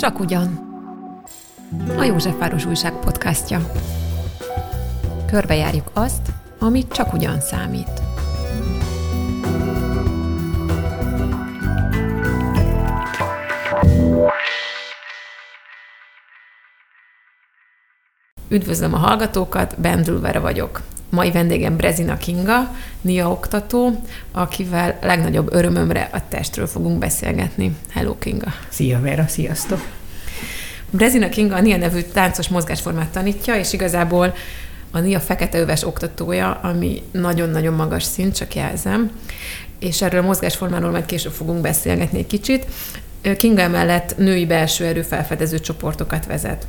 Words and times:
Csak 0.00 0.20
ugyan. 0.20 0.58
A 1.96 2.02
Józsefváros 2.02 2.64
Újság 2.64 2.92
podcastja. 2.92 3.72
Körbejárjuk 5.26 5.90
azt, 5.92 6.28
amit 6.58 6.92
csak 6.92 7.12
ugyan 7.12 7.40
számít. 7.40 8.02
Üdvözlöm 18.48 18.94
a 18.94 18.98
hallgatókat, 18.98 19.80
Bendülvere 19.80 20.38
vagyok. 20.38 20.80
Mai 21.10 21.30
vendégem 21.30 21.76
Brezina 21.76 22.16
Kinga, 22.16 22.74
NIA 23.00 23.30
oktató, 23.30 24.02
akivel 24.32 24.98
legnagyobb 25.02 25.54
örömömre 25.54 26.08
a 26.12 26.28
testről 26.28 26.66
fogunk 26.66 26.98
beszélgetni. 26.98 27.76
Hello 27.92 28.18
Kinga! 28.18 28.52
Szia 28.68 29.00
Vera, 29.00 29.26
sziasztok! 29.26 29.80
Brezina 30.90 31.28
Kinga 31.28 31.54
a 31.54 31.60
NIA 31.60 31.76
nevű 31.76 32.00
táncos 32.00 32.48
mozgásformát 32.48 33.08
tanítja, 33.08 33.56
és 33.56 33.72
igazából 33.72 34.34
a 34.90 34.98
NIA 34.98 35.20
fekete 35.20 35.58
öves 35.58 35.86
oktatója, 35.86 36.52
ami 36.62 37.02
nagyon-nagyon 37.10 37.74
magas 37.74 38.02
szint, 38.02 38.36
csak 38.36 38.54
jelzem. 38.54 39.10
És 39.78 40.02
erről 40.02 40.20
a 40.22 40.26
mozgásformáról 40.26 40.90
majd 40.90 41.06
később 41.06 41.32
fogunk 41.32 41.60
beszélgetni 41.60 42.18
egy 42.18 42.26
kicsit. 42.26 42.66
Kinga 43.36 43.60
emellett 43.60 44.16
női 44.16 44.46
belső 44.46 44.84
erő 44.84 45.02
felfedező 45.02 45.58
csoportokat 45.58 46.26
vezet. 46.26 46.66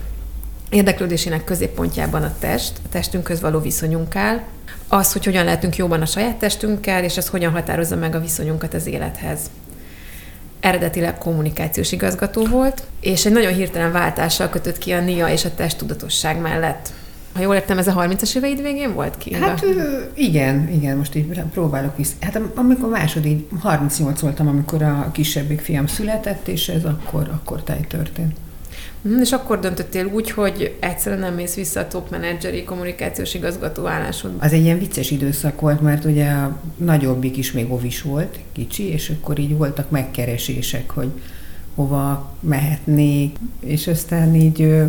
Érdeklődésének 0.71 1.43
középpontjában 1.43 2.23
a 2.23 2.35
test, 2.39 2.71
a 2.85 2.89
testünkhöz 2.89 3.41
való 3.41 3.59
viszonyunk 3.59 4.15
áll, 4.15 4.41
az, 4.87 5.11
hogy 5.11 5.25
hogyan 5.25 5.45
lehetünk 5.45 5.75
jóban 5.75 6.01
a 6.01 6.05
saját 6.05 6.35
testünkkel, 6.35 7.03
és 7.03 7.17
ez 7.17 7.27
hogyan 7.27 7.51
határozza 7.51 7.95
meg 7.95 8.15
a 8.15 8.19
viszonyunkat 8.19 8.73
az 8.73 8.85
élethez. 8.85 9.39
Eredetileg 10.59 11.17
kommunikációs 11.17 11.91
igazgató 11.91 12.45
volt, 12.45 12.83
és 12.99 13.25
egy 13.25 13.31
nagyon 13.31 13.53
hirtelen 13.53 13.91
váltással 13.91 14.49
kötött 14.49 14.77
ki 14.77 14.91
a 14.91 15.01
NIA 15.01 15.29
és 15.29 15.45
a 15.45 15.53
testtudatosság 15.55 16.41
mellett. 16.41 16.93
Ha 17.33 17.41
jól 17.41 17.55
értem, 17.55 17.77
ez 17.77 17.87
a 17.87 17.93
30-as 17.93 18.35
éveid 18.35 18.61
végén 18.61 18.93
volt 18.93 19.17
ki? 19.17 19.33
Hát 19.33 19.65
igen, 20.13 20.69
igen, 20.69 20.97
most 20.97 21.15
így 21.15 21.41
próbálok 21.53 21.93
is. 21.95 22.07
Hát 22.19 22.41
amikor 22.55 22.89
második, 22.89 23.49
38 23.59 24.19
voltam, 24.19 24.47
amikor 24.47 24.81
a 24.81 25.09
kisebbik 25.11 25.61
fiam 25.61 25.87
született, 25.87 26.47
és 26.47 26.69
ez 26.69 26.85
akkor, 26.85 27.29
akkor 27.33 27.63
táj 27.63 27.85
történt. 27.87 28.35
Mhm, 29.01 29.19
és 29.19 29.31
akkor 29.31 29.59
döntöttél 29.59 30.05
úgy, 30.05 30.31
hogy 30.31 30.75
egyszerűen 30.79 31.21
nem 31.21 31.33
mész 31.33 31.55
vissza 31.55 31.79
a 31.79 31.87
top 31.87 32.09
menedzseri 32.09 32.63
kommunikációs 32.63 33.33
igazgató 33.33 33.85
állásodba. 33.85 34.43
Az 34.43 34.53
egy 34.53 34.63
ilyen 34.63 34.79
vicces 34.79 35.11
időszak 35.11 35.61
volt, 35.61 35.81
mert 35.81 36.05
ugye 36.05 36.29
a 36.29 36.57
nagyobbik 36.77 37.37
is 37.37 37.51
még 37.51 37.71
ovis 37.71 38.01
volt, 38.01 38.39
kicsi, 38.51 38.83
és 38.83 39.09
akkor 39.09 39.39
így 39.39 39.57
voltak 39.57 39.89
megkeresések, 39.89 40.89
hogy 40.89 41.09
hova 41.75 42.35
mehetnék, 42.39 43.35
és 43.59 43.87
aztán 43.87 44.35
így 44.35 44.83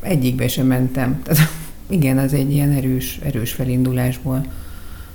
egyikbe 0.00 0.48
sem 0.48 0.66
mentem. 0.66 1.22
Tehát, 1.22 1.48
igen, 1.88 2.18
az 2.18 2.32
egy 2.32 2.52
ilyen 2.52 2.70
erős, 2.70 3.18
erős 3.22 3.52
felindulásból 3.52 4.46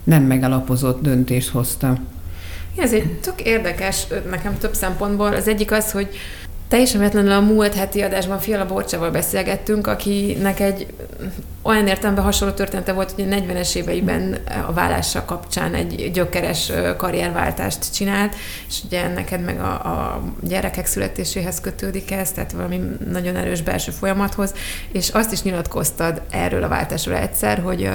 nem 0.04 0.24
megalapozott 0.24 1.02
döntést 1.02 1.50
hoztam. 1.50 2.06
Ez 2.78 2.94
egy 2.94 3.20
tök 3.20 3.42
érdekes 3.42 4.08
nekem 4.30 4.58
több 4.58 4.74
szempontból. 4.74 5.34
Az 5.34 5.48
egyik 5.48 5.72
az, 5.72 5.92
hogy 5.92 6.10
Teljesen 6.68 7.00
véletlenül 7.00 7.32
a 7.32 7.40
múlt 7.40 7.74
heti 7.74 8.02
adásban 8.02 8.40
Fiala 8.40 8.66
Borcsával 8.66 9.12
beszélgettünk, 9.12 9.88
akinek 9.88 10.60
egy 10.60 10.88
olyan 11.62 11.88
értelemben 11.88 12.24
hasonló 12.24 12.54
története 12.54 12.94
volt, 12.94 13.12
hogy 13.12 13.24
a 13.24 13.36
40-es 13.36 13.76
éveiben 13.76 14.38
a 14.68 14.74
vállása 14.74 15.26
kapcsán 15.26 15.74
egy 15.74 16.12
gyökeres 16.14 16.72
karrierváltást 16.98 17.94
csinált, 17.94 18.36
és 18.68 18.82
ugye 18.86 19.08
neked 19.08 19.42
meg 19.42 19.60
a, 19.60 19.72
a 19.72 20.22
gyerekek 20.42 20.86
születéséhez 20.86 21.62
kötődik 21.62 22.12
ez, 22.12 22.32
tehát 22.32 22.52
valami 22.52 22.82
nagyon 23.12 23.36
erős 23.36 23.62
belső 23.62 23.92
folyamathoz, 23.92 24.54
és 24.92 25.10
azt 25.10 25.32
is 25.32 25.42
nyilatkoztad 25.42 26.22
erről 26.30 26.64
a 26.64 26.68
váltásról 26.68 27.16
egyszer, 27.16 27.60
hogy 27.60 27.90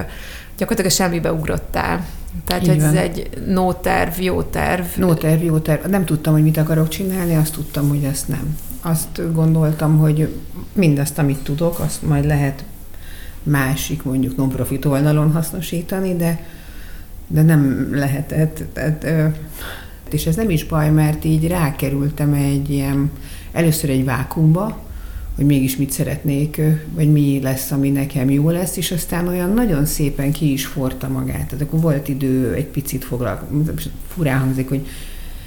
gyakorlatilag 0.62 0.90
semmibe 0.90 1.32
ugrottál. 1.32 2.06
Tehát, 2.44 2.66
hogy 2.66 2.78
ez 2.78 2.94
egy 2.94 3.30
no 3.46 3.72
terv, 3.72 4.20
jó 4.20 4.42
terv. 4.42 4.84
No 4.96 5.14
terv, 5.14 5.42
jó 5.42 5.58
terv. 5.58 5.86
Nem 5.86 6.04
tudtam, 6.04 6.32
hogy 6.32 6.42
mit 6.42 6.56
akarok 6.56 6.88
csinálni, 6.88 7.36
azt 7.36 7.52
tudtam, 7.52 7.88
hogy 7.88 8.04
ezt 8.04 8.28
nem. 8.28 8.58
Azt 8.80 9.32
gondoltam, 9.32 9.98
hogy 9.98 10.34
mindazt, 10.72 11.18
amit 11.18 11.38
tudok, 11.38 11.78
azt 11.78 12.02
majd 12.02 12.24
lehet 12.26 12.64
másik, 13.42 14.02
mondjuk 14.02 14.36
non-profit 14.36 14.84
oldalon 14.84 15.32
hasznosítani, 15.32 16.16
de, 16.16 16.46
de 17.26 17.42
nem 17.42 17.88
lehetett. 17.92 18.62
Tehát, 18.72 19.06
és 20.10 20.26
ez 20.26 20.36
nem 20.36 20.50
is 20.50 20.64
baj, 20.64 20.90
mert 20.90 21.24
így 21.24 21.48
rákerültem 21.48 22.32
egy 22.32 22.70
ilyen, 22.70 23.10
először 23.52 23.90
egy 23.90 24.04
vákumba, 24.04 24.78
hogy 25.36 25.46
mégis 25.46 25.76
mit 25.76 25.90
szeretnék, 25.90 26.60
vagy 26.94 27.12
mi 27.12 27.40
lesz, 27.42 27.70
ami 27.70 27.90
nekem 27.90 28.30
jó 28.30 28.50
lesz, 28.50 28.76
és 28.76 28.90
aztán 28.90 29.28
olyan 29.28 29.52
nagyon 29.52 29.86
szépen 29.86 30.32
ki 30.32 30.52
is 30.52 30.66
forta 30.66 31.08
magát. 31.08 31.46
Tehát 31.46 31.60
akkor 31.60 31.80
volt 31.80 32.08
idő 32.08 32.52
egy 32.52 32.66
picit 32.66 33.04
foglalkozni, 33.04 33.64
furán 34.08 34.38
hangzik, 34.38 34.68
hogy, 34.68 34.86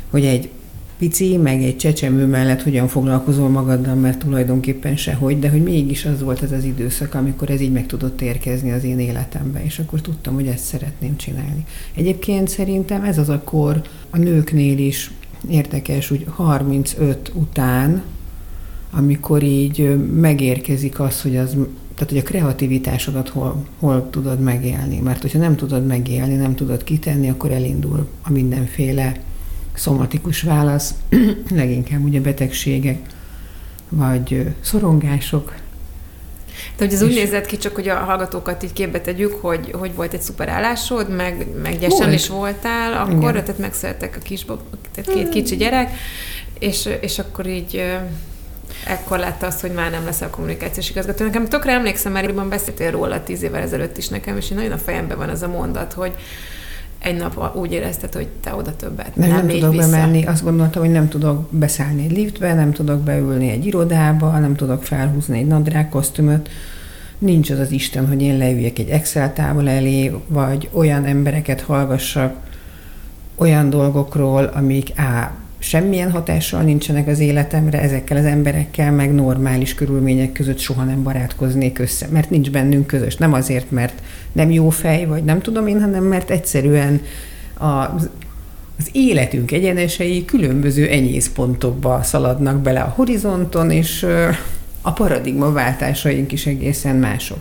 hogy 0.09 0.25
egy 0.25 0.49
pici, 0.97 1.37
meg 1.37 1.63
egy 1.63 1.77
csecsemő 1.77 2.25
mellett 2.25 2.61
hogyan 2.61 2.87
foglalkozol 2.87 3.49
magaddal, 3.49 3.95
mert 3.95 4.19
tulajdonképpen 4.19 4.95
sehogy, 4.95 5.39
de 5.39 5.49
hogy 5.49 5.63
mégis 5.63 6.05
az 6.05 6.21
volt 6.21 6.41
ez 6.41 6.51
az 6.51 6.63
időszak, 6.63 7.13
amikor 7.13 7.49
ez 7.49 7.61
így 7.61 7.71
meg 7.71 7.85
tudott 7.85 8.21
érkezni 8.21 8.71
az 8.71 8.83
én 8.83 8.99
életembe, 8.99 9.63
és 9.63 9.79
akkor 9.79 10.01
tudtam, 10.01 10.33
hogy 10.33 10.47
ezt 10.47 10.63
szeretném 10.63 11.17
csinálni. 11.17 11.65
Egyébként 11.93 12.47
szerintem 12.47 13.03
ez 13.03 13.17
az 13.17 13.29
a 13.29 13.41
kor 13.43 13.81
a 14.09 14.17
nőknél 14.17 14.77
is 14.77 15.11
érdekes, 15.49 16.07
hogy 16.07 16.25
35 16.29 17.31
után 17.33 18.03
amikor 18.97 19.43
így 19.43 20.05
megérkezik 20.13 20.99
az, 20.99 21.21
hogy 21.21 21.37
az, 21.37 21.49
tehát 21.95 22.09
hogy 22.09 22.17
a 22.17 22.23
kreativitásodat 22.23 23.29
hol, 23.29 23.65
hol 23.79 24.09
tudod 24.09 24.39
megélni. 24.39 24.99
Mert 24.99 25.21
hogyha 25.21 25.39
nem 25.39 25.55
tudod 25.55 25.85
megélni, 25.85 26.35
nem 26.35 26.55
tudod 26.55 26.83
kitenni, 26.83 27.29
akkor 27.29 27.51
elindul 27.51 28.07
a 28.23 28.31
mindenféle 28.31 29.15
szomatikus 29.73 30.41
válasz, 30.41 30.93
leginkább 31.55 32.03
ugye 32.03 32.21
betegségek, 32.21 32.99
vagy 33.89 34.55
szorongások, 34.61 35.53
de 36.77 36.85
hogy 36.85 36.93
ez 36.93 37.01
úgy 37.01 37.13
nézett 37.13 37.45
ki, 37.45 37.57
csak 37.57 37.75
hogy 37.75 37.87
a 37.87 37.95
hallgatókat 37.95 38.63
így 38.63 38.73
képbe 38.73 39.01
tegyük, 39.01 39.33
hogy, 39.33 39.71
hogy 39.71 39.95
volt 39.95 40.13
egy 40.13 40.21
szuper 40.21 40.49
állásod, 40.49 41.15
meg, 41.15 41.47
meg 41.61 41.79
gyesen 41.79 42.13
is 42.13 42.27
voltál 42.27 42.93
akkor, 42.93 43.29
Igen. 43.29 43.43
tehát 43.43 43.57
megszülettek 43.57 44.15
a 44.15 44.23
kis, 44.23 44.45
tehát 44.93 45.13
két 45.13 45.29
kicsi 45.29 45.55
gyerek, 45.55 45.91
és, 46.59 46.89
és 47.01 47.19
akkor 47.19 47.47
így 47.47 47.83
ekkor 48.87 49.19
látta 49.19 49.45
azt, 49.45 49.61
hogy 49.61 49.71
már 49.71 49.91
nem 49.91 50.05
lesz 50.05 50.21
a 50.21 50.29
kommunikációs 50.29 50.89
igazgató. 50.89 51.25
Nekem 51.25 51.47
tökre 51.47 51.71
emlékszem, 51.71 52.11
mert 52.11 52.47
beszéltél 52.47 52.91
róla 52.91 53.23
tíz 53.23 53.43
évvel 53.43 53.61
ezelőtt 53.61 53.97
is 53.97 54.07
nekem, 54.07 54.37
és 54.37 54.51
én 54.51 54.57
nagyon 54.57 54.71
a 54.71 54.77
fejemben 54.77 55.17
van 55.17 55.29
az 55.29 55.41
a 55.41 55.47
mondat, 55.47 55.93
hogy 55.93 56.13
egy 56.99 57.15
nap 57.17 57.55
úgy 57.55 57.71
érezted, 57.71 58.13
hogy 58.13 58.27
te 58.27 58.53
oda 58.55 58.75
többet 58.75 59.15
nem, 59.15 59.29
nem 59.29 59.47
tudok 59.47 59.71
vissza. 59.71 59.89
bemenni. 59.89 60.25
Azt 60.25 60.43
gondoltam, 60.43 60.81
hogy 60.81 60.91
nem 60.91 61.07
tudok 61.07 61.51
beszállni 61.51 62.03
egy 62.03 62.11
liftbe, 62.11 62.53
nem 62.53 62.71
tudok 62.71 62.99
beülni 62.99 63.49
egy 63.49 63.65
irodába, 63.65 64.39
nem 64.39 64.55
tudok 64.55 64.83
felhúzni 64.83 65.39
egy 65.39 65.47
nadrág 65.47 65.89
kosztümöt. 65.89 66.49
Nincs 67.17 67.49
az 67.49 67.59
az 67.59 67.71
Isten, 67.71 68.07
hogy 68.07 68.21
én 68.21 68.37
leüljek 68.37 68.79
egy 68.79 68.89
Excel 68.89 69.33
tábla 69.33 69.69
elé, 69.69 70.11
vagy 70.27 70.69
olyan 70.71 71.05
embereket 71.05 71.61
hallgassak 71.61 72.35
olyan 73.35 73.69
dolgokról, 73.69 74.43
amik 74.43 74.91
á, 74.95 75.33
semmilyen 75.65 76.11
hatással 76.11 76.61
nincsenek 76.61 77.07
az 77.07 77.19
életemre, 77.19 77.81
ezekkel 77.81 78.17
az 78.17 78.25
emberekkel 78.25 78.91
meg 78.91 79.13
normális 79.13 79.73
körülmények 79.73 80.31
között 80.31 80.59
soha 80.59 80.83
nem 80.83 81.03
barátkoznék 81.03 81.79
össze, 81.79 82.07
mert 82.11 82.29
nincs 82.29 82.51
bennünk 82.51 82.87
közös. 82.87 83.15
Nem 83.15 83.33
azért, 83.33 83.71
mert 83.71 84.01
nem 84.31 84.51
jó 84.51 84.69
fej, 84.69 85.05
vagy 85.05 85.23
nem 85.23 85.41
tudom 85.41 85.67
én, 85.67 85.81
hanem 85.81 86.03
mert 86.03 86.29
egyszerűen 86.29 87.01
a, 87.57 87.65
az 88.77 88.89
életünk 88.91 89.51
egyenesei 89.51 90.25
különböző 90.25 90.87
enyészpontokba 90.89 92.03
szaladnak 92.03 92.61
bele 92.61 92.79
a 92.79 92.93
horizonton, 92.95 93.71
és 93.71 94.05
a 94.81 94.91
paradigma 94.91 95.51
váltásaink 95.51 96.31
is 96.31 96.45
egészen 96.45 96.95
mások. 96.95 97.39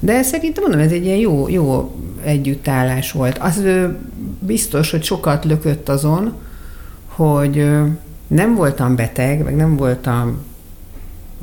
De 0.00 0.22
szerintem 0.22 0.62
mondom, 0.62 0.80
ez 0.80 0.92
egy 0.92 1.04
ilyen 1.04 1.18
jó, 1.18 1.48
jó 1.48 1.94
együttállás 2.24 3.12
volt. 3.12 3.38
Az 3.38 3.62
biztos, 4.38 4.90
hogy 4.90 5.02
sokat 5.04 5.44
lökött 5.44 5.88
azon, 5.88 6.32
hogy 7.14 7.70
nem 8.26 8.54
voltam 8.54 8.96
beteg, 8.96 9.42
meg 9.42 9.56
nem 9.56 9.76
voltam 9.76 10.44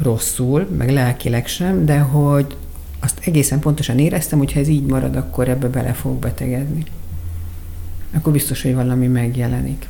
rosszul, 0.02 0.68
meg 0.78 0.90
lelkileg 0.90 1.48
sem, 1.48 1.86
de 1.86 2.00
hogy 2.00 2.56
azt 3.00 3.20
egészen 3.26 3.60
pontosan 3.60 4.00
éreztem, 4.00 4.38
hogy 4.38 4.54
ha 4.54 4.60
ez 4.60 4.68
így 4.68 4.86
marad, 4.86 5.16
akkor 5.16 5.50
ebbe 5.50 5.68
bele 5.68 5.94
fog 5.94 6.20
betegedni. 6.20 6.84
Akkor 8.14 8.32
biztos, 8.34 8.62
hogy 8.62 8.76
valami 8.76 9.08
megjelenik. 9.08 9.88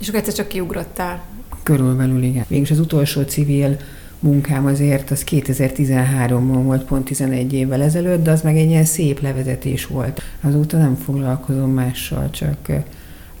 És 0.00 0.08
akkor 0.08 0.20
egyszer 0.20 0.34
csak 0.34 0.48
kiugrottál? 0.48 1.22
Körülbelül 1.62 2.22
igen. 2.22 2.44
Végülis 2.48 2.70
az 2.70 2.78
utolsó 2.78 3.22
civil 3.22 3.76
munkám 4.18 4.66
azért 4.66 5.10
az 5.10 5.24
2013-ban 5.30 6.60
volt, 6.62 6.84
pont 6.84 7.04
11 7.04 7.52
évvel 7.52 7.82
ezelőtt, 7.82 8.24
de 8.24 8.30
az 8.30 8.42
meg 8.42 8.56
egy 8.56 8.68
ilyen 8.68 8.84
szép 8.84 9.20
levezetés 9.20 9.86
volt. 9.86 10.22
Azóta 10.40 10.78
nem 10.78 10.94
foglalkozom 10.94 11.70
mással, 11.70 12.30
csak 12.30 12.70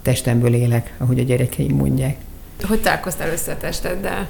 testemből 0.02 0.54
élek, 0.54 0.94
ahogy 0.98 1.18
a 1.18 1.22
gyerekeim 1.22 1.76
mondják. 1.76 2.16
Hogy 2.62 2.80
találkoztál 2.80 3.32
össze 3.32 3.52
a 3.52 3.56
testeddel? 3.56 4.28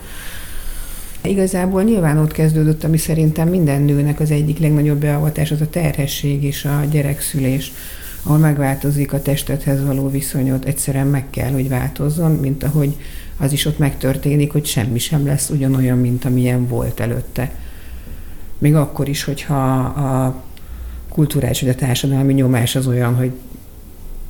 Igazából 1.22 1.82
nyilván 1.82 2.19
ott 2.19 2.32
kezdődött, 2.32 2.84
ami 2.84 2.96
szerintem 2.96 3.48
minden 3.48 3.82
nőnek 3.82 4.20
az 4.20 4.30
egyik 4.30 4.58
legnagyobb 4.58 4.98
beavatás, 4.98 5.50
az 5.50 5.60
a 5.60 5.70
terhesség 5.70 6.44
és 6.44 6.64
a 6.64 6.84
gyerekszülés 6.90 7.72
ahol 8.22 8.38
megváltozik 8.38 9.12
a 9.12 9.22
testethez 9.22 9.84
való 9.84 10.10
viszonyod, 10.10 10.62
egyszerűen 10.66 11.06
meg 11.06 11.30
kell, 11.30 11.50
hogy 11.50 11.69
változzon, 11.69 12.30
mint 12.30 12.62
ahogy 12.62 12.96
az 13.36 13.52
is 13.52 13.64
ott 13.64 13.78
megtörténik, 13.78 14.52
hogy 14.52 14.66
semmi 14.66 14.98
sem 14.98 15.26
lesz 15.26 15.50
ugyanolyan, 15.50 15.98
mint 15.98 16.24
amilyen 16.24 16.69
volt 16.69 17.00
előtte. 17.00 17.50
Még 18.58 18.74
akkor 18.74 19.08
is, 19.08 19.24
hogyha 19.24 19.78
a 19.80 20.42
kulturális 21.08 21.60
vagy 21.60 21.70
a 21.70 21.74
társadalmi 21.74 22.32
nyomás 22.32 22.74
az 22.76 22.86
olyan, 22.86 23.14
hogy 23.14 23.32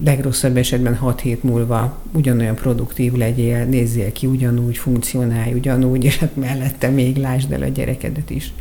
legrosszabb 0.05 0.57
esetben 0.57 0.97
6 0.97 1.21
hét 1.21 1.43
múlva 1.43 1.99
ugyanolyan 2.13 2.55
produktív 2.55 3.13
legyél, 3.13 3.65
nézzél 3.65 4.13
ki 4.13 4.27
ugyanúgy, 4.27 4.77
funkcionálj 4.77 5.53
ugyanúgy, 5.53 6.05
és 6.05 6.19
hát 6.19 6.37
mellette 6.37 6.89
még 6.89 7.17
lásd 7.17 7.53
el 7.53 7.63
a 7.63 7.69
gyerekedet 7.69 8.31
is. 8.31 8.53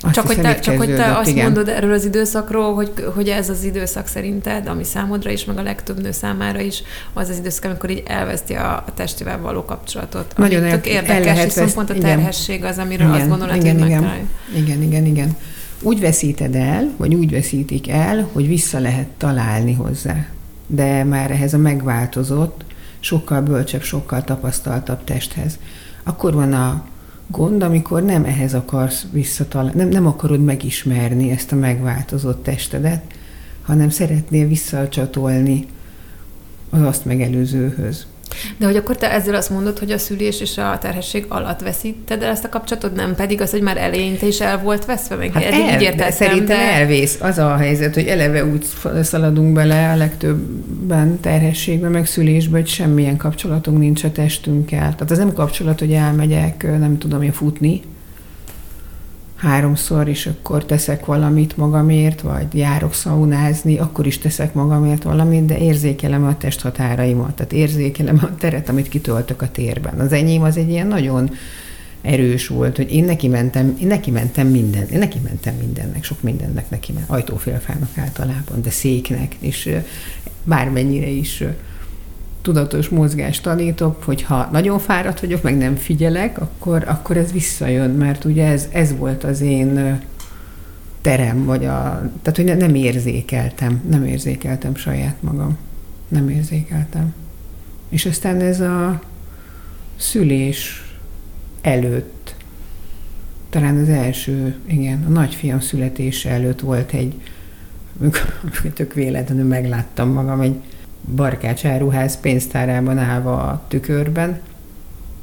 Azt 0.00 0.14
csak 0.14 0.28
hiszem, 0.28 0.44
hogy 0.44 0.54
te, 0.54 0.60
csak 0.60 0.76
hogy 0.76 0.94
te 0.94 1.16
azt 1.16 1.28
igen. 1.28 1.44
mondod 1.44 1.68
erről 1.68 1.92
az 1.92 2.04
időszakról, 2.04 2.74
hogy, 2.74 2.90
hogy 3.14 3.28
ez 3.28 3.50
az 3.50 3.64
időszak 3.64 4.06
szerinted, 4.06 4.66
ami 4.66 4.84
számodra 4.84 5.30
is, 5.30 5.44
meg 5.44 5.58
a 5.58 5.62
legtöbb 5.62 6.02
nő 6.02 6.10
számára 6.10 6.60
is, 6.60 6.82
az 7.12 7.28
az 7.28 7.38
időszak, 7.38 7.64
amikor 7.64 7.90
így 7.90 8.02
elveszti 8.06 8.54
a, 8.54 8.72
a 8.72 8.94
testével 8.94 9.40
való 9.40 9.64
kapcsolatot. 9.64 10.36
Nagyon 10.36 10.64
el, 10.64 10.70
tök 10.70 10.86
érdekes, 10.86 11.16
el 11.16 11.22
lehet 11.22 11.44
viszont 11.44 11.74
pont 11.74 11.90
a 11.90 11.94
terhesség 11.98 12.64
az, 12.64 12.78
amiről 12.78 13.08
igen, 13.08 13.20
azt 13.20 13.28
gondolod, 13.28 13.56
igen, 13.56 13.78
hogy 13.78 13.88
igen, 13.88 14.28
igen, 14.54 14.82
igen, 14.82 15.04
igen. 15.04 15.36
Úgy 15.82 16.00
veszíted 16.00 16.54
el, 16.54 16.94
vagy 16.96 17.14
úgy 17.14 17.30
veszítik 17.30 17.88
el, 17.88 18.28
hogy 18.32 18.48
vissza 18.48 18.78
lehet 18.78 19.08
találni 19.16 19.72
hozzá. 19.72 20.26
De 20.66 21.04
már 21.04 21.30
ehhez 21.30 21.54
a 21.54 21.58
megváltozott, 21.58 22.64
sokkal 23.00 23.40
bölcsebb, 23.40 23.82
sokkal 23.82 24.24
tapasztaltabb 24.24 25.04
testhez. 25.04 25.58
Akkor 26.02 26.34
van 26.34 26.52
a 26.52 26.84
gond, 27.26 27.62
amikor 27.62 28.02
nem 28.02 28.24
ehhez 28.24 28.54
akarsz 28.54 29.06
visszatalálni, 29.12 29.78
nem, 29.78 29.88
nem 29.88 30.06
akarod 30.06 30.44
megismerni 30.44 31.30
ezt 31.30 31.52
a 31.52 31.56
megváltozott 31.56 32.42
testedet, 32.42 33.02
hanem 33.62 33.90
szeretnél 33.90 34.48
visszacsatolni 34.48 35.66
az 36.70 36.80
azt 36.80 37.04
megelőzőhöz. 37.04 38.06
De 38.56 38.66
hogy 38.66 38.76
akkor 38.76 38.96
te 38.96 39.12
ezzel 39.12 39.34
azt 39.34 39.50
mondod, 39.50 39.78
hogy 39.78 39.90
a 39.90 39.98
szülés 39.98 40.40
és 40.40 40.58
a 40.58 40.78
terhesség 40.80 41.24
alatt 41.28 41.60
veszíted 41.60 42.22
el 42.22 42.30
ezt 42.30 42.44
a 42.44 42.48
kapcsolatot, 42.48 42.94
nem 42.94 43.14
pedig 43.14 43.40
az, 43.40 43.50
hogy 43.50 43.60
már 43.60 43.76
eleinte 43.76 44.26
is 44.26 44.40
el 44.40 44.58
volt 44.58 44.84
veszve? 44.84 45.16
Meg 45.16 45.32
hát 45.32 45.44
el, 45.44 45.82
így 45.82 45.94
de 45.94 46.10
szerintem 46.10 46.58
de... 46.58 46.72
elvész. 46.72 47.18
Az 47.20 47.38
a 47.38 47.56
helyzet, 47.56 47.94
hogy 47.94 48.06
eleve 48.06 48.44
úgy 48.44 48.66
szaladunk 49.02 49.52
bele 49.52 49.90
a 49.90 49.96
legtöbben 49.96 51.20
terhességbe, 51.20 51.88
meg 51.88 52.06
szülésbe, 52.06 52.58
hogy 52.58 52.68
semmilyen 52.68 53.16
kapcsolatunk 53.16 53.78
nincs 53.78 54.04
a 54.04 54.12
testünkkel. 54.12 54.78
Tehát 54.78 55.10
az 55.10 55.18
nem 55.18 55.32
kapcsolat, 55.32 55.78
hogy 55.78 55.92
elmegyek, 55.92 56.78
nem 56.78 56.98
tudom 56.98 57.22
én 57.22 57.32
futni, 57.32 57.82
háromszor, 59.36 60.08
és 60.08 60.26
akkor 60.26 60.64
teszek 60.64 61.04
valamit 61.04 61.56
magamért, 61.56 62.20
vagy 62.20 62.54
járok 62.54 62.94
szaunázni, 62.94 63.78
akkor 63.78 64.06
is 64.06 64.18
teszek 64.18 64.54
magamért 64.54 65.02
valamit, 65.02 65.44
de 65.44 65.58
érzékelem 65.58 66.24
a 66.24 66.36
testhatáraimat, 66.36 67.34
tehát 67.34 67.52
érzékelem 67.52 68.18
a 68.22 68.34
teret, 68.34 68.68
amit 68.68 68.88
kitöltök 68.88 69.42
a 69.42 69.50
térben. 69.50 70.00
Az 70.00 70.12
enyém 70.12 70.42
az 70.42 70.56
egy 70.56 70.68
ilyen 70.68 70.86
nagyon 70.86 71.30
erős 72.02 72.46
volt, 72.46 72.76
hogy 72.76 72.92
én 72.92 73.04
neki 73.04 73.28
mentem, 73.28 73.76
én 73.80 73.86
neki 73.86 74.10
mentem 74.10 74.46
minden, 74.46 74.88
én 74.88 74.98
neki 74.98 75.18
mentem 75.24 75.54
mindennek, 75.54 76.04
sok 76.04 76.22
mindennek 76.22 76.70
neki 76.70 76.92
mentem, 76.92 77.14
ajtófélfának 77.14 77.98
általában, 77.98 78.62
de 78.62 78.70
széknek, 78.70 79.36
és 79.38 79.70
bármennyire 80.44 81.08
is 81.08 81.44
tudatos 82.46 82.88
mozgást 82.88 83.42
tanítok, 83.42 84.02
hogy 84.02 84.22
ha 84.22 84.48
nagyon 84.52 84.78
fáradt 84.78 85.20
vagyok, 85.20 85.42
meg 85.42 85.56
nem 85.56 85.74
figyelek, 85.76 86.40
akkor, 86.40 86.84
akkor 86.86 87.16
ez 87.16 87.32
visszajön, 87.32 87.90
mert 87.90 88.24
ugye 88.24 88.46
ez, 88.46 88.68
ez 88.72 88.96
volt 88.96 89.24
az 89.24 89.40
én 89.40 90.00
terem, 91.00 91.44
vagy 91.44 91.64
a, 91.64 92.10
tehát 92.22 92.36
hogy 92.36 92.56
nem 92.56 92.74
érzékeltem, 92.74 93.82
nem 93.88 94.04
érzékeltem 94.04 94.74
saját 94.74 95.22
magam. 95.22 95.56
Nem 96.08 96.28
érzékeltem. 96.28 97.14
És 97.88 98.06
aztán 98.06 98.40
ez 98.40 98.60
a 98.60 99.00
szülés 99.96 100.84
előtt, 101.60 102.34
talán 103.50 103.78
az 103.78 103.88
első, 103.88 104.56
igen, 104.66 105.04
a 105.06 105.10
nagyfiam 105.10 105.60
születése 105.60 106.30
előtt 106.30 106.60
volt 106.60 106.92
egy, 106.92 107.14
amikor 108.00 108.40
tök 108.74 108.94
véletlenül 108.94 109.46
megláttam 109.46 110.08
magam 110.08 110.40
egy 110.40 110.56
Barkács 111.14 111.64
áruház 111.64 112.20
pénztárában 112.20 112.98
állva 112.98 113.42
a 113.42 113.64
tükörben, 113.68 114.40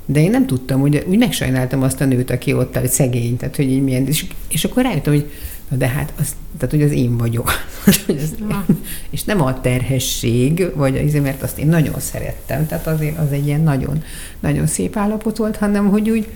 de 0.06 0.20
én 0.20 0.30
nem 0.30 0.46
tudtam, 0.46 0.80
hogy 0.80 1.06
úgy 1.08 1.18
megsajnáltam 1.18 1.82
azt 1.82 2.02
a 2.02 2.06
nőt, 2.06 2.30
aki 2.30 2.54
ott 2.54 2.76
egy 2.76 2.90
szegény, 2.90 3.38
tehát 3.38 3.56
hogy 3.56 3.72
így 3.72 3.84
milyen, 3.84 4.08
és, 4.08 4.26
és 4.48 4.64
akkor 4.64 4.84
rájöttem, 4.84 5.14
hogy 5.14 5.32
na 5.70 5.78
de 5.78 5.88
hát 5.88 6.14
az, 6.20 6.36
tehát, 6.58 6.74
hogy 6.74 6.84
az 6.84 6.92
én 6.92 7.18
vagyok. 7.18 7.52
az, 7.86 8.06
és 9.10 9.24
nem 9.24 9.42
a 9.42 9.62
terhesség, 9.62 10.72
vagy 10.76 10.98
az, 10.98 11.14
mert 11.14 11.42
azt 11.42 11.58
én 11.58 11.68
nagyon 11.68 12.00
szerettem, 12.00 12.68
tehát 12.68 12.88
azért 12.88 13.18
az 13.18 13.32
egy 13.32 13.46
ilyen 13.46 13.62
nagyon, 13.62 14.04
nagyon 14.40 14.68
szép 14.68 14.98
állapot 14.98 15.38
volt, 15.38 15.56
hanem 15.58 15.90
hogy 15.90 16.10
úgy, 16.10 16.28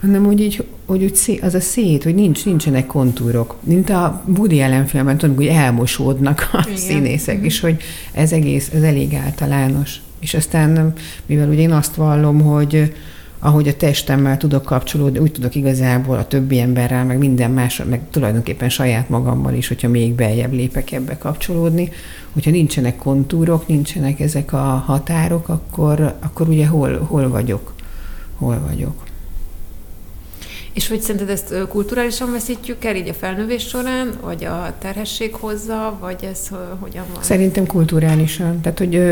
hanem 0.00 0.24
hogy 0.24 0.40
így, 0.40 0.64
hogy 0.86 1.02
úgy 1.02 1.14
szé, 1.14 1.38
az 1.42 1.54
a 1.54 1.60
szét, 1.60 2.02
hogy 2.02 2.14
nincs, 2.14 2.44
nincsenek 2.44 2.86
kontúrok. 2.86 3.56
Mint 3.62 3.90
a 3.90 4.22
Woody 4.36 4.60
Allen 4.60 4.86
filmben, 4.86 5.18
tudom, 5.18 5.36
hogy 5.36 5.46
elmosódnak 5.46 6.48
a 6.52 6.64
Igen. 6.66 6.78
színészek, 6.78 7.36
mm-hmm. 7.36 7.44
és 7.44 7.60
hogy 7.60 7.76
ez 8.12 8.32
egész, 8.32 8.70
ez 8.74 8.82
elég 8.82 9.14
általános. 9.14 10.00
És 10.20 10.34
aztán, 10.34 10.92
mivel 11.26 11.48
ugye 11.48 11.60
én 11.60 11.72
azt 11.72 11.94
vallom, 11.94 12.40
hogy 12.40 12.92
ahogy 13.38 13.68
a 13.68 13.76
testemmel 13.76 14.36
tudok 14.36 14.64
kapcsolódni, 14.64 15.18
úgy 15.18 15.32
tudok 15.32 15.54
igazából 15.54 16.16
a 16.16 16.26
többi 16.26 16.60
emberrel, 16.60 17.04
meg 17.04 17.18
minden 17.18 17.50
más, 17.50 17.82
meg 17.88 18.00
tulajdonképpen 18.10 18.68
saját 18.68 19.08
magammal 19.08 19.54
is, 19.54 19.68
hogyha 19.68 19.88
még 19.88 20.12
beljebb 20.12 20.52
lépek 20.52 20.92
ebbe 20.92 21.18
kapcsolódni, 21.18 21.90
hogyha 22.32 22.50
nincsenek 22.50 22.96
kontúrok, 22.96 23.66
nincsenek 23.66 24.20
ezek 24.20 24.52
a 24.52 24.82
határok, 24.86 25.48
akkor, 25.48 26.14
akkor 26.20 26.48
ugye 26.48 26.66
hol, 26.66 26.98
hol 26.98 27.28
vagyok? 27.28 27.74
Hol 28.36 28.60
vagyok? 28.68 29.07
És 30.78 30.88
hogy 30.88 31.00
szerinted 31.00 31.28
ezt 31.30 31.54
kulturálisan 31.68 32.32
veszítjük 32.32 32.84
el 32.84 32.96
így 32.96 33.08
a 33.08 33.12
felnövés 33.12 33.66
során, 33.66 34.12
vagy 34.22 34.44
a 34.44 34.74
terhesség 34.78 35.34
hozza, 35.34 35.98
vagy 36.00 36.24
ez 36.30 36.48
hogyan 36.78 37.04
van? 37.12 37.22
Szerintem 37.22 37.66
kulturálisan. 37.66 38.60
Tehát, 38.60 38.78
hogy 38.78 39.02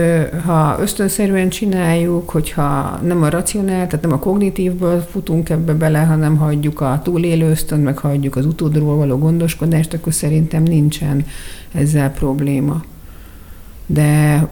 ha 0.45 0.77
ösztönszerűen 0.81 1.49
csináljuk, 1.49 2.31
hogyha 2.31 3.01
nem 3.03 3.23
a 3.23 3.29
racionál, 3.29 3.87
tehát 3.87 4.03
nem 4.03 4.13
a 4.13 4.19
kognitívből 4.19 5.01
futunk 5.11 5.49
ebbe 5.49 5.73
bele, 5.73 5.99
hanem 5.99 6.37
hagyjuk 6.37 6.81
a 6.81 7.01
túlélő 7.05 7.51
ösztön, 7.51 7.81
meg 7.81 7.99
hagyjuk 7.99 8.37
az 8.37 8.47
utódról 8.47 8.97
való 8.97 9.19
gondoskodást, 9.19 9.95
akkor 9.95 10.15
szerintem 10.15 10.63
nincsen 10.63 11.27
ezzel 11.73 12.11
probléma. 12.11 12.85
De 13.87 14.49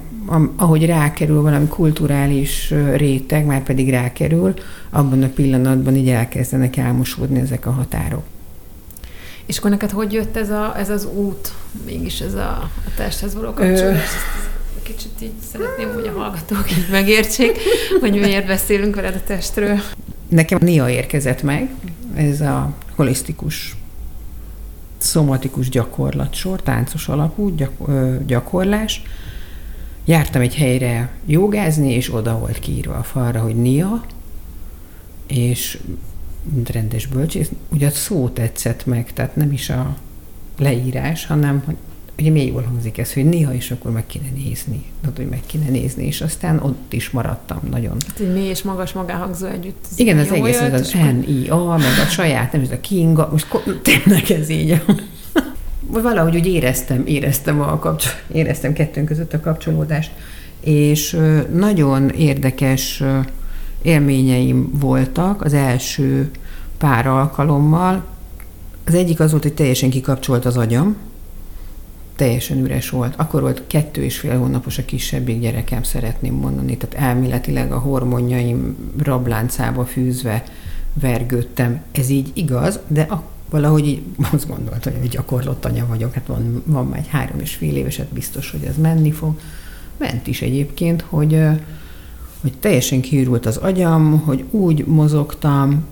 ahogy 0.56 0.86
rákerül 0.86 1.42
valami 1.42 1.66
kulturális 1.66 2.74
réteg, 2.94 3.46
már 3.46 3.62
pedig 3.62 3.90
rákerül, 3.90 4.54
abban 4.90 5.22
a 5.22 5.28
pillanatban 5.28 5.96
így 5.96 6.08
elkezdenek 6.08 6.76
elmosódni 6.76 7.40
ezek 7.40 7.66
a 7.66 7.70
határok. 7.70 8.22
És 9.46 9.58
akkor 9.58 9.70
neked 9.70 9.90
hogy 9.90 10.12
jött 10.12 10.36
ez, 10.36 10.50
a, 10.50 10.74
ez 10.78 10.90
az 10.90 11.04
út, 11.04 11.52
mégis 11.86 12.20
ez 12.20 12.34
a, 12.34 12.48
a 12.60 12.90
testhez 12.96 13.34
való 13.34 13.52
kapcsolás? 13.52 14.08
Kicsit 14.82 15.10
így 15.22 15.32
szeretném, 15.52 15.92
hogy 15.94 16.06
a 16.06 16.18
hallgatók 16.18 16.70
így 16.70 16.86
megértsék, 16.90 17.58
hogy 18.00 18.20
miért 18.20 18.46
beszélünk 18.46 18.94
veled 18.94 19.14
a 19.14 19.22
testről. 19.26 19.78
Nekem 20.28 20.58
néha 20.62 20.90
érkezett 20.90 21.42
meg 21.42 21.70
ez 22.14 22.40
a 22.40 22.72
holisztikus 22.96 23.76
szomatikus 24.98 25.68
gyakorlatsor, 25.68 26.62
táncos 26.62 27.08
alapú 27.08 27.54
gyakorlás, 28.26 29.02
jártam 30.04 30.40
egy 30.40 30.54
helyre 30.54 31.10
jogázni, 31.26 31.92
és 31.92 32.14
oda 32.14 32.38
volt 32.38 32.58
kiírva 32.58 32.94
a 32.94 33.02
falra, 33.02 33.40
hogy 33.40 33.56
Nia, 33.56 34.04
és 35.26 35.78
rendes 36.72 37.06
bölcsész, 37.06 37.50
ugye 37.68 37.86
a 37.86 37.90
szó 37.90 38.28
tetszett 38.28 38.86
meg, 38.86 39.12
tehát 39.12 39.36
nem 39.36 39.52
is 39.52 39.70
a 39.70 39.96
leírás, 40.58 41.26
hanem 41.26 41.62
hogy 41.66 41.76
ugye 42.18 42.30
még 42.30 42.48
jól 42.48 42.62
hangzik 42.62 42.98
ez, 42.98 43.12
hogy 43.12 43.24
néha 43.24 43.52
is 43.52 43.70
akkor 43.70 43.90
meg 43.90 44.06
kéne 44.06 44.28
nézni, 44.34 44.84
tudod, 45.00 45.16
hogy 45.16 45.28
meg 45.28 45.40
kéne 45.46 45.68
nézni, 45.68 46.06
és 46.06 46.20
aztán 46.20 46.58
ott 46.58 46.92
is 46.92 47.10
maradtam 47.10 47.60
nagyon. 47.70 47.96
Hát 48.06 48.20
egy 48.20 48.32
mély 48.32 48.48
és 48.48 48.62
magas 48.62 48.92
magáhangzó 48.92 49.46
együtt. 49.46 49.86
Igen, 49.96 50.18
az 50.18 50.30
egész, 50.32 50.60
jött, 50.60 50.72
az 50.72 50.92
N-I-A, 50.92 51.64
meg 51.64 51.98
a 52.06 52.08
saját, 52.10 52.52
nem 52.52 52.60
ez 52.60 52.70
a 52.70 52.80
Kinga, 52.80 53.28
most 53.32 53.46
tényleg 53.82 54.30
ez 54.30 54.48
így 54.48 54.82
valahogy 56.02 56.36
úgy 56.36 56.46
éreztem, 56.46 57.02
éreztem 57.06 57.60
a 57.60 57.78
kapcsol, 57.78 58.12
éreztem 58.32 58.72
kettőnk 58.72 59.06
között 59.06 59.32
a 59.32 59.40
kapcsolódást, 59.40 60.10
és 60.60 61.18
nagyon 61.52 62.08
érdekes 62.08 63.02
élményeim 63.82 64.70
voltak 64.78 65.42
az 65.42 65.52
első 65.52 66.30
pár 66.78 67.06
alkalommal. 67.06 68.04
Az 68.86 68.94
egyik 68.94 69.20
az 69.20 69.30
volt, 69.30 69.42
hogy 69.42 69.54
teljesen 69.54 69.90
kikapcsolt 69.90 70.44
az 70.44 70.56
agyam, 70.56 70.96
teljesen 72.16 72.58
üres 72.58 72.90
volt. 72.90 73.14
Akkor 73.16 73.40
volt 73.40 73.62
kettő 73.66 74.02
és 74.02 74.18
fél 74.18 74.38
hónapos 74.38 74.78
a 74.78 74.84
kisebbik 74.84 75.40
gyerekem, 75.40 75.82
szeretném 75.82 76.34
mondani. 76.34 76.76
Tehát 76.76 77.08
elméletileg 77.08 77.72
a 77.72 77.78
hormonjaim 77.78 78.76
rabláncába 79.02 79.84
fűzve 79.84 80.44
vergődtem. 81.00 81.82
Ez 81.92 82.08
így 82.08 82.30
igaz, 82.34 82.78
de 82.86 83.00
a, 83.00 83.22
valahogy 83.54 83.86
így 83.86 84.02
azt 84.32 84.48
gondoltam, 84.48 84.92
hogy 84.98 85.08
gyakorlott 85.08 85.64
anya 85.64 85.86
vagyok. 85.86 86.14
Hát 86.14 86.26
van, 86.26 86.62
van 86.66 86.86
már 86.86 86.98
egy 86.98 87.08
három 87.08 87.40
és 87.40 87.54
fél 87.54 87.76
éves, 87.76 87.96
hát 87.96 88.06
biztos, 88.06 88.50
hogy 88.50 88.62
ez 88.62 88.76
menni 88.76 89.10
fog. 89.10 89.40
Ment 89.96 90.26
is 90.26 90.42
egyébként, 90.42 91.04
hogy, 91.08 91.40
hogy 92.40 92.52
teljesen 92.60 93.00
kiürült 93.00 93.46
az 93.46 93.56
agyam, 93.56 94.20
hogy 94.20 94.44
úgy 94.50 94.86
mozogtam, 94.86 95.84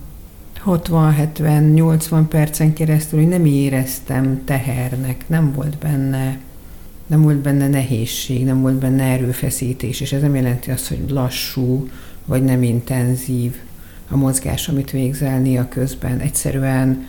60-70-80 0.66 2.25
percen 2.28 2.73
keresztül, 2.73 3.19
hogy 3.19 3.28
nem 3.28 3.45
éreztem 3.45 4.42
tehernek, 4.45 5.25
nem 5.28 5.52
volt 5.52 5.78
benne 5.78 6.38
nem 7.07 7.23
volt 7.23 7.37
benne 7.37 7.69
nehézség, 7.69 8.45
nem 8.45 8.61
volt 8.61 8.75
benne 8.75 9.02
erőfeszítés, 9.02 10.00
és 10.00 10.12
ez 10.12 10.21
nem 10.21 10.35
jelenti 10.35 10.71
azt, 10.71 10.88
hogy 10.88 11.04
lassú, 11.09 11.88
vagy 12.25 12.45
nem 12.45 12.62
intenzív 12.62 13.57
a 14.09 14.16
mozgás, 14.16 14.69
amit 14.69 14.90
végzel 14.90 15.57
a 15.57 15.69
közben. 15.69 16.19
Egyszerűen 16.19 17.07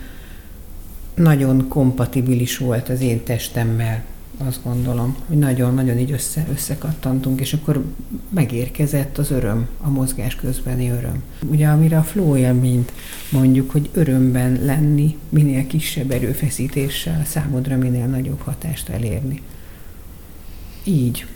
nagyon 1.14 1.68
kompatibilis 1.68 2.58
volt 2.58 2.88
az 2.88 3.00
én 3.00 3.22
testemmel 3.22 4.04
azt 4.38 4.60
gondolom, 4.62 5.16
hogy 5.26 5.38
nagyon-nagyon 5.38 5.98
így 5.98 6.12
össze, 6.12 6.46
összekattantunk, 6.52 7.40
és 7.40 7.52
akkor 7.52 7.84
megérkezett 8.28 9.18
az 9.18 9.30
öröm, 9.30 9.68
a 9.80 9.90
mozgás 9.90 10.34
közbeni 10.34 10.90
öröm. 10.90 11.22
Ugye 11.50 11.66
amire 11.66 11.98
a 11.98 12.02
flow 12.02 12.36
élményt 12.36 12.92
mondjuk, 13.30 13.70
hogy 13.70 13.88
örömben 13.92 14.58
lenni, 14.64 15.16
minél 15.28 15.66
kisebb 15.66 16.10
erőfeszítéssel, 16.10 17.24
számodra 17.24 17.76
minél 17.76 18.06
nagyobb 18.06 18.40
hatást 18.40 18.88
elérni. 18.88 19.42
Így. 20.84 21.26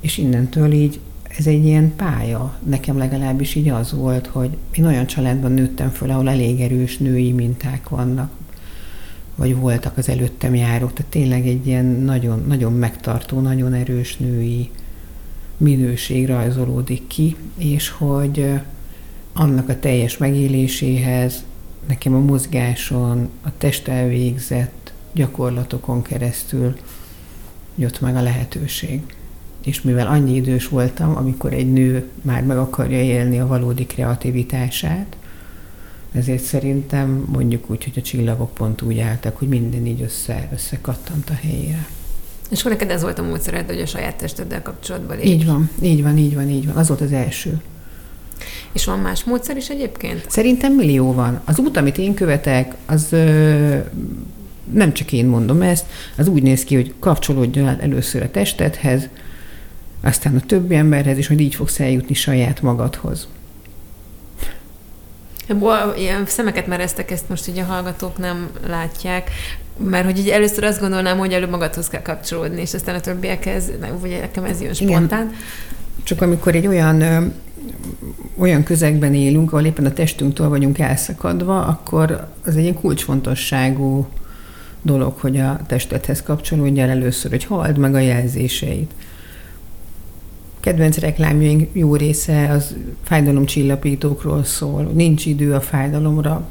És 0.00 0.18
innentől 0.18 0.72
így 0.72 1.00
ez 1.38 1.46
egy 1.46 1.64
ilyen 1.64 1.92
pálya. 1.96 2.58
Nekem 2.66 2.98
legalábbis 2.98 3.54
így 3.54 3.68
az 3.68 3.92
volt, 3.92 4.26
hogy 4.26 4.56
én 4.72 4.84
olyan 4.84 5.06
családban 5.06 5.52
nőttem 5.52 5.90
föl, 5.90 6.10
ahol 6.10 6.28
elég 6.28 6.60
erős 6.60 6.98
női 6.98 7.32
minták 7.32 7.88
vannak, 7.88 8.32
vagy 9.34 9.56
voltak 9.56 9.98
az 9.98 10.08
előttem 10.08 10.54
járók, 10.54 10.92
tehát 10.92 11.10
tényleg 11.10 11.46
egy 11.46 11.66
ilyen 11.66 11.84
nagyon, 11.84 12.44
nagyon 12.46 12.72
megtartó, 12.72 13.40
nagyon 13.40 13.72
erős 13.72 14.16
női 14.16 14.70
minőség 15.56 16.26
rajzolódik 16.26 17.06
ki, 17.06 17.36
és 17.56 17.88
hogy 17.88 18.60
annak 19.32 19.68
a 19.68 19.78
teljes 19.78 20.16
megéléséhez 20.18 21.44
nekem 21.88 22.14
a 22.14 22.18
mozgáson, 22.18 23.28
a 23.42 23.48
testtel 23.58 24.08
végzett 24.08 24.92
gyakorlatokon 25.12 26.02
keresztül 26.02 26.76
jött 27.74 28.00
meg 28.00 28.16
a 28.16 28.22
lehetőség. 28.22 29.00
És 29.64 29.82
mivel 29.82 30.06
annyi 30.06 30.34
idős 30.34 30.68
voltam, 30.68 31.16
amikor 31.16 31.52
egy 31.52 31.72
nő 31.72 32.08
már 32.22 32.44
meg 32.44 32.58
akarja 32.58 33.02
élni 33.02 33.38
a 33.38 33.46
valódi 33.46 33.86
kreativitását, 33.86 35.16
ezért 36.12 36.42
szerintem 36.42 37.24
mondjuk 37.32 37.70
úgy, 37.70 37.84
hogy 37.84 37.92
a 37.96 38.00
csillagok 38.00 38.54
pont 38.54 38.82
úgy 38.82 38.98
álltak, 38.98 39.36
hogy 39.36 39.48
minden 39.48 39.86
így 39.86 40.02
össze, 40.02 40.48
összekattant 40.52 41.30
a 41.30 41.38
helyére. 41.42 41.86
És 42.50 42.60
akkor 42.60 42.72
neked 42.72 42.90
ez 42.90 43.02
volt 43.02 43.18
a 43.18 43.22
módszered, 43.22 43.66
hogy 43.66 43.80
a 43.80 43.86
saját 43.86 44.16
testeddel 44.16 44.62
kapcsolatban 44.62 45.16
lépj. 45.16 45.28
Így 45.28 45.46
van, 45.46 45.70
így 45.82 46.02
van, 46.02 46.18
így 46.18 46.34
van, 46.34 46.48
így 46.48 46.66
van. 46.66 46.76
Az 46.76 46.88
volt 46.88 47.00
az 47.00 47.12
első. 47.12 47.60
És 48.72 48.84
van 48.84 48.98
más 48.98 49.24
módszer 49.24 49.56
is 49.56 49.68
egyébként? 49.68 50.30
Szerintem 50.30 50.72
millió 50.72 51.12
van. 51.12 51.40
Az 51.44 51.58
út, 51.58 51.76
amit 51.76 51.98
én 51.98 52.14
követek, 52.14 52.74
az 52.86 53.06
ö, 53.10 53.78
nem 54.72 54.92
csak 54.92 55.12
én 55.12 55.26
mondom 55.26 55.62
ezt, 55.62 55.86
az 56.16 56.28
úgy 56.28 56.42
néz 56.42 56.64
ki, 56.64 56.74
hogy 56.74 56.94
kapcsolódjon 56.98 57.68
el 57.68 57.78
először 57.80 58.22
a 58.22 58.30
testedhez, 58.30 59.08
aztán 60.00 60.36
a 60.36 60.40
többi 60.40 60.74
emberhez, 60.74 61.16
és 61.16 61.26
hogy 61.26 61.40
így 61.40 61.54
fogsz 61.54 61.80
eljutni 61.80 62.14
saját 62.14 62.62
magadhoz. 62.62 63.28
Ilyen 65.96 66.26
szemeket 66.26 66.66
mereztek, 66.66 67.10
ezt 67.10 67.28
most 67.28 67.48
ugye 67.48 67.62
a 67.62 67.66
hallgatók 67.66 68.18
nem 68.18 68.48
látják, 68.66 69.30
mert 69.76 70.04
hogy 70.04 70.18
így 70.18 70.28
először 70.28 70.64
azt 70.64 70.80
gondolnám, 70.80 71.18
hogy 71.18 71.32
előbb 71.32 71.50
magadhoz 71.50 71.88
kell 71.88 72.02
kapcsolódni, 72.02 72.60
és 72.60 72.74
aztán 72.74 72.94
a 72.94 73.00
többiekhez, 73.00 73.64
vagy 74.00 74.18
nekem 74.20 74.44
ez 74.44 74.60
jön 74.60 74.74
spontán. 74.74 75.26
Igen. 75.26 75.34
Csak 76.02 76.22
amikor 76.22 76.54
egy 76.54 76.66
olyan 76.66 77.02
olyan 78.38 78.62
közegben 78.62 79.14
élünk, 79.14 79.52
ahol 79.52 79.66
éppen 79.66 79.86
a 79.86 79.92
testünktől 79.92 80.48
vagyunk 80.48 80.78
elszakadva, 80.78 81.64
akkor 81.66 82.28
az 82.44 82.56
egy 82.56 82.62
ilyen 82.62 82.80
kulcsfontosságú 82.80 84.06
dolog, 84.82 85.18
hogy 85.18 85.38
a 85.38 85.60
testedhez 85.66 86.22
kapcsolódjál 86.22 86.88
először, 86.88 87.30
hogy 87.30 87.44
halld 87.44 87.78
meg 87.78 87.94
a 87.94 87.98
jelzéseit 87.98 88.92
kedvenc 90.62 90.98
reklámjaink 90.98 91.68
jó 91.72 91.96
része 91.96 92.48
az 92.48 92.74
fájdalomcsillapítókról 93.02 94.44
szól. 94.44 94.82
Nincs 94.82 95.26
idő 95.26 95.54
a 95.54 95.60
fájdalomra. 95.60 96.48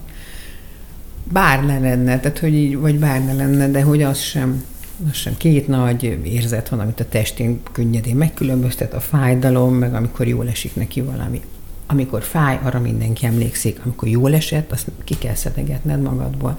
Bár 1.24 1.66
ne 1.66 1.80
lenne, 1.80 2.20
tehát 2.20 2.40
hogy 2.40 2.54
így, 2.54 2.78
vagy 2.78 3.00
bár 3.00 3.26
ne 3.26 3.34
lenne, 3.34 3.68
de 3.68 3.82
hogy 3.82 4.04
az 4.04 4.20
sem, 4.20 4.64
az 5.10 5.16
sem. 5.16 5.38
Két 5.38 5.68
nagy 5.68 6.20
érzet 6.24 6.70
van, 6.70 6.80
amit 6.80 7.00
a 7.00 7.06
testén 7.10 7.60
könnyedén 7.72 8.16
megkülönböztet, 8.16 8.94
a 8.94 9.00
fájdalom, 9.00 9.74
meg 9.74 9.94
amikor 9.94 10.28
jól 10.28 10.48
esik 10.48 10.76
neki 10.76 11.02
valami. 11.02 11.42
Amikor 11.86 12.24
fáj, 12.24 12.60
arra 12.64 12.80
mindenki 12.80 13.26
emlékszik. 13.26 13.80
Amikor 13.84 14.08
jól 14.08 14.34
esett, 14.34 14.72
azt 14.72 14.92
ki 15.04 15.18
kell 15.18 15.36
szedegetned 15.36 16.02
magadból. 16.02 16.56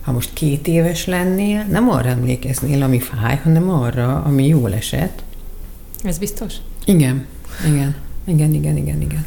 Ha 0.00 0.12
most 0.12 0.30
két 0.32 0.68
éves 0.68 1.06
lennél, 1.06 1.64
nem 1.70 1.88
arra 1.88 2.08
emlékeznél, 2.08 2.82
ami 2.82 2.98
fáj, 2.98 3.40
hanem 3.42 3.70
arra, 3.70 4.22
ami 4.22 4.46
jól 4.46 4.74
esett, 4.74 5.22
ez 6.02 6.18
biztos? 6.18 6.54
Igen, 6.84 7.26
igen, 7.66 7.94
igen, 8.24 8.54
igen, 8.54 8.76
igen, 8.76 9.00
igen. 9.00 9.26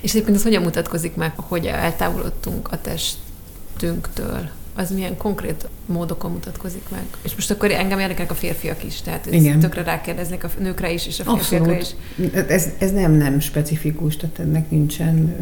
És 0.00 0.10
egyébként 0.10 0.36
ez 0.36 0.42
hogyan 0.42 0.62
mutatkozik 0.62 1.14
meg, 1.14 1.32
hogy 1.36 1.66
eltávolodtunk 1.66 2.72
a 2.72 2.80
testünktől? 2.80 4.48
Az 4.74 4.90
milyen 4.90 5.16
konkrét 5.16 5.68
módokon 5.86 6.30
mutatkozik 6.30 6.88
meg? 6.90 7.04
És 7.22 7.34
most 7.34 7.50
akkor 7.50 7.70
engem 7.70 7.98
érdekelnek 7.98 8.30
a 8.30 8.34
férfiak 8.34 8.84
is, 8.84 9.00
tehát 9.00 9.26
Igen. 9.26 9.58
tökre 9.58 9.82
rákérdeznek 9.82 10.44
a 10.44 10.50
nőkre 10.58 10.92
is, 10.92 11.06
és 11.06 11.20
a 11.20 11.24
férfiakra 11.24 11.72
Abszolút. 11.72 11.96
is. 12.22 12.32
Ez, 12.32 12.68
ez 12.78 12.92
nem, 12.92 13.12
nem 13.12 13.40
specifikus, 13.40 14.16
tehát 14.16 14.38
ennek 14.38 14.70
nincsen 14.70 15.36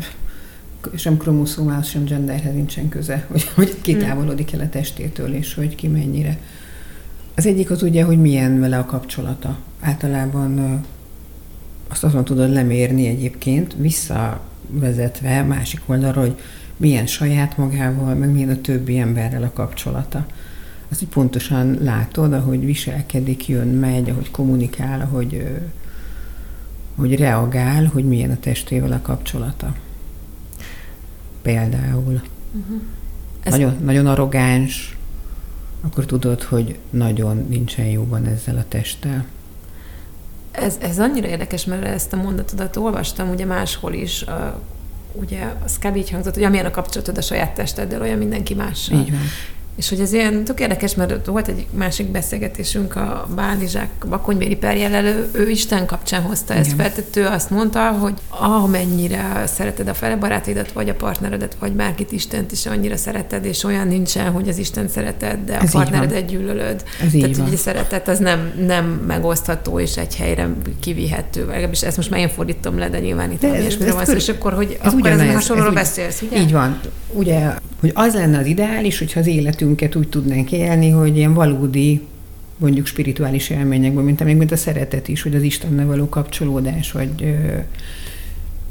sem 0.97 1.17
kromoszómához, 1.17 1.87
sem 1.87 2.05
genderhez 2.05 2.55
nincsen 2.55 2.89
köze, 2.89 3.27
hogy, 3.31 3.51
hogy 3.55 3.81
kitávolodik 3.81 4.53
el 4.53 4.61
a 4.61 4.69
testétől, 4.69 5.35
és 5.35 5.55
hogy 5.55 5.75
ki 5.75 5.89
mennyire. 5.89 6.39
Az 7.35 7.47
egyik 7.47 7.71
az 7.71 7.83
ugye, 7.83 8.05
hogy 8.05 8.21
milyen 8.21 8.61
vele 8.61 8.79
a 8.79 8.85
kapcsolata 8.85 9.59
általában 9.85 10.83
azt 11.89 12.05
azon 12.05 12.25
tudod 12.25 12.53
lemérni 12.53 13.07
egyébként, 13.07 13.75
visszavezetve 13.79 15.43
másik 15.43 15.81
oldalra, 15.87 16.21
hogy 16.21 16.39
milyen 16.77 17.07
saját 17.07 17.57
magával, 17.57 18.15
meg 18.15 18.31
milyen 18.31 18.49
a 18.49 18.61
többi 18.61 18.99
emberrel 18.99 19.43
a 19.43 19.53
kapcsolata. 19.53 20.27
Azt 20.89 21.03
így 21.03 21.09
pontosan 21.09 21.79
látod, 21.81 22.33
ahogy 22.33 22.65
viselkedik, 22.65 23.49
jön, 23.49 23.69
megy, 23.69 24.11
ahogy 24.11 24.31
kommunikál, 24.31 25.01
ahogy, 25.01 25.47
hogy 26.95 27.17
reagál, 27.17 27.85
hogy 27.85 28.05
milyen 28.05 28.31
a 28.31 28.39
testével 28.41 28.93
a 28.93 29.01
kapcsolata. 29.03 29.75
Például. 31.43 32.23
Uh-huh. 32.53 32.81
Nagyon, 33.45 33.77
nagyon 33.85 34.07
arrogáns, 34.07 34.97
akkor 35.81 36.07
tudod, 36.07 36.43
hogy 36.43 36.79
nagyon 36.91 37.47
nincsen 37.49 37.87
jóban 37.87 38.27
ezzel 38.27 38.57
a 38.57 38.65
testtel. 38.69 39.25
Ez, 40.55 40.77
ez 40.81 40.99
annyira 40.99 41.29
érdekes, 41.29 41.65
mert 41.65 41.85
ezt 41.85 42.13
a 42.13 42.17
mondatodat 42.17 42.77
olvastam 42.77 43.31
ugye 43.31 43.45
máshol 43.45 43.93
is, 43.93 44.25
ugye 45.13 45.53
az 45.65 45.79
kb. 45.79 45.97
így 45.97 46.11
hangzott, 46.11 46.35
hogy 46.35 46.43
amilyen 46.43 46.67
a 46.67 46.71
kapcsolatod 46.71 47.19
a 47.19 47.23
saját 47.23 47.55
testeddel, 47.55 48.01
olyan 48.01 48.19
mindenki 48.19 48.55
mással. 48.55 48.99
Így 48.99 49.11
van. 49.11 49.21
És 49.77 49.89
hogy 49.89 50.01
ez 50.01 50.13
ilyen 50.13 50.45
tök 50.45 50.61
érdekes, 50.61 50.95
mert 50.95 51.27
volt 51.27 51.49
egy 51.49 51.67
másik 51.71 52.07
beszélgetésünk 52.07 52.97
a 52.97 53.27
Bálizsák 53.35 53.89
Bakonyvéri 54.09 54.57
perjelelő, 54.57 55.29
ő 55.33 55.51
Isten 55.51 55.87
kapcsán 55.87 56.23
hozta 56.23 56.55
ezt 56.55 56.73
fel, 56.73 56.93
tehát 56.93 57.17
ő 57.17 57.27
azt 57.27 57.51
mondta, 57.51 57.91
hogy 57.91 58.15
amennyire 58.29 59.43
szereted 59.47 59.89
a 59.89 59.95
fele 59.95 60.17
barátidat, 60.17 60.73
vagy 60.73 60.89
a 60.89 60.95
partneredet, 60.95 61.57
vagy 61.59 61.73
bárkit 61.73 62.13
Istent 62.13 62.53
is 62.53 62.67
annyira 62.67 62.97
szereted, 62.97 63.45
és 63.45 63.65
olyan 63.65 63.87
nincsen, 63.87 64.33
hogy 64.33 64.49
az 64.49 64.59
Isten 64.59 64.89
szereted, 64.89 65.39
de 65.47 65.59
ez 65.59 65.75
a 65.75 65.79
partneredet 65.79 66.27
gyűlölöd. 66.27 66.85
Ez 67.03 67.11
tehát, 67.13 67.37
hogy 67.37 67.53
a 67.53 67.57
szeretet 67.57 68.09
az 68.09 68.19
nem, 68.19 68.53
nem 68.67 68.85
megosztható, 69.07 69.81
és 69.81 69.97
egy 69.97 70.17
helyre 70.17 70.49
kivihető. 70.81 71.47
Legalábbis 71.47 71.83
ezt 71.83 71.97
most 71.97 72.11
már 72.11 72.21
én 72.21 72.29
fordítom 72.29 72.79
le, 72.79 72.89
de 72.89 73.01
nyilván 73.01 73.33
itt 73.33 73.43
nem 73.43 73.55
ilyesmire 73.55 73.93
van 73.93 74.05
szó, 74.05 74.13
és 74.13 74.29
akkor, 74.29 74.53
hogy 74.53 74.79
ez 74.83 74.93
akkor 74.93 75.11
ez 75.11 75.33
hasonlóról 75.33 75.73
beszélsz, 75.73 76.23
ugye? 76.23 76.41
Így 76.41 76.53
van. 76.53 76.81
Ugye, 77.13 77.53
hogy 77.81 77.91
az 77.95 78.15
lenne 78.15 78.39
az 78.39 78.47
ideális, 78.47 78.99
hogyha 78.99 79.21
az 79.21 79.27
életünk 79.27 79.64
életünket 79.65 79.97
úgy 79.97 80.09
tudnánk 80.09 80.53
élni, 80.53 80.91
hogy 80.91 81.17
ilyen 81.17 81.35
valódi 81.35 82.03
mondjuk 82.57 82.87
spirituális 82.87 83.51
élményekben, 83.51 84.05
mint, 84.05 84.25
mint 84.25 84.53
a 84.53 84.57
szeretet 84.57 85.09
is, 85.09 85.23
hogy 85.23 85.35
az 85.35 85.43
Istennel 85.43 85.87
való 85.87 86.09
kapcsolódás, 86.09 86.93
vagy 86.93 87.37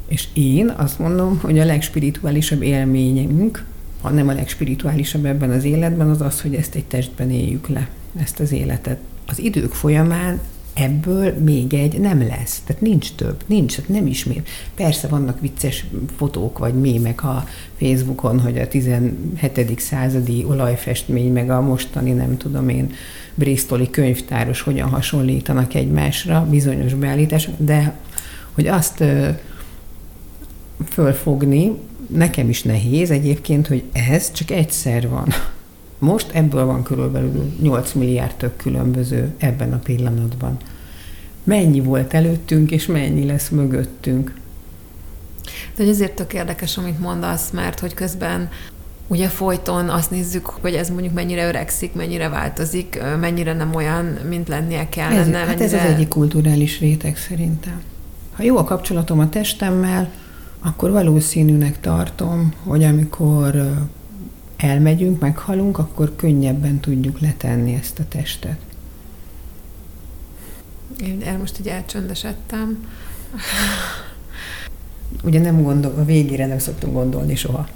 és 0.07 0.27
én 0.33 0.69
azt 0.69 0.99
mondom, 0.99 1.39
hogy 1.41 1.59
a 1.59 1.65
legspirituálisabb 1.65 2.61
élményünk, 2.61 3.65
ha 4.01 4.09
nem 4.09 4.27
a 4.27 4.33
legspirituálisabb 4.33 5.25
ebben 5.25 5.49
az 5.49 5.63
életben, 5.63 6.09
az 6.09 6.21
az, 6.21 6.41
hogy 6.41 6.55
ezt 6.55 6.75
egy 6.75 6.85
testben 6.85 7.31
éljük 7.31 7.67
le, 7.67 7.89
ezt 8.21 8.39
az 8.39 8.51
életet. 8.51 8.97
Az 9.27 9.39
idők 9.39 9.73
folyamán 9.73 10.39
ebből 10.73 11.33
még 11.37 11.73
egy 11.73 11.99
nem 11.99 12.27
lesz. 12.27 12.61
Tehát 12.65 12.81
nincs 12.81 13.11
több, 13.15 13.43
nincs, 13.45 13.75
tehát 13.75 13.89
nem 13.89 14.07
ismér. 14.07 14.41
Persze 14.75 15.07
vannak 15.07 15.39
vicces 15.39 15.85
fotók 16.15 16.57
vagy 16.57 16.73
mémek 16.73 17.23
a 17.23 17.47
Facebookon, 17.79 18.39
hogy 18.39 18.57
a 18.57 18.67
17. 18.67 19.79
századi 19.79 20.43
olajfestmény, 20.43 21.31
meg 21.31 21.49
a 21.49 21.61
mostani, 21.61 22.11
nem 22.11 22.37
tudom 22.37 22.69
én, 22.69 22.91
Bristoli 23.35 23.89
könyvtáros 23.89 24.61
hogyan 24.61 24.89
hasonlítanak 24.89 25.73
egymásra, 25.73 26.47
bizonyos 26.49 26.93
beállítás, 26.93 27.49
de 27.57 27.93
hogy 28.51 28.67
azt 28.67 29.03
fölfogni, 30.89 31.71
nekem 32.07 32.49
is 32.49 32.63
nehéz 32.63 33.11
egyébként, 33.11 33.67
hogy 33.67 33.83
ez 33.91 34.31
csak 34.31 34.51
egyszer 34.51 35.09
van. 35.09 35.27
Most 36.03 36.29
ebből 36.31 36.65
van 36.65 36.83
körülbelül 36.83 37.53
8 37.61 37.93
milliárd 37.93 38.35
tök 38.35 38.55
különböző 38.55 39.33
ebben 39.37 39.73
a 39.73 39.77
pillanatban. 39.77 40.57
Mennyi 41.43 41.79
volt 41.79 42.13
előttünk, 42.13 42.71
és 42.71 42.85
mennyi 42.85 43.25
lesz 43.25 43.49
mögöttünk. 43.49 44.33
De 45.75 45.83
hogy 45.83 45.87
ezért 45.87 46.15
tök 46.15 46.33
érdekes, 46.33 46.77
amit 46.77 46.99
mondasz, 46.99 47.49
mert 47.51 47.79
hogy 47.79 47.93
közben 47.93 48.49
ugye 49.07 49.27
folyton 49.27 49.89
azt 49.89 50.11
nézzük, 50.11 50.45
hogy 50.45 50.73
ez 50.73 50.89
mondjuk 50.89 51.13
mennyire 51.13 51.47
öregszik, 51.47 51.93
mennyire 51.93 52.29
változik, 52.29 53.01
mennyire 53.19 53.53
nem 53.53 53.75
olyan, 53.75 54.05
mint 54.29 54.47
lennie 54.47 54.89
kellene. 54.89 55.19
Ez, 55.19 55.27
mennyire... 55.27 55.45
hát 55.45 55.61
ez 55.61 55.73
az 55.73 55.79
egyik 55.79 56.07
kulturális 56.07 56.79
réteg 56.79 57.17
szerintem. 57.17 57.81
Ha 58.31 58.43
jó 58.43 58.57
a 58.57 58.63
kapcsolatom 58.63 59.19
a 59.19 59.29
testemmel, 59.29 60.11
akkor 60.59 60.91
valószínűnek 60.91 61.79
tartom, 61.79 62.53
hogy 62.63 62.83
amikor 62.83 63.73
elmegyünk, 64.63 65.19
meghalunk, 65.19 65.77
akkor 65.77 66.15
könnyebben 66.15 66.79
tudjuk 66.79 67.19
letenni 67.19 67.73
ezt 67.73 67.99
a 67.99 68.03
testet. 68.09 68.57
Én 70.99 71.21
el 71.25 71.37
most 71.37 71.59
így 71.59 71.67
elcsöndesedtem. 71.67 72.87
Ugye 75.23 75.39
nem 75.39 75.63
gondol, 75.63 75.93
a 75.97 76.05
végére 76.05 76.45
nem 76.45 76.59
szoktunk 76.59 76.93
gondolni 76.93 77.35
soha. 77.35 77.67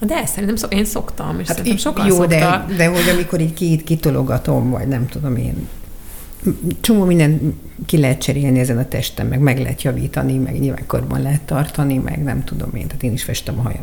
De 0.00 0.14
ezt 0.14 0.32
szerintem 0.32 0.56
szok, 0.56 0.74
én 0.74 0.84
szoktam, 0.84 1.40
és 1.40 1.46
hát 1.46 1.56
szerintem 1.56 1.80
sokan 1.80 2.06
Jó, 2.06 2.14
szoktak. 2.14 2.68
de, 2.68 2.74
de 2.76 2.86
hogy 2.86 3.08
amikor 3.12 3.40
így 3.40 3.54
ki, 3.54 3.82
kitologatom, 3.84 4.70
vagy 4.70 4.88
nem 4.88 5.06
tudom 5.06 5.36
én, 5.36 5.68
csomó 6.80 7.04
minden 7.04 7.60
ki 7.86 7.98
lehet 7.98 8.20
cserélni 8.20 8.58
ezen 8.58 8.78
a 8.78 8.88
testen, 8.88 9.26
meg 9.26 9.38
meg 9.38 9.58
lehet 9.58 9.82
javítani, 9.82 10.38
meg 10.38 10.60
nyilván 10.60 10.86
korban 10.86 11.22
lehet 11.22 11.42
tartani, 11.42 11.98
meg 11.98 12.22
nem 12.22 12.44
tudom 12.44 12.74
én, 12.74 12.86
tehát 12.86 13.02
én 13.02 13.12
is 13.12 13.22
festem 13.22 13.58
a 13.58 13.62
hajam. 13.62 13.82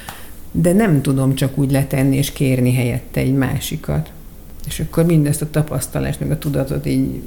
De 0.51 0.73
nem 0.73 1.01
tudom 1.01 1.35
csak 1.35 1.57
úgy 1.57 1.71
letenni 1.71 2.15
és 2.15 2.31
kérni 2.31 2.73
helyette 2.73 3.19
egy 3.19 3.33
másikat. 3.33 4.11
És 4.67 4.79
akkor 4.79 5.05
mindezt 5.05 5.41
a 5.41 5.49
tapasztalást, 5.49 6.19
meg 6.19 6.31
a 6.31 6.37
tudatot 6.37 6.85
így 6.85 7.21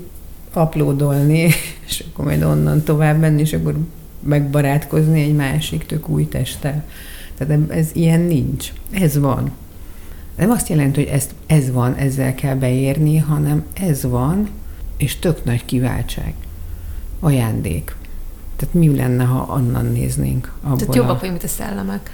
uploadolni, 0.55 1.49
és 1.87 2.05
akkor 2.13 2.25
majd 2.25 2.43
onnan 2.43 2.83
tovább 2.83 3.19
menni, 3.19 3.41
és 3.41 3.53
akkor 3.53 3.77
megbarátkozni 4.21 5.23
egy 5.23 5.35
másik 5.35 5.87
tök 5.87 6.09
új 6.09 6.29
testtel. 6.29 6.85
Tehát 7.37 7.71
ez 7.71 7.91
ilyen 7.93 8.21
nincs. 8.21 8.73
Ez 8.91 9.19
van. 9.19 9.51
Nem 10.37 10.51
azt 10.51 10.69
jelenti, 10.69 11.05
hogy 11.05 11.13
ez, 11.13 11.29
ez 11.47 11.71
van, 11.71 11.95
ezzel 11.95 12.35
kell 12.35 12.55
beérni, 12.55 13.17
hanem 13.17 13.65
ez 13.73 14.03
van, 14.03 14.49
és 14.97 15.19
tök 15.19 15.45
nagy 15.45 15.65
kiváltság. 15.65 16.35
Ajándék. 17.21 17.97
Tehát 18.57 18.75
mi 18.75 18.97
lenne, 18.97 19.25
ha 19.25 19.41
annan 19.41 19.87
néznénk? 19.87 20.53
Abból 20.63 20.77
Tehát 20.77 20.95
jobbak 20.95 21.21
vagy, 21.21 21.31
mint 21.31 21.43
a 21.43 21.49
szellemek. 21.49 22.11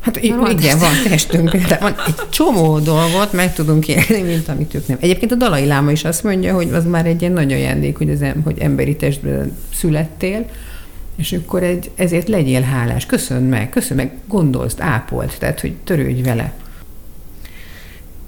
Hát 0.00 0.16
igen, 0.16 0.50
igen, 0.50 0.78
van 0.78 0.92
testünk, 1.08 1.56
de 1.56 1.78
van 1.80 1.94
egy 2.06 2.14
csomó 2.28 2.78
dolgot 2.78 3.32
meg 3.32 3.54
tudunk 3.54 3.88
élni, 3.88 4.22
mint 4.22 4.48
amit 4.48 4.74
ők 4.74 4.86
nem. 4.86 4.96
Egyébként 5.00 5.32
a 5.32 5.34
Dalai 5.34 5.66
Láma 5.66 5.90
is 5.90 6.04
azt 6.04 6.24
mondja, 6.24 6.54
hogy 6.54 6.72
az 6.72 6.84
már 6.84 7.06
egy 7.06 7.20
ilyen 7.20 7.32
nagy 7.32 7.52
ajándék, 7.52 7.96
hogy, 7.96 8.10
az, 8.10 8.24
hogy 8.44 8.58
emberi 8.58 8.96
testben 8.96 9.56
születtél, 9.74 10.46
és 11.16 11.32
akkor 11.32 11.62
egy, 11.62 11.90
ezért 11.94 12.28
legyél 12.28 12.60
hálás, 12.60 13.06
köszön 13.06 13.42
meg, 13.42 13.68
köszön 13.68 13.96
meg, 13.96 14.12
gondolzd, 14.26 14.80
ápolt, 14.80 15.38
tehát 15.38 15.60
hogy 15.60 15.74
törődj 15.84 16.22
vele. 16.22 16.52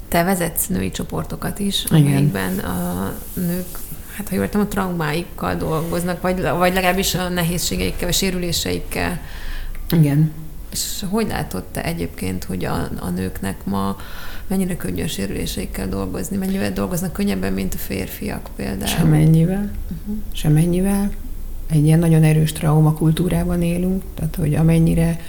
Te 0.08 0.22
vezetsz 0.22 0.66
női 0.66 0.90
csoportokat 0.90 1.58
is, 1.58 1.84
amelyikben 1.90 2.58
a 2.58 3.12
nők 3.34 3.66
hát 4.20 4.28
ha 4.28 4.34
jól 4.34 4.44
értem, 4.44 4.60
a 4.60 4.66
traumáikkal 4.66 5.54
dolgoznak, 5.54 6.20
vagy, 6.20 6.40
vagy 6.40 6.74
legalábbis 6.74 7.14
a 7.14 7.28
nehézségeikkel, 7.28 8.08
a 8.08 8.12
sérüléseikkel. 8.12 9.20
Igen. 9.90 10.32
És 10.72 11.04
hogy 11.08 11.26
látod 11.26 11.64
te 11.64 11.84
egyébként, 11.84 12.44
hogy 12.44 12.64
a, 12.64 12.88
a 13.00 13.08
nőknek 13.08 13.64
ma 13.64 13.96
mennyire 14.46 14.76
könnyű 14.76 15.02
a 15.02 15.08
sérüléseikkel 15.08 15.88
dolgozni? 15.88 16.36
Mennyivel 16.36 16.72
dolgoznak 16.72 17.12
könnyebben, 17.12 17.52
mint 17.52 17.74
a 17.74 17.78
férfiak 17.78 18.50
például? 18.56 18.86
Semennyivel. 18.86 19.70
Uh-huh. 19.90 20.16
Semennyivel. 20.32 21.10
Egy 21.70 21.84
ilyen 21.84 21.98
nagyon 21.98 22.22
erős 22.22 22.52
traumakultúrában 22.52 23.62
élünk, 23.62 24.02
tehát 24.14 24.36
hogy 24.36 24.54
amennyire 24.54 25.20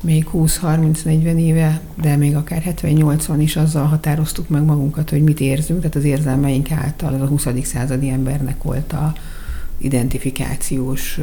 még 0.00 0.26
20-30-40 0.32 1.38
éve, 1.38 1.80
de 2.02 2.16
még 2.16 2.36
akár 2.36 2.62
70-80 2.82 3.34
is 3.38 3.56
azzal 3.56 3.86
határoztuk 3.86 4.48
meg 4.48 4.62
magunkat, 4.62 5.10
hogy 5.10 5.22
mit 5.22 5.40
érzünk, 5.40 5.78
tehát 5.78 5.96
az 5.96 6.04
érzelmeink 6.04 6.70
által 6.70 7.14
az 7.14 7.20
a 7.20 7.26
20. 7.26 7.46
századi 7.62 8.08
embernek 8.08 8.62
volt 8.62 8.92
a 8.92 9.12
identifikációs 9.78 11.20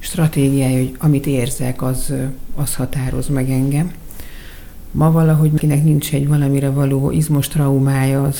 stratégiája, 0.00 0.76
hogy 0.76 0.96
amit 0.98 1.26
érzek, 1.26 1.82
az, 1.82 2.12
az 2.54 2.74
határoz 2.74 3.28
meg 3.28 3.50
engem. 3.50 3.92
Ma 4.90 5.10
valahogy 5.10 5.54
kinek 5.54 5.84
nincs 5.84 6.14
egy 6.14 6.28
valamire 6.28 6.70
való 6.70 7.10
izmos 7.10 7.48
traumája, 7.48 8.22
az, 8.22 8.38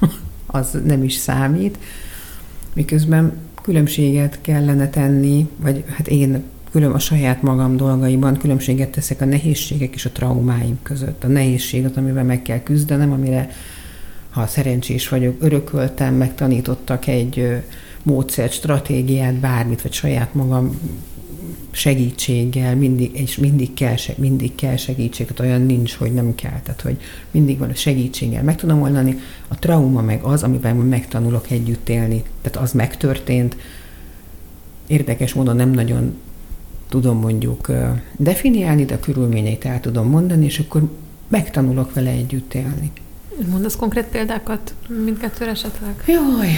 az 0.46 0.78
nem 0.84 1.02
is 1.02 1.14
számít, 1.14 1.78
miközben 2.72 3.32
különbséget 3.62 4.38
kellene 4.40 4.88
tenni, 4.88 5.48
vagy 5.56 5.84
hát 5.88 6.08
én 6.08 6.42
külön 6.70 6.90
a 6.90 6.98
saját 6.98 7.42
magam 7.42 7.76
dolgaiban 7.76 8.36
különbséget 8.36 8.90
teszek 8.90 9.20
a 9.20 9.24
nehézségek 9.24 9.94
és 9.94 10.04
a 10.04 10.10
traumáim 10.10 10.78
között. 10.82 11.24
A 11.24 11.26
nehézséget, 11.26 11.96
amivel 11.96 12.24
meg 12.24 12.42
kell 12.42 12.62
küzdenem, 12.62 13.12
amire, 13.12 13.50
ha 14.30 14.46
szerencsés 14.46 15.08
vagyok, 15.08 15.36
örököltem, 15.40 16.14
megtanítottak 16.14 17.06
egy 17.06 17.62
módszert, 18.02 18.52
stratégiát, 18.52 19.34
bármit, 19.34 19.82
vagy 19.82 19.92
saját 19.92 20.34
magam 20.34 20.78
segítséggel, 21.70 22.76
mindig, 22.76 23.20
és 23.20 23.36
mindig 23.36 23.74
kell, 23.74 23.94
mindig 24.16 24.54
kell 24.54 24.76
segítség, 24.76 25.26
tehát 25.26 25.50
olyan 25.50 25.66
nincs, 25.66 25.94
hogy 25.94 26.12
nem 26.12 26.34
kell, 26.34 26.60
tehát 26.62 26.80
hogy 26.80 26.96
mindig 27.30 27.58
van 27.58 27.70
a 27.70 27.74
segítséggel 27.74 28.42
meg 28.42 28.56
tudom 28.56 28.82
oldani. 28.82 29.18
A 29.48 29.58
trauma 29.58 30.00
meg 30.00 30.22
az, 30.22 30.42
amiben 30.42 30.76
megtanulok 30.76 31.50
együtt 31.50 31.88
élni. 31.88 32.22
Tehát 32.40 32.68
az 32.68 32.72
megtörtént, 32.72 33.56
érdekes 34.86 35.34
módon 35.34 35.56
nem 35.56 35.70
nagyon 35.70 36.14
tudom 36.88 37.18
mondjuk 37.18 37.70
definiálni, 38.16 38.84
de 38.84 38.94
a 38.94 39.00
körülményeit 39.00 39.64
el 39.64 39.80
tudom 39.80 40.08
mondani, 40.08 40.44
és 40.44 40.58
akkor 40.58 40.90
megtanulok 41.28 41.94
vele 41.94 42.10
együtt 42.10 42.54
élni. 42.54 42.92
Mondasz 43.50 43.76
konkrét 43.76 44.04
példákat 44.04 44.74
mindkettőre 45.04 45.50
esetleg? 45.50 46.04
Jaj, 46.06 46.50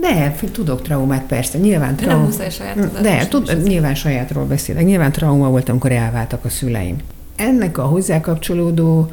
de, 0.00 0.34
tudok 0.52 0.82
traumát, 0.82 1.26
persze. 1.26 1.58
Nyilván 1.58 1.96
trauma. 1.96 2.16
Nem 2.16 2.24
muszáj 2.26 2.50
saját 2.50 3.00
De, 3.00 3.26
tud, 3.26 3.62
nyilván 3.62 3.94
sajátról 3.94 4.44
beszélek. 4.44 4.84
Nyilván 4.84 5.12
trauma 5.12 5.48
volt, 5.48 5.68
amikor 5.68 5.92
elváltak 5.92 6.44
a 6.44 6.48
szüleim. 6.48 6.96
Ennek 7.36 7.78
a 7.78 7.82
hozzákapcsolódó, 7.82 9.10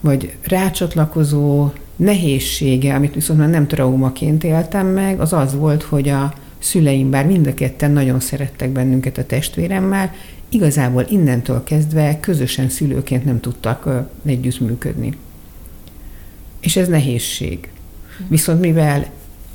vagy 0.00 0.36
rácsatlakozó 0.42 1.70
nehézsége, 1.96 2.94
amit 2.94 3.14
viszont 3.14 3.38
már 3.38 3.48
nem 3.48 3.66
traumaként 3.66 4.44
éltem 4.44 4.86
meg, 4.86 5.20
az 5.20 5.32
az 5.32 5.54
volt, 5.54 5.82
hogy 5.82 6.08
a 6.08 6.34
szüleim, 6.58 7.10
bár 7.10 7.26
mind 7.26 7.46
a 7.46 7.54
ketten 7.54 7.90
nagyon 7.90 8.20
szerettek 8.20 8.70
bennünket 8.70 9.18
a 9.18 9.26
testvéremmel, 9.26 10.12
igazából 10.48 11.06
innentől 11.08 11.64
kezdve 11.64 12.20
közösen 12.20 12.68
szülőként 12.68 13.24
nem 13.24 13.40
tudtak 13.40 14.08
együttműködni. 14.24 15.16
És 16.60 16.76
ez 16.76 16.88
nehézség. 16.88 17.68
Viszont 18.28 18.60
mivel 18.60 19.06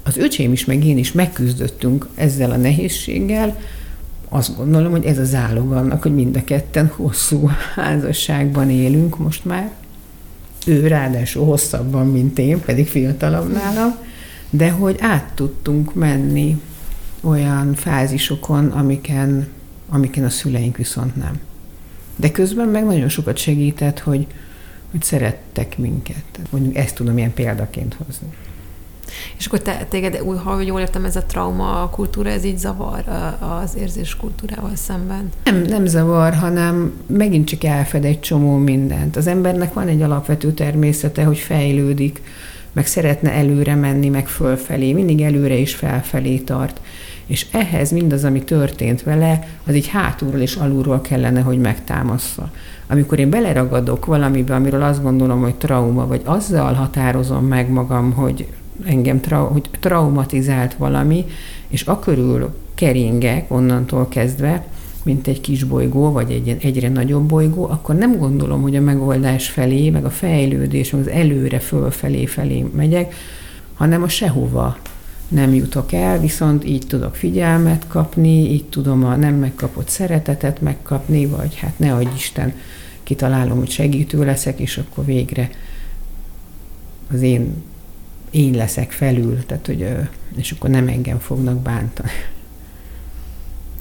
az 0.03 0.17
öcsém 0.17 0.51
is, 0.51 0.65
meg 0.65 0.85
én 0.85 0.97
is 0.97 1.11
megküzdöttünk 1.11 2.07
ezzel 2.15 2.51
a 2.51 2.57
nehézséggel, 2.57 3.57
azt 4.29 4.55
gondolom, 4.57 4.91
hogy 4.91 5.05
ez 5.05 5.17
a 5.17 5.25
zálog 5.25 5.71
annak, 5.71 6.01
hogy 6.01 6.15
mind 6.15 6.35
a 6.35 6.43
ketten 6.43 6.91
hosszú 6.95 7.49
házasságban 7.75 8.69
élünk 8.69 9.17
most 9.17 9.45
már. 9.45 9.71
Ő 10.65 10.87
ráadásul 10.87 11.45
hosszabban, 11.45 12.07
mint 12.07 12.39
én, 12.39 12.59
pedig 12.59 12.87
fiatalabb 12.87 13.51
nálam, 13.51 13.95
de 14.49 14.69
hogy 14.69 14.97
át 14.99 15.31
tudtunk 15.35 15.93
menni 15.93 16.61
olyan 17.21 17.73
fázisokon, 17.73 18.67
amiken, 18.67 19.47
amiken 19.89 20.23
a 20.23 20.29
szüleink 20.29 20.77
viszont 20.77 21.15
nem. 21.15 21.39
De 22.15 22.31
közben 22.31 22.67
meg 22.67 22.85
nagyon 22.85 23.09
sokat 23.09 23.37
segített, 23.37 23.99
hogy, 23.99 24.27
hogy 24.91 25.03
szerettek 25.03 25.77
minket. 25.77 26.23
Mondjuk 26.49 26.75
ezt 26.75 26.95
tudom 26.95 27.17
ilyen 27.17 27.33
példaként 27.33 27.97
hozni. 28.05 28.27
És 29.37 29.45
akkor 29.45 29.59
te, 29.59 29.85
téged, 29.89 30.17
ha 30.43 30.61
jól 30.61 30.79
értem, 30.79 31.05
ez 31.05 31.15
a 31.15 31.23
trauma 31.23 31.81
a 31.83 31.89
kultúra, 31.89 32.29
ez 32.29 32.43
így 32.43 32.57
zavar 32.57 33.03
az 33.61 33.75
érzés 33.79 34.15
kultúrával 34.15 34.75
szemben? 34.75 35.29
Nem, 35.43 35.61
nem 35.61 35.85
zavar, 35.85 36.33
hanem 36.33 36.93
megint 37.07 37.47
csak 37.47 37.63
elfed 37.63 38.05
egy 38.05 38.19
csomó 38.19 38.55
mindent. 38.55 39.15
Az 39.15 39.27
embernek 39.27 39.73
van 39.73 39.87
egy 39.87 40.01
alapvető 40.01 40.51
természete, 40.51 41.23
hogy 41.23 41.37
fejlődik, 41.37 42.21
meg 42.71 42.87
szeretne 42.87 43.31
előre 43.31 43.75
menni, 43.75 44.09
meg 44.09 44.27
fölfelé, 44.27 44.93
mindig 44.93 45.21
előre 45.21 45.57
és 45.57 45.75
felfelé 45.75 46.37
tart. 46.37 46.81
És 47.25 47.45
ehhez 47.51 47.91
mindaz, 47.91 48.23
ami 48.23 48.43
történt 48.43 49.03
vele, 49.03 49.47
az 49.65 49.75
így 49.75 49.87
hátulról 49.87 50.41
és 50.41 50.55
alulról 50.55 51.01
kellene, 51.01 51.41
hogy 51.41 51.59
megtámassza. 51.59 52.51
Amikor 52.87 53.19
én 53.19 53.29
beleragadok 53.29 54.05
valamibe, 54.05 54.55
amiről 54.55 54.83
azt 54.83 55.03
gondolom, 55.03 55.41
hogy 55.41 55.55
trauma, 55.55 56.07
vagy 56.07 56.21
azzal 56.23 56.73
határozom 56.73 57.45
meg 57.45 57.69
magam, 57.69 58.11
hogy 58.11 58.47
engem 58.85 59.19
tra- 59.19 59.51
hogy 59.51 59.69
traumatizált 59.79 60.73
valami, 60.73 61.25
és 61.67 61.81
akörül 61.81 62.55
keringek 62.75 63.51
onnantól 63.51 64.07
kezdve, 64.07 64.65
mint 65.03 65.27
egy 65.27 65.41
kis 65.41 65.63
bolygó, 65.63 66.11
vagy 66.11 66.31
egy 66.31 66.57
egyre 66.61 66.89
nagyobb 66.89 67.23
bolygó, 67.23 67.63
akkor 67.63 67.95
nem 67.95 68.17
gondolom, 68.17 68.61
hogy 68.61 68.75
a 68.75 68.81
megoldás 68.81 69.49
felé, 69.49 69.89
meg 69.89 70.05
a 70.05 70.09
fejlődés, 70.09 70.93
az 70.93 71.07
előre, 71.07 71.59
fölfelé 71.59 72.25
felé 72.25 72.65
megyek, 72.75 73.15
hanem 73.73 74.03
a 74.03 74.07
sehova 74.07 74.77
nem 75.27 75.53
jutok 75.53 75.93
el, 75.93 76.19
viszont 76.19 76.65
így 76.65 76.87
tudok 76.87 77.15
figyelmet 77.15 77.87
kapni, 77.87 78.51
így 78.51 78.65
tudom 78.65 79.05
a 79.05 79.15
nem 79.15 79.35
megkapott 79.35 79.87
szeretetet 79.87 80.61
megkapni, 80.61 81.25
vagy 81.25 81.55
hát 81.55 81.79
ne 81.79 81.93
adj 81.93 82.15
Isten, 82.15 82.53
kitalálom, 83.03 83.57
hogy 83.57 83.69
segítő 83.69 84.25
leszek, 84.25 84.59
és 84.59 84.77
akkor 84.77 85.05
végre 85.05 85.49
az 87.11 87.21
én 87.21 87.53
én 88.29 88.53
leszek 88.53 88.91
felül, 88.91 89.45
tehát 89.45 89.65
hogy, 89.65 89.87
és 90.35 90.51
akkor 90.51 90.69
nem 90.69 90.87
engem 90.87 91.19
fognak 91.19 91.59
bántani. 91.59 92.09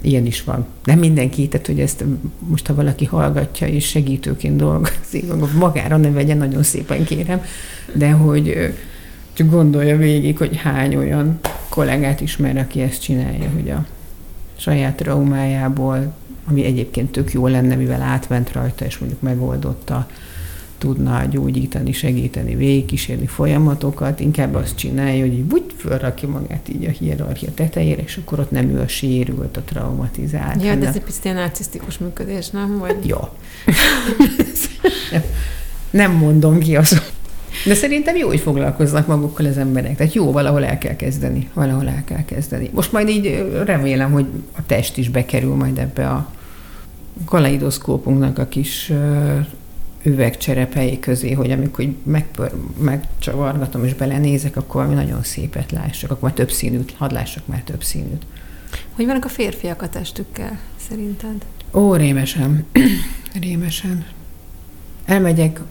Ilyen 0.01 0.25
is 0.25 0.43
van. 0.43 0.65
Nem 0.83 0.99
mindenki, 0.99 1.47
tehát 1.47 1.65
hogy 1.65 1.79
ezt 1.79 2.03
most, 2.39 2.67
ha 2.67 2.75
valaki 2.75 3.05
hallgatja 3.05 3.67
és 3.67 3.87
segítőként 3.87 4.55
dolgozik, 4.55 5.33
magára 5.57 5.97
ne 5.97 6.11
vegye, 6.11 6.33
nagyon 6.33 6.63
szépen 6.63 7.03
kérem, 7.03 7.41
de 7.93 8.11
hogy 8.11 8.73
csak 9.33 9.49
gondolja 9.49 9.97
végig, 9.97 10.37
hogy 10.37 10.57
hány 10.57 10.95
olyan 10.95 11.39
kollégát 11.69 12.21
ismer, 12.21 12.57
aki 12.57 12.81
ezt 12.81 13.01
csinálja, 13.01 13.49
hogy 13.53 13.69
a 13.69 13.85
saját 14.57 14.95
traumájából, 14.95 16.13
ami 16.45 16.63
egyébként 16.65 17.11
tök 17.11 17.33
jó 17.33 17.47
lenne, 17.47 17.75
mivel 17.75 18.01
átment 18.01 18.51
rajta, 18.51 18.85
és 18.85 18.97
mondjuk 18.97 19.21
megoldotta, 19.21 20.07
tudna 20.79 21.25
gyógyítani, 21.25 21.91
segíteni, 21.91 22.55
végigkísérni 22.55 23.25
folyamatokat, 23.25 24.19
inkább 24.19 24.55
azt 24.55 24.75
csinálja, 24.75 25.21
hogy 25.21 25.43
úgy 25.51 25.63
fölrakja 25.77 26.29
magát 26.29 26.69
így 26.69 26.85
a 26.85 26.89
hierarchia 26.89 27.49
tetejére, 27.53 28.01
és 28.01 28.17
akkor 28.17 28.39
ott 28.39 28.51
nem 28.51 28.69
ő 28.69 28.79
a 28.79 28.87
sérült, 28.87 29.57
a 29.57 29.61
traumatizált. 29.61 30.63
Ja, 30.63 30.75
de 30.75 30.87
ez 30.87 30.95
egy 30.95 31.01
picit 31.01 31.23
ilyen 31.23 31.35
narcisztikus 31.35 31.97
működés, 31.97 32.49
nem? 32.49 32.77
Vagy... 32.77 33.07
Jó. 33.07 33.17
nem 35.89 36.11
mondom 36.11 36.59
ki 36.59 36.75
azt. 36.75 37.13
De 37.65 37.73
szerintem 37.73 38.15
jó, 38.15 38.27
hogy 38.27 38.39
foglalkoznak 38.39 39.07
magukkal 39.07 39.45
az 39.45 39.57
emberek. 39.57 39.95
Tehát 39.95 40.13
jó, 40.13 40.31
valahol 40.31 40.65
el 40.65 40.77
kell 40.77 40.95
kezdeni. 40.95 41.49
Valahol 41.53 41.87
el 41.87 42.03
kell 42.05 42.25
kezdeni. 42.25 42.69
Most 42.73 42.91
majd 42.91 43.09
így 43.09 43.51
remélem, 43.65 44.11
hogy 44.11 44.25
a 44.57 44.65
test 44.65 44.97
is 44.97 45.09
bekerül 45.09 45.55
majd 45.55 45.77
ebbe 45.77 46.07
a 46.07 46.31
kaleidoszkópunknak 47.25 48.37
a 48.37 48.47
kis 48.47 48.91
üvegcserepei 50.03 50.99
közé, 50.99 51.31
hogy 51.31 51.51
amikor 51.51 51.85
megpör, 52.03 52.51
megcsavargatom 52.79 53.85
és 53.85 53.93
belenézek, 53.93 54.55
akkor 54.55 54.75
valami 54.75 54.93
nagyon 55.03 55.23
szépet 55.23 55.71
lássak, 55.71 56.11
akkor 56.11 56.23
már 56.23 56.33
több 56.33 56.51
színűt, 56.51 56.93
hadd 56.97 57.13
lássak 57.13 57.47
már 57.47 57.61
több 57.61 57.83
színűt. 57.83 58.25
Hogy 58.91 59.05
vannak 59.05 59.25
a 59.25 59.29
férfiak 59.29 59.81
a 59.81 59.89
testükkel, 59.89 60.59
szerinted? 60.87 61.45
Ó, 61.73 61.95
rémesen. 61.95 62.65
rémesen. 63.41 64.05
Elmegyek 65.05 65.61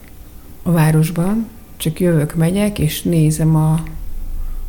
a 0.62 0.70
városban, 0.70 1.48
csak 1.76 2.00
jövök, 2.00 2.34
megyek, 2.34 2.78
és 2.78 3.02
nézem 3.02 3.56
a 3.56 3.82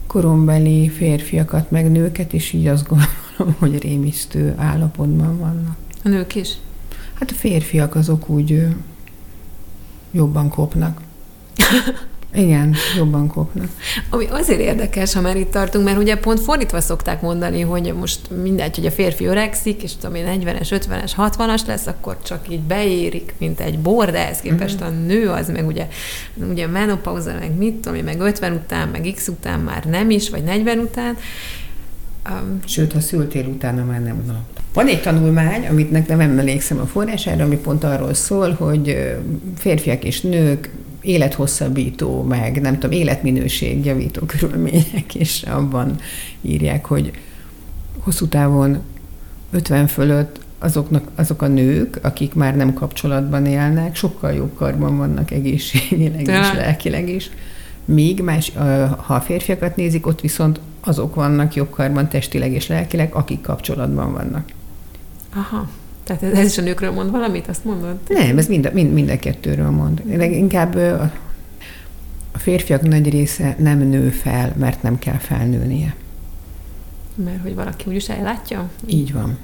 korombeli 0.08 0.90
férfiakat, 0.90 1.72
meg 1.72 1.92
nőket, 1.92 2.34
és 2.34 2.54
így 2.54 2.68
azt 2.68 2.88
gondolom, 2.88 3.56
hogy 3.60 3.82
rémisztő 3.82 4.54
állapotban 4.58 5.38
vannak. 5.38 5.76
A 6.04 6.08
nők 6.08 6.36
is? 6.36 6.54
Hát 7.14 7.32
a 7.32 7.34
férfiak 7.34 7.96
azok 7.96 8.30
úgy 8.30 8.68
jobban 10.12 10.50
kopnak. 10.50 11.02
Igen, 12.34 12.76
jobban 12.98 13.28
kopnak. 13.28 13.70
Ami 14.10 14.26
azért 14.26 14.60
érdekes, 14.60 15.14
ha 15.14 15.22
már 15.22 15.38
itt 15.38 15.52
tartunk, 15.52 15.86
mert 15.86 15.98
ugye 15.98 16.18
pont 16.18 16.40
fordítva 16.40 16.82
szokták 16.82 17.22
mondani, 17.22 17.62
hogy 17.62 17.94
most 18.00 18.20
mindegy, 18.44 18.76
hogy 18.76 18.86
a 18.86 18.92
férfi 18.92 19.26
öregszik, 19.26 19.84
és 19.84 19.96
tudom 19.96 20.16
én 20.16 20.42
40-es, 20.44 20.82
50-es, 20.88 21.12
60-as 21.18 21.66
lesz, 21.68 21.88
akkor 21.88 22.18
csak 22.22 22.50
így 22.50 22.60
beérik, 22.60 23.34
mint 23.38 23.60
egy 23.60 23.80
bor, 23.80 24.12
de 24.12 24.28
ez 24.28 24.40
képest 24.40 24.84
mm-hmm. 24.84 24.96
a 24.96 25.06
nő 25.06 25.30
az 25.30 25.50
meg 25.50 25.68
ugye, 25.68 25.88
ugye 26.50 26.68
menopauza, 26.68 27.34
meg 27.40 27.58
mit 27.58 27.76
tudom 27.76 27.98
én, 27.98 28.04
meg 28.04 28.20
50 28.20 28.54
után, 28.54 28.88
meg 28.88 29.12
x 29.16 29.28
után 29.28 29.60
már 29.60 29.84
nem 29.84 30.10
is, 30.10 30.30
vagy 30.30 30.44
40 30.44 30.78
után. 30.78 31.18
Um, 32.30 32.60
Sőt, 32.66 32.94
ha 32.94 33.00
szültél 33.00 33.46
utána 33.46 33.84
már 33.84 34.02
nem. 34.02 34.24
Na. 34.28 34.44
Van 34.74 34.88
egy 34.88 35.02
tanulmány, 35.02 35.68
amit 35.68 36.08
nem 36.08 36.20
emlékszem 36.20 36.80
a 36.80 36.86
forrására, 36.86 37.44
ami 37.44 37.58
pont 37.58 37.84
arról 37.84 38.14
szól, 38.14 38.52
hogy 38.52 39.16
férfiak 39.58 40.04
és 40.04 40.22
nők 40.22 40.70
élethosszabbító, 41.02 42.24
meg 42.24 42.62
nem 42.62 42.74
tudom, 42.74 42.92
életminőségjavító 42.92 44.26
körülmények, 44.26 45.16
és 45.16 45.44
abban 45.44 45.96
írják, 46.42 46.86
hogy 46.86 47.12
hosszú 48.00 48.28
távon 48.28 48.82
50 49.52 49.88
fölött 49.88 50.40
azoknak, 50.60 51.08
azok 51.16 51.42
a 51.42 51.48
nők, 51.48 52.00
akik 52.02 52.34
már 52.34 52.56
nem 52.56 52.74
kapcsolatban 52.74 53.46
élnek, 53.46 53.96
sokkal 53.96 54.34
jobb 54.34 54.56
karban 54.56 54.98
vannak 54.98 55.32
egészségileg 55.32 56.24
De. 56.24 56.40
és 56.40 56.54
lelkileg 56.54 57.10
is. 57.10 57.30
Míg 57.86 58.22
más, 58.22 58.52
ha 58.98 59.14
a 59.14 59.22
férfiakat 59.22 59.76
nézik, 59.76 60.08
ott 60.08 60.22
viszont 60.22 60.60
azok 60.80 61.16
vannak 61.16 61.56
jobb 61.56 61.70
karban 61.70 62.10
testileg 62.10 62.52
és 62.52 62.68
lelkileg, 62.68 63.14
akik 63.14 63.42
kapcsolatban 63.42 64.12
vannak. 64.12 64.48
Aha. 65.34 65.70
Tehát 66.04 66.24
ez 66.24 66.46
is 66.46 66.58
a 66.58 66.62
nőkről 66.62 66.92
mond 66.92 67.12
valamit, 67.12 67.48
azt 67.48 67.66
mondod? 67.66 68.00
Nem, 68.08 68.38
ez 68.38 68.48
mind, 68.48 68.74
mind, 68.74 68.94
mind 68.94 69.10
a 69.10 69.20
kettőről 69.20 69.70
mond. 69.70 70.02
De 70.06 70.26
inkább 70.26 70.76
a 72.32 72.38
férfiak 72.38 72.82
nagy 72.82 73.10
része 73.10 73.56
nem 73.60 73.80
nő 73.80 74.10
fel, 74.10 74.54
mert 74.58 74.84
nem 74.84 75.00
kell 75.00 75.18
felnőnie. 75.18 75.96
Mert 77.16 77.42
hogy 77.42 77.56
valaki 77.56 77.84
úgyis 77.88 78.10
ellátja? 78.10 78.70
Így 78.86 79.14
van. 79.14 79.38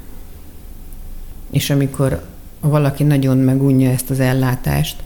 És 1.52 1.70
amikor 1.70 2.26
valaki 2.60 3.04
nagyon 3.04 3.38
megunja 3.38 3.90
ezt 3.90 4.10
az 4.10 4.20
ellátást, 4.20 5.04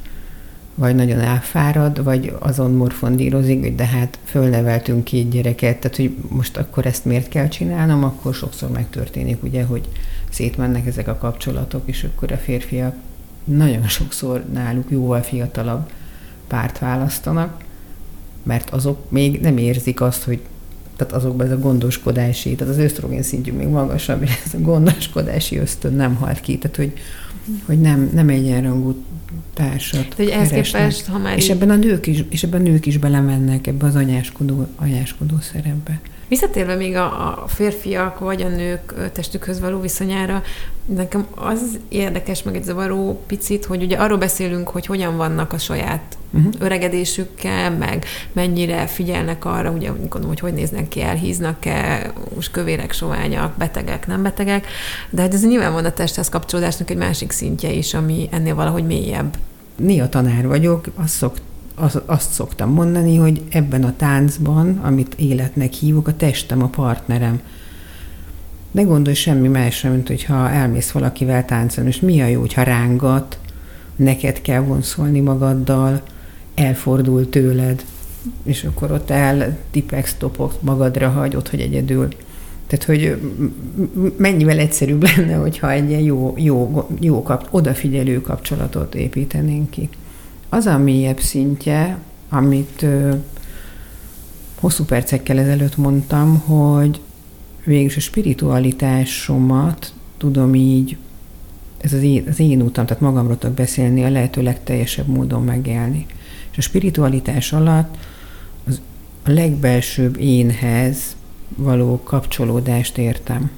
vagy 0.80 0.96
nagyon 0.96 1.20
elfárad, 1.20 2.04
vagy 2.04 2.34
azon 2.40 2.72
morfondírozik, 2.72 3.60
hogy 3.60 3.76
de 3.76 3.86
hát 3.86 4.20
fölneveltünk 4.24 5.04
két 5.04 5.30
gyereket, 5.30 5.80
tehát 5.80 5.98
hogy 5.98 6.16
most 6.30 6.58
akkor 6.58 6.86
ezt 6.86 7.06
miért 7.06 7.30
kell 7.30 7.48
csinálnom, 7.48 8.04
akkor 8.04 8.34
sokszor 8.34 8.70
megtörténik, 8.70 9.44
ugye, 9.44 9.64
hogy 9.64 9.88
szétmennek 10.30 10.88
ezek 10.88 11.08
a 11.08 11.18
kapcsolatok, 11.18 11.82
és 11.86 12.04
akkor 12.04 12.32
a 12.32 12.38
férfiak 12.38 12.96
nagyon 13.44 13.88
sokszor 13.88 14.44
náluk 14.54 14.90
jóval 14.90 15.22
fiatalabb 15.22 15.90
párt 16.48 16.80
választanak, 16.80 17.64
mert 18.44 18.70
azok 18.70 19.12
még 19.12 19.42
nem 19.42 19.58
érzik 19.58 20.02
azt, 20.02 20.24
hogy 20.24 20.42
tehát 20.96 21.14
azokban 21.14 21.46
ez 21.46 21.52
a 21.52 21.60
gondoskodási, 21.60 22.56
tehát 22.56 22.74
az 22.74 22.80
ösztrogén 22.80 23.24
szintjük 23.24 23.58
még 23.58 23.68
magasabb, 23.68 24.22
és 24.22 24.42
ez 24.46 24.54
a 24.54 24.62
gondoskodási 24.62 25.58
ösztön 25.58 25.94
nem 25.94 26.16
halt 26.16 26.40
ki, 26.40 26.58
tehát 26.58 26.76
hogy, 26.76 26.94
hogy 27.66 27.80
nem, 27.82 28.10
nem 28.14 28.30
egyenrangú 28.30 29.04
társat 29.54 30.08
De 30.08 30.24
hogy 30.24 30.28
ehhez 30.28 30.50
képest, 30.50 31.06
ha 31.06 31.18
már 31.18 31.38
és 31.38 31.44
így... 31.44 31.50
ebben 31.50 31.70
a 31.70 31.76
nők 31.76 32.08
is, 32.08 32.24
és 32.30 32.44
ebben 32.44 32.62
a 32.62 32.64
nők 32.64 32.86
is 32.86 32.98
belemennek 32.98 33.68
ebbe 33.68 33.86
az 33.86 33.96
anyáskodó, 33.96 34.68
anyáskodó 34.76 35.40
szerepbe. 35.40 36.00
Visszatérve 36.30 36.76
még 36.76 36.96
a, 36.96 37.06
a 37.44 37.48
férfiak 37.48 38.20
vagy 38.20 38.42
a 38.42 38.48
nők 38.48 39.12
testükhöz 39.12 39.60
való 39.60 39.80
viszonyára, 39.80 40.44
nekem 40.86 41.26
az 41.36 41.80
érdekes, 41.88 42.44
meg 42.44 42.56
egy 42.56 42.64
zavaró 42.64 43.24
picit, 43.28 43.66
hogy 43.66 43.84
ugye 43.84 43.98
arról 43.98 44.18
beszélünk, 44.18 44.70
hogy 44.70 44.86
hogyan 44.86 45.18
vannak 45.18 45.54
a 45.54 45.58
saját 45.58 46.18
uh-huh. 46.32 46.54
öregedésükkel, 46.60 47.72
meg 47.72 48.06
mennyire 48.32 48.88
figyelnek 48.88 49.46
arra, 49.46 49.72
ugye 49.72 49.88
gondolom, 49.88 50.28
hogy 50.28 50.40
hogy 50.40 50.54
néznek 50.54 50.88
ki, 50.88 51.02
elhíznak-e, 51.02 52.12
most 52.36 52.52
kövérek, 52.52 52.92
soványak, 52.92 53.58
betegek, 53.58 54.08
nem 54.08 54.24
betegek, 54.24 54.68
de 55.10 55.22
hát 55.22 55.34
ez 55.34 55.46
nyilván 55.46 55.74
van 55.74 55.86
a 55.86 55.92
testhez 55.92 56.30
kapcsolódásnak 56.30 56.90
egy 56.90 56.98
másik 56.98 57.32
szintje 57.32 57.72
is, 57.72 57.94
ami 57.94 58.30
ennél 58.32 58.56
valahogy 58.56 58.86
mélyebb. 58.86 59.38
Néha 59.76 60.10
tanár 60.10 60.48
vagyok, 60.48 60.86
azt 60.96 61.14
szokt 61.14 61.42
az, 61.80 62.02
azt 62.06 62.32
szoktam 62.32 62.72
mondani, 62.72 63.16
hogy 63.16 63.42
ebben 63.50 63.84
a 63.84 63.96
táncban, 63.96 64.80
amit 64.84 65.14
életnek 65.18 65.74
hívok, 65.74 66.08
a 66.08 66.16
testem 66.16 66.64
a 66.64 66.68
partnerem. 66.68 67.42
Ne 68.72 68.82
gondolj 68.82 69.16
semmi 69.16 69.48
másra, 69.48 69.90
mint 69.90 70.08
hogyha 70.08 70.50
elmész 70.50 70.92
valakivel 70.92 71.46
táncolni, 71.46 71.90
és 71.90 72.00
mi 72.00 72.22
a 72.22 72.28
jó, 72.28 72.40
hogyha 72.40 72.64
rángat, 72.64 73.40
neked 73.96 74.42
kell 74.42 74.62
vonszolni 74.62 75.20
magaddal, 75.20 76.02
elfordul 76.56 77.30
tőled, 77.30 77.86
és 78.44 78.64
akkor 78.64 78.92
ott 78.92 79.10
el 79.10 79.58
tipex 79.72 80.14
topok 80.14 80.62
magadra 80.62 81.10
hagy, 81.10 81.36
ott, 81.36 81.50
hogy 81.50 81.62
egyedül. 81.62 82.08
Tehát, 82.68 82.86
hogy 82.86 83.22
mennyivel 84.18 84.58
egyszerűbb 84.58 85.04
lenne, 85.04 85.34
hogyha 85.34 85.72
egy 85.72 85.90
ilyen 85.90 86.02
jó, 86.02 86.34
jó, 86.38 86.88
jó 87.00 87.24
kap, 87.24 87.48
odafigyelő 87.52 88.22
kapcsolatot 88.22 88.96
építenénk 88.96 89.70
ki 89.70 89.90
az 90.50 90.66
a 90.66 90.78
mélyebb 90.78 91.20
szintje, 91.20 91.98
amit 92.30 92.86
hosszú 94.60 94.84
percekkel 94.84 95.40
ezelőtt 95.40 95.78
mondtam, 95.78 96.40
hogy 96.40 97.02
végül 97.64 97.92
a 97.96 98.00
spiritualitásomat 98.00 99.94
tudom 100.18 100.56
így, 100.56 100.98
ez 101.78 101.94
az 101.94 102.02
én, 102.02 102.24
az 102.28 102.40
én 102.40 102.62
utam, 102.62 102.86
tehát 102.86 103.02
magamról 103.02 103.38
tudok 103.38 103.56
beszélni, 103.56 104.04
a 104.04 104.10
lehető 104.10 104.42
legteljesebb 104.42 105.08
módon 105.08 105.44
megélni. 105.44 106.06
És 106.52 106.58
a 106.58 106.62
spiritualitás 106.62 107.54
alatt 107.54 107.98
az 108.68 108.82
a 109.24 109.30
legbelsőbb 109.30 110.18
énhez 110.18 111.16
való 111.56 112.02
kapcsolódást 112.04 112.98
értem. 112.98 113.52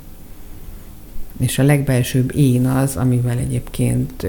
És 1.39 1.59
a 1.59 1.63
legbelsőbb 1.63 2.35
én 2.35 2.65
az, 2.65 2.95
amivel 2.95 3.37
egyébként, 3.37 4.25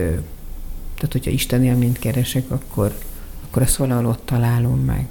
tehát 1.02 1.16
hogyha 1.16 1.30
Isten 1.30 1.64
élményt 1.64 1.98
keresek, 1.98 2.50
akkor, 2.50 2.94
akkor 3.46 3.62
azt 3.62 3.76
valahol 3.76 4.06
ott 4.06 4.22
találom 4.24 4.78
meg. 4.78 5.06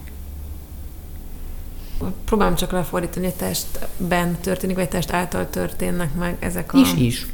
Próbálom 2.25 2.55
csak 2.55 2.71
lefordítani, 2.71 3.25
hogy 3.25 3.35
testben 3.35 4.37
történik, 4.41 4.75
vagy 4.75 4.89
test 4.89 5.11
által 5.11 5.49
történnek 5.49 6.15
meg 6.15 6.35
ezek 6.39 6.73
a... 6.73 6.77
Is, 6.77 6.93
is. 6.93 7.25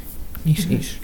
Is, 0.42 0.58
uh-huh. 0.58 0.78
is. 0.78 1.00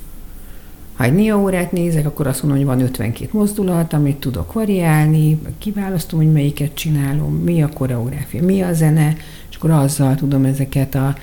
Ha 0.96 1.04
egy 1.04 1.30
órát 1.30 1.72
nézek, 1.72 2.06
akkor 2.06 2.26
azt 2.26 2.42
mondom, 2.42 2.66
hogy 2.66 2.76
van 2.76 2.84
52 2.86 3.28
mozdulat, 3.32 3.92
amit 3.92 4.16
tudok 4.16 4.52
variálni, 4.52 5.40
kiválasztom, 5.58 6.18
hogy 6.18 6.32
melyiket 6.32 6.74
csinálom, 6.74 7.34
mi 7.34 7.62
a 7.62 7.68
koreográfia, 7.68 8.42
mi 8.42 8.62
a 8.62 8.72
zene, 8.72 9.16
és 9.50 9.56
akkor 9.56 9.70
azzal 9.70 10.14
tudom 10.14 10.44
ezeket 10.44 10.94
a 10.94 11.16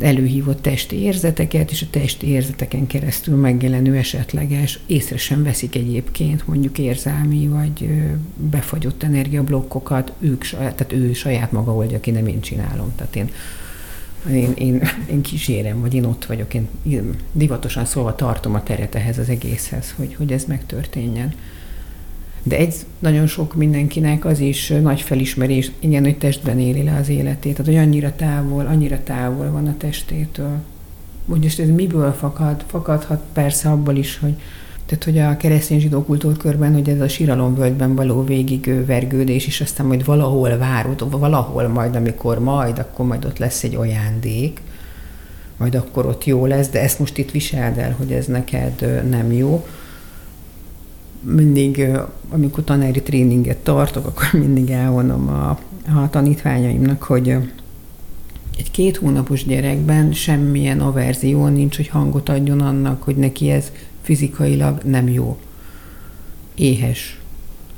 előhívott 0.00 0.62
testi 0.62 0.96
érzeteket, 0.96 1.70
és 1.70 1.82
a 1.82 1.86
testi 1.90 2.28
érzeteken 2.28 2.86
keresztül 2.86 3.36
megjelenő 3.36 3.96
esetleges, 3.96 4.78
észre 4.86 5.16
sem 5.16 5.42
veszik 5.42 5.74
egyébként 5.74 6.46
mondjuk 6.46 6.78
érzelmi 6.78 7.48
vagy 7.48 7.88
befagyott 8.36 9.02
energiablokkokat, 9.02 10.12
ők, 10.18 10.48
tehát 10.48 10.92
ő 10.92 11.12
saját 11.12 11.52
maga 11.52 11.74
oldja 11.74 12.00
ki, 12.00 12.10
nem 12.10 12.26
én 12.26 12.40
csinálom. 12.40 12.92
Tehát 12.96 13.16
én 13.16 13.30
én, 14.30 14.52
én, 14.54 14.82
én 15.10 15.22
kísérem, 15.22 15.80
vagy 15.80 15.94
én 15.94 16.04
ott 16.04 16.24
vagyok, 16.24 16.54
én, 16.54 16.68
divatosan 17.32 17.84
szólva 17.84 18.14
tartom 18.14 18.54
a 18.54 18.62
teret 18.62 18.94
ehhez 18.94 19.18
az 19.18 19.28
egészhez, 19.28 19.94
hogy, 19.96 20.14
hogy 20.14 20.32
ez 20.32 20.44
megtörténjen. 20.44 21.34
De 22.42 22.56
egy 22.56 22.74
nagyon 22.98 23.26
sok 23.26 23.54
mindenkinek 23.54 24.24
az 24.24 24.38
is 24.38 24.68
nagy 24.68 25.00
felismerés, 25.00 25.70
igen, 25.78 26.04
hogy 26.04 26.18
testben 26.18 26.60
éli 26.60 26.82
le 26.82 26.96
az 27.00 27.08
életét, 27.08 27.56
tehát 27.56 27.66
hogy 27.66 27.76
annyira 27.88 28.12
távol, 28.16 28.66
annyira 28.66 29.02
távol 29.02 29.50
van 29.50 29.66
a 29.66 29.76
testétől. 29.76 30.56
Úgy 31.26 31.44
ez 31.44 31.68
miből 31.68 32.12
fakad? 32.12 32.64
Fakadhat 32.66 33.22
persze 33.32 33.70
abból 33.70 33.96
is, 33.96 34.18
hogy 34.18 34.34
tehát, 34.86 35.04
hogy 35.04 35.18
a 35.18 35.36
keresztény 35.36 35.80
zsidó 35.80 36.02
kultúrkörben, 36.02 36.72
hogy 36.72 36.88
ez 36.88 37.00
a 37.00 37.08
síralomvölgyben 37.08 37.94
való 37.94 38.24
végig 38.24 38.86
vergődés, 38.86 39.46
és 39.46 39.60
aztán 39.60 39.86
majd 39.86 40.04
valahol 40.04 40.56
várod, 40.58 41.10
valahol 41.10 41.68
majd, 41.68 41.96
amikor 41.96 42.38
majd, 42.38 42.78
akkor 42.78 43.06
majd 43.06 43.24
ott 43.24 43.38
lesz 43.38 43.62
egy 43.62 43.74
ajándék, 43.74 44.60
majd 45.56 45.74
akkor 45.74 46.06
ott 46.06 46.24
jó 46.24 46.46
lesz, 46.46 46.68
de 46.68 46.80
ezt 46.80 46.98
most 46.98 47.18
itt 47.18 47.30
viseld 47.30 47.78
el, 47.78 47.94
hogy 47.98 48.12
ez 48.12 48.26
neked 48.26 49.06
nem 49.10 49.32
jó. 49.32 49.66
Mindig, 51.22 51.88
amikor 52.28 52.64
tanári 52.64 53.02
tréninget 53.02 53.56
tartok, 53.56 54.06
akkor 54.06 54.40
mindig 54.40 54.70
elvonom 54.70 55.28
a, 55.28 55.48
a 56.00 56.10
tanítványaimnak, 56.10 57.02
hogy 57.02 57.36
egy 58.58 58.70
két 58.70 58.96
hónapos 58.96 59.44
gyerekben 59.44 60.12
semmilyen 60.12 60.80
averzió 60.80 61.46
nincs, 61.46 61.76
hogy 61.76 61.88
hangot 61.88 62.28
adjon 62.28 62.60
annak, 62.60 63.02
hogy 63.02 63.16
neki 63.16 63.50
ez 63.50 63.72
fizikailag 64.02 64.82
nem 64.84 65.08
jó. 65.08 65.38
Éhes, 66.54 67.20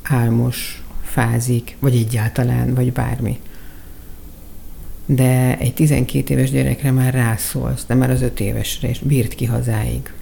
álmos, 0.02 0.84
fázik, 1.02 1.76
vagy 1.80 1.96
egyáltalán, 1.96 2.74
vagy 2.74 2.92
bármi. 2.92 3.40
De 5.06 5.58
egy 5.58 5.74
12 5.74 6.34
éves 6.34 6.50
gyerekre 6.50 6.90
már 6.90 7.14
rászólsz, 7.14 7.84
de 7.86 7.94
már 7.94 8.10
az 8.10 8.22
5 8.22 8.40
évesre, 8.40 8.88
és 8.88 8.98
bírt 8.98 9.34
ki 9.34 9.44
hazáig. 9.44 10.12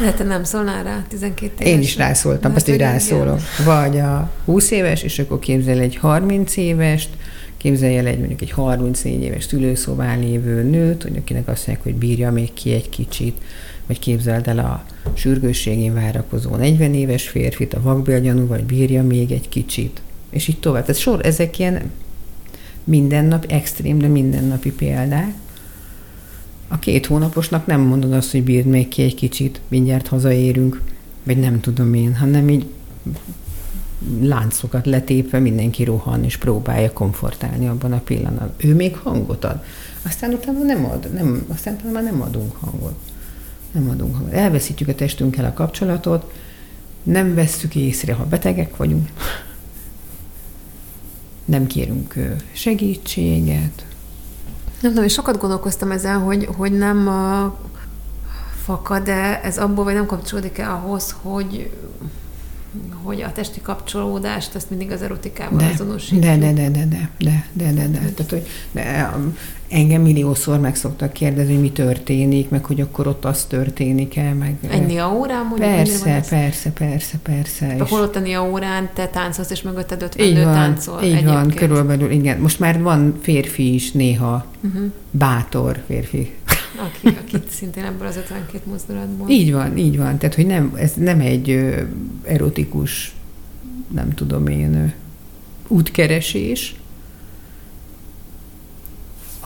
Lehet, 0.00 0.24
nem 0.26 0.44
szólnál 0.44 0.84
rá 0.84 1.04
12 1.08 1.52
éves? 1.58 1.74
Én 1.74 1.80
is 1.80 1.96
rászóltam, 1.96 2.54
azt, 2.54 2.68
hogy 2.68 2.76
rászólok. 2.76 3.40
Vagy 3.64 3.98
a 3.98 4.30
20 4.44 4.70
éves, 4.70 5.02
és 5.02 5.18
akkor 5.18 5.38
képzel 5.38 5.78
egy 5.78 5.96
30 5.96 6.56
évest, 6.56 7.08
Képzelje 7.56 7.98
el 7.98 8.06
egy 8.06 8.18
mondjuk 8.18 8.40
egy 8.40 8.50
34 8.50 9.22
éves 9.22 9.44
szülőszobán 9.44 10.20
lévő 10.20 10.62
nőt, 10.62 11.02
hogy 11.02 11.16
akinek 11.16 11.48
azt 11.48 11.66
mondják, 11.66 11.86
hogy 11.86 11.94
bírja 11.94 12.30
még 12.30 12.52
ki 12.52 12.72
egy 12.72 12.88
kicsit, 12.88 13.36
vagy 13.86 13.98
képzeld 13.98 14.48
el 14.48 14.58
a 14.58 14.84
sürgősségén 15.14 15.94
várakozó 15.94 16.56
40 16.56 16.94
éves 16.94 17.28
férfit, 17.28 17.74
a 17.74 17.82
vakbélgyanú, 17.82 18.46
vagy 18.46 18.64
bírja 18.64 19.02
még 19.02 19.30
egy 19.30 19.48
kicsit. 19.48 20.02
És 20.30 20.48
így 20.48 20.60
tovább. 20.60 20.84
Tehát 20.84 21.00
sor, 21.00 21.26
ezek 21.26 21.58
ilyen 21.58 21.90
mindennap, 22.84 23.44
extrém, 23.48 23.98
de 23.98 24.06
mindennapi 24.06 24.72
példák. 24.72 25.34
A 26.68 26.78
két 26.78 27.06
hónaposnak 27.06 27.66
nem 27.66 27.80
mondod 27.80 28.12
azt, 28.12 28.30
hogy 28.30 28.42
bírd 28.42 28.66
még 28.66 28.88
ki 28.88 29.02
egy 29.02 29.14
kicsit, 29.14 29.60
mindjárt 29.68 30.06
hazaérünk, 30.06 30.82
vagy 31.22 31.38
nem 31.38 31.60
tudom 31.60 31.94
én, 31.94 32.16
hanem 32.16 32.48
így 32.48 32.66
láncokat 34.20 34.86
letépve 34.86 35.38
mindenki 35.38 35.84
rohan 35.84 36.24
és 36.24 36.36
próbálja 36.36 36.92
komfortálni 36.92 37.68
abban 37.68 37.92
a 37.92 38.00
pillanatban. 38.00 38.54
Ő 38.56 38.74
még 38.74 38.96
hangot 38.96 39.44
ad. 39.44 39.62
Aztán 40.02 40.32
utána 40.32 40.62
nem 40.62 40.84
ad, 40.84 41.12
nem, 41.12 41.46
aztán 41.48 41.74
utána 41.74 41.92
már 41.92 42.02
nem 42.02 42.22
adunk 42.22 42.56
hangot. 42.56 42.98
Nem 43.72 43.88
adunk 43.88 44.14
hangot. 44.14 44.32
Elveszítjük 44.32 44.88
a 44.88 44.94
testünkkel 44.94 45.44
a 45.44 45.52
kapcsolatot, 45.52 46.32
nem 47.02 47.34
vesszük 47.34 47.74
észre, 47.74 48.12
ha 48.12 48.26
betegek 48.26 48.76
vagyunk, 48.76 49.08
nem 51.44 51.66
kérünk 51.66 52.14
segítséget. 52.52 53.86
Nem 54.80 54.90
tudom, 54.90 55.04
és 55.04 55.12
sokat 55.12 55.38
gondolkoztam 55.38 55.90
ezen, 55.90 56.18
hogy, 56.18 56.48
hogy 56.56 56.72
nem 56.72 57.10
fakad, 58.64 59.02
de 59.02 59.42
ez 59.42 59.58
abból, 59.58 59.84
vagy 59.84 59.94
nem 59.94 60.06
kapcsolódik-e 60.06 60.72
ahhoz, 60.72 61.16
hogy 61.22 61.70
hogy 63.02 63.22
a 63.22 63.32
testi 63.32 63.60
kapcsolódást 63.60 64.54
ezt 64.54 64.70
mindig 64.70 64.90
az 64.90 65.02
erotikával 65.02 65.58
de, 65.58 65.70
azonosítjuk. 65.74 66.20
De, 66.20 66.36
de, 66.36 66.52
de, 66.52 66.68
de, 66.68 66.86
de, 66.86 67.10
de, 67.18 67.44
de, 67.52 67.72
de, 67.72 67.86
de. 67.88 67.98
Tehát, 67.98 68.30
hogy 68.30 68.46
de, 68.72 69.12
um, 69.16 69.36
engem 69.68 70.02
milliószor 70.02 70.60
meg 70.60 70.76
szoktak 70.76 71.12
kérdezni, 71.12 71.52
hogy 71.52 71.62
mi 71.62 71.72
történik, 71.72 72.48
meg 72.48 72.64
hogy 72.64 72.80
akkor 72.80 73.06
ott 73.06 73.24
az 73.24 73.44
történik-e, 73.44 74.32
meg... 74.32 74.56
Egy 74.68 74.96
a 74.96 75.08
órán 75.08 75.46
mondjuk? 75.46 75.70
Persze, 75.70 76.24
persze, 76.28 76.70
persze, 76.70 77.18
persze. 77.22 77.76
És 77.76 77.88
hol 77.90 78.00
ott 78.00 78.16
a 78.16 78.40
órán 78.50 78.88
te 78.94 79.06
táncolsz, 79.06 79.50
és 79.50 79.62
mögötted 79.62 80.02
50 80.02 80.26
így 80.26 80.42
van, 80.42 80.52
táncol 80.52 81.02
Így 81.02 81.10
egyébként. 81.10 81.34
van, 81.34 81.50
körülbelül, 81.54 82.10
igen. 82.10 82.38
Most 82.38 82.60
már 82.60 82.82
van 82.82 83.18
férfi 83.20 83.74
is 83.74 83.92
néha, 83.92 84.46
uh-huh. 84.60 84.92
bátor 85.10 85.82
férfi 85.86 86.34
aki, 86.78 87.16
akit 87.18 87.50
szintén 87.50 87.84
ebből 87.84 88.06
az 88.06 88.16
52 88.16 88.70
mozdulatból. 88.70 89.28
Így 89.28 89.52
van, 89.52 89.76
így 89.76 89.96
van. 89.96 90.18
Tehát, 90.18 90.34
hogy 90.34 90.46
nem, 90.46 90.72
ez 90.76 90.92
nem 90.94 91.20
egy 91.20 91.50
ö, 91.50 91.82
erotikus, 92.24 93.14
nem 93.88 94.14
tudom 94.14 94.46
én, 94.46 94.74
ö, 94.74 94.84
útkeresés, 95.68 96.74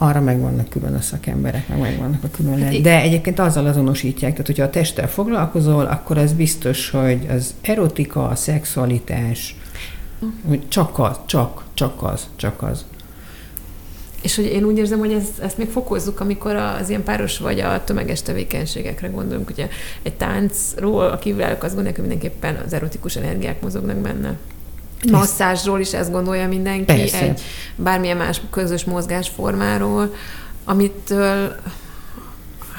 arra 0.01 0.21
megvannak 0.21 0.69
külön 0.69 0.93
a 0.93 1.01
szakemberek, 1.01 1.67
meg 1.67 1.79
megvannak 1.79 2.23
a 2.23 2.29
külön 2.29 2.63
hát 2.63 2.81
De 2.81 3.01
egyébként 3.01 3.39
azzal 3.39 3.65
azonosítják, 3.65 4.31
tehát 4.31 4.47
hogyha 4.47 4.63
a 4.63 4.69
testtel 4.69 5.09
foglalkozol, 5.09 5.85
akkor 5.85 6.17
ez 6.17 6.33
biztos, 6.33 6.89
hogy 6.89 7.27
az 7.29 7.53
erotika, 7.61 8.27
a 8.27 8.35
szexualitás, 8.35 9.55
hogy 10.47 10.67
csak 10.67 10.99
az, 10.99 11.15
csak, 11.25 11.63
csak 11.73 12.03
az, 12.03 12.27
csak 12.35 12.61
az. 12.61 12.85
És 14.21 14.35
hogy 14.35 14.45
én 14.45 14.63
úgy 14.63 14.77
érzem, 14.77 14.99
hogy 14.99 15.13
ezt, 15.13 15.39
ezt 15.39 15.57
még 15.57 15.69
fokozzuk, 15.69 16.19
amikor 16.19 16.55
az 16.55 16.89
ilyen 16.89 17.03
páros 17.03 17.37
vagy 17.37 17.59
a 17.59 17.83
tömeges 17.83 18.21
tevékenységekre 18.21 19.07
gondolunk. 19.07 19.49
Ugye 19.49 19.67
egy 20.01 20.13
táncról, 20.13 21.09
a 21.09 21.17
kívülelők 21.17 21.63
azt 21.63 21.73
gondolják, 21.73 21.99
hogy 21.99 22.07
mindenképpen 22.07 22.63
az 22.65 22.73
erotikus 22.73 23.15
energiák 23.15 23.61
mozognak 23.61 23.97
benne. 23.97 24.37
Masszázsról 25.11 25.79
is 25.79 25.93
ezt 25.93 26.11
gondolja 26.11 26.47
mindenki, 26.47 26.83
Persze. 26.83 27.21
egy 27.21 27.41
bármilyen 27.75 28.17
más 28.17 28.41
közös 28.49 28.83
mozgásformáról, 28.83 30.13
amitől 30.65 31.55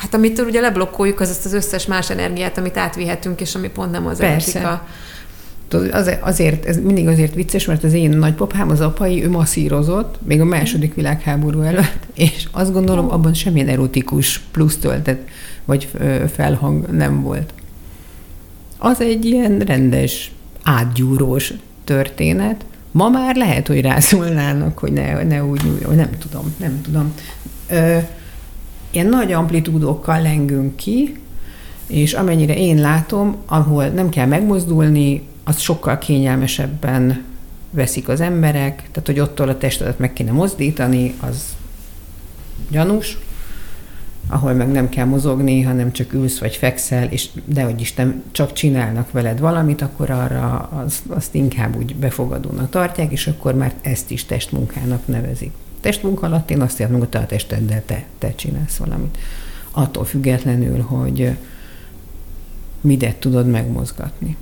Hát 0.02 0.14
amitől 0.14 0.46
ugye 0.46 0.60
leblokkoljuk 0.60 1.20
az 1.20 1.28
azt 1.28 1.44
az 1.44 1.52
összes 1.52 1.86
más 1.86 2.10
energiát, 2.10 2.58
amit 2.58 2.76
átvihetünk, 2.76 3.40
és 3.40 3.54
ami 3.54 3.68
pont 3.68 3.90
nem 3.90 4.06
az 4.06 4.18
Persze. 4.18 4.58
erotika 4.58 4.86
azért, 6.20 6.64
ez 6.64 6.76
mindig 6.76 7.08
azért 7.08 7.34
vicces, 7.34 7.64
mert 7.64 7.84
az 7.84 7.92
én 7.92 8.10
nagypapám, 8.10 8.70
az 8.70 8.80
apai, 8.80 9.24
ő 9.24 9.30
masszírozott, 9.30 10.18
még 10.22 10.40
a 10.40 10.44
második 10.44 10.94
világháború 10.94 11.60
előtt, 11.60 12.06
és 12.14 12.48
azt 12.50 12.72
gondolom, 12.72 13.10
abban 13.10 13.34
semmilyen 13.34 13.68
erotikus 13.68 14.40
plusz 14.50 14.76
töltet, 14.76 15.28
vagy 15.64 15.88
felhang 16.32 16.86
nem 16.90 17.22
volt. 17.22 17.54
Az 18.78 19.00
egy 19.00 19.24
ilyen 19.24 19.58
rendes, 19.58 20.32
átgyúrós 20.62 21.52
történet. 21.84 22.64
Ma 22.90 23.08
már 23.08 23.36
lehet, 23.36 23.66
hogy 23.66 23.80
rászólnának, 23.80 24.78
hogy 24.78 24.92
ne, 24.92 25.22
ne 25.22 25.44
úgy 25.44 25.60
nyúljon, 25.64 25.94
nem 25.94 26.10
tudom, 26.18 26.54
nem 26.56 26.80
tudom. 26.82 27.14
Ö, 27.68 27.98
ilyen 28.90 29.06
nagy 29.06 29.32
amplitúdokkal 29.32 30.22
lengünk 30.22 30.76
ki, 30.76 31.16
és 31.86 32.12
amennyire 32.12 32.56
én 32.56 32.80
látom, 32.80 33.36
ahol 33.46 33.86
nem 33.86 34.08
kell 34.08 34.26
megmozdulni, 34.26 35.22
az 35.44 35.58
sokkal 35.58 35.98
kényelmesebben 35.98 37.24
veszik 37.70 38.08
az 38.08 38.20
emberek, 38.20 38.76
tehát 38.76 39.06
hogy 39.06 39.20
ottól 39.20 39.48
a 39.48 39.58
testedet 39.58 39.98
meg 39.98 40.12
kéne 40.12 40.32
mozdítani, 40.32 41.14
az 41.20 41.56
gyanús, 42.70 43.18
ahol 44.26 44.52
meg 44.52 44.70
nem 44.70 44.88
kell 44.88 45.04
mozogni, 45.04 45.62
hanem 45.62 45.92
csak 45.92 46.12
ülsz 46.12 46.38
vagy 46.38 46.56
fekszel, 46.56 47.06
és 47.06 47.28
de 47.44 47.62
hogy 47.62 47.80
Isten 47.80 48.22
csak 48.32 48.52
csinálnak 48.52 49.10
veled 49.10 49.40
valamit, 49.40 49.82
akkor 49.82 50.10
arra 50.10 50.58
az, 50.84 51.02
azt 51.08 51.34
inkább 51.34 51.76
úgy 51.76 51.96
befogadónak 51.96 52.70
tartják, 52.70 53.12
és 53.12 53.26
akkor 53.26 53.54
már 53.54 53.74
ezt 53.80 54.10
is 54.10 54.24
testmunkának 54.24 55.06
nevezik. 55.06 55.52
Testmunka 55.80 56.26
alatt 56.26 56.50
én 56.50 56.60
azt 56.60 56.80
értem, 56.80 56.98
hogy 56.98 57.08
te 57.08 57.18
a 57.18 57.26
testeddel 57.26 57.82
te, 57.86 58.04
te 58.18 58.34
csinálsz 58.34 58.76
valamit. 58.76 59.18
Attól 59.70 60.04
függetlenül, 60.04 60.80
hogy 60.80 61.36
midet 62.80 63.16
tudod 63.16 63.46
megmozgatni. 63.46 64.36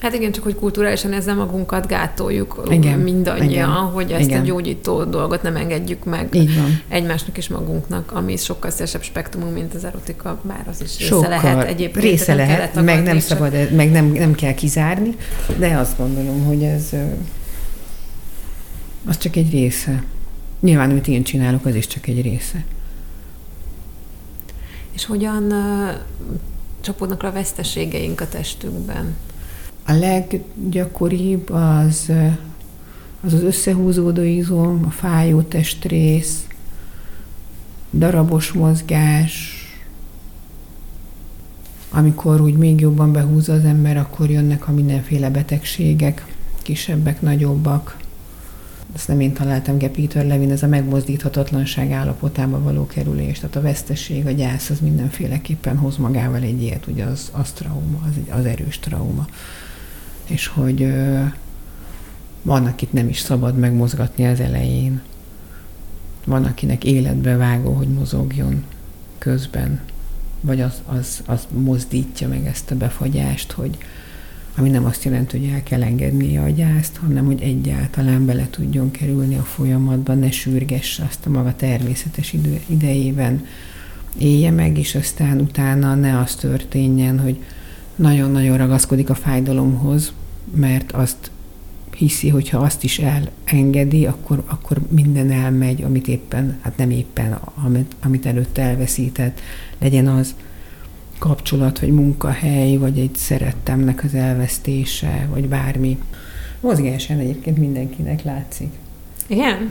Hát 0.00 0.14
igen, 0.14 0.32
csak 0.32 0.44
hogy 0.44 0.54
kulturálisan 0.54 1.12
ezzel 1.12 1.34
magunkat 1.34 1.86
gátoljuk 1.86 2.62
igen, 2.70 2.98
mindannyian, 2.98 3.48
igen, 3.50 3.68
hogy 3.68 4.12
ezt 4.12 4.26
igen. 4.26 4.40
a 4.40 4.44
gyógyító 4.44 5.04
dolgot 5.04 5.42
nem 5.42 5.56
engedjük 5.56 6.04
meg 6.04 6.36
egymásnak 6.88 7.38
és 7.38 7.48
magunknak, 7.48 8.12
ami 8.12 8.36
sokkal 8.36 8.70
szélesebb 8.70 9.02
spektrumunk, 9.02 9.54
mint 9.54 9.74
az 9.74 9.84
erotika, 9.84 10.40
bár 10.42 10.66
az 10.68 10.82
is 10.82 10.98
része 10.98 11.14
sokkal 11.14 11.28
lehet 11.28 11.68
egyébként. 11.68 12.04
Része 12.04 12.34
lehet, 12.34 12.82
meg 12.82 13.02
nem 13.02 13.18
szabad, 13.18 13.72
meg 13.72 13.90
nem, 13.90 14.06
nem 14.06 14.34
kell 14.34 14.54
kizárni, 14.54 15.16
de 15.58 15.76
azt 15.76 15.96
gondolom, 15.96 16.44
hogy 16.44 16.62
ez 16.62 16.90
az 19.06 19.18
csak 19.18 19.36
egy 19.36 19.50
része. 19.50 20.02
Nyilván, 20.60 20.90
amit 20.90 21.08
én 21.08 21.22
csinálok, 21.22 21.66
az 21.66 21.74
is 21.74 21.86
csak 21.86 22.06
egy 22.06 22.22
része. 22.22 22.64
És 24.92 25.04
hogyan 25.04 25.52
csapódnak 26.80 27.22
a 27.22 27.32
veszteségeink 27.32 28.20
a 28.20 28.28
testünkben? 28.28 29.16
A 29.86 29.92
leggyakoribb 29.92 31.50
az 31.50 32.12
az, 33.26 33.32
az 33.32 33.42
összehúzódó 33.42 34.22
izom, 34.22 34.84
a 34.86 34.90
fájó 34.90 35.42
testrész, 35.42 36.46
darabos 37.92 38.52
mozgás, 38.52 39.54
amikor 41.90 42.40
úgy 42.40 42.56
még 42.56 42.80
jobban 42.80 43.12
behúzza 43.12 43.52
az 43.52 43.64
ember, 43.64 43.96
akkor 43.96 44.30
jönnek 44.30 44.68
a 44.68 44.72
mindenféle 44.72 45.30
betegségek, 45.30 46.34
kisebbek, 46.62 47.20
nagyobbak. 47.20 47.96
Ezt 48.94 49.08
nem 49.08 49.20
én 49.20 49.32
találtam 49.32 49.78
Ge 49.78 49.88
Peter 49.88 50.26
Levin, 50.26 50.50
ez 50.50 50.62
a 50.62 50.66
megmozdíthatatlanság 50.66 51.90
állapotába 51.90 52.62
való 52.62 52.86
kerülés. 52.86 53.38
Tehát 53.38 53.56
a 53.56 53.60
veszteség, 53.60 54.26
a 54.26 54.30
gyász, 54.30 54.70
az 54.70 54.80
mindenféleképpen 54.80 55.76
hoz 55.76 55.96
magával 55.96 56.42
egy 56.42 56.62
ilyet, 56.62 56.86
ugye 56.86 57.04
az, 57.04 57.28
az 57.32 57.50
trauma, 57.50 57.98
az, 58.06 58.38
az 58.38 58.44
erős 58.44 58.78
trauma 58.78 59.26
és 60.26 60.46
hogy 60.46 60.92
van, 62.42 62.66
akit 62.66 62.92
nem 62.92 63.08
is 63.08 63.18
szabad 63.18 63.58
megmozgatni 63.58 64.26
az 64.26 64.40
elején. 64.40 65.02
Van, 66.24 66.44
akinek 66.44 66.84
életbe 66.84 67.36
vágó, 67.36 67.72
hogy 67.72 67.88
mozogjon 67.88 68.64
közben, 69.18 69.80
vagy 70.40 70.60
az, 70.60 70.82
az, 70.86 71.22
az 71.26 71.46
mozdítja 71.50 72.28
meg 72.28 72.46
ezt 72.46 72.70
a 72.70 72.76
befagyást, 72.76 73.52
hogy 73.52 73.78
ami 74.58 74.68
nem 74.68 74.84
azt 74.84 75.04
jelenti, 75.04 75.38
hogy 75.38 75.48
el 75.48 75.62
kell 75.62 75.82
engednie 75.82 76.42
a 76.42 76.48
gyászt, 76.48 76.96
hanem 76.96 77.24
hogy 77.24 77.42
egyáltalán 77.42 78.26
bele 78.26 78.46
tudjon 78.50 78.90
kerülni 78.90 79.36
a 79.36 79.42
folyamatba, 79.42 80.14
ne 80.14 80.30
sürgesse 80.30 81.04
azt 81.04 81.26
a 81.26 81.30
maga 81.30 81.56
természetes 81.56 82.32
idő, 82.32 82.60
idejében, 82.66 83.46
élje 84.18 84.50
meg, 84.50 84.78
és 84.78 84.94
aztán 84.94 85.40
utána 85.40 85.94
ne 85.94 86.18
az 86.18 86.34
történjen, 86.34 87.20
hogy 87.20 87.36
nagyon-nagyon 87.96 88.56
ragaszkodik 88.56 89.10
a 89.10 89.14
fájdalomhoz, 89.14 90.12
mert 90.54 90.92
azt 90.92 91.30
hiszi, 91.96 92.28
hogy 92.28 92.48
ha 92.48 92.58
azt 92.58 92.84
is 92.84 92.98
elengedi, 92.98 94.06
akkor, 94.06 94.42
akkor 94.46 94.80
minden 94.88 95.30
elmegy, 95.30 95.82
amit 95.82 96.08
éppen, 96.08 96.58
hát 96.60 96.76
nem 96.76 96.90
éppen, 96.90 97.38
amit, 97.64 97.96
amit 98.02 98.26
előtte 98.26 98.62
elveszített, 98.62 99.40
legyen 99.78 100.08
az 100.08 100.34
kapcsolat, 101.18 101.78
vagy 101.78 101.92
munkahely, 101.92 102.76
vagy 102.76 102.98
egy 102.98 103.14
szerettemnek 103.14 104.04
az 104.04 104.14
elvesztése, 104.14 105.28
vagy 105.30 105.48
bármi. 105.48 105.98
Mozgásen 106.60 107.18
egyébként 107.18 107.58
mindenkinek 107.58 108.22
látszik. 108.22 108.72
Igen? 109.26 109.70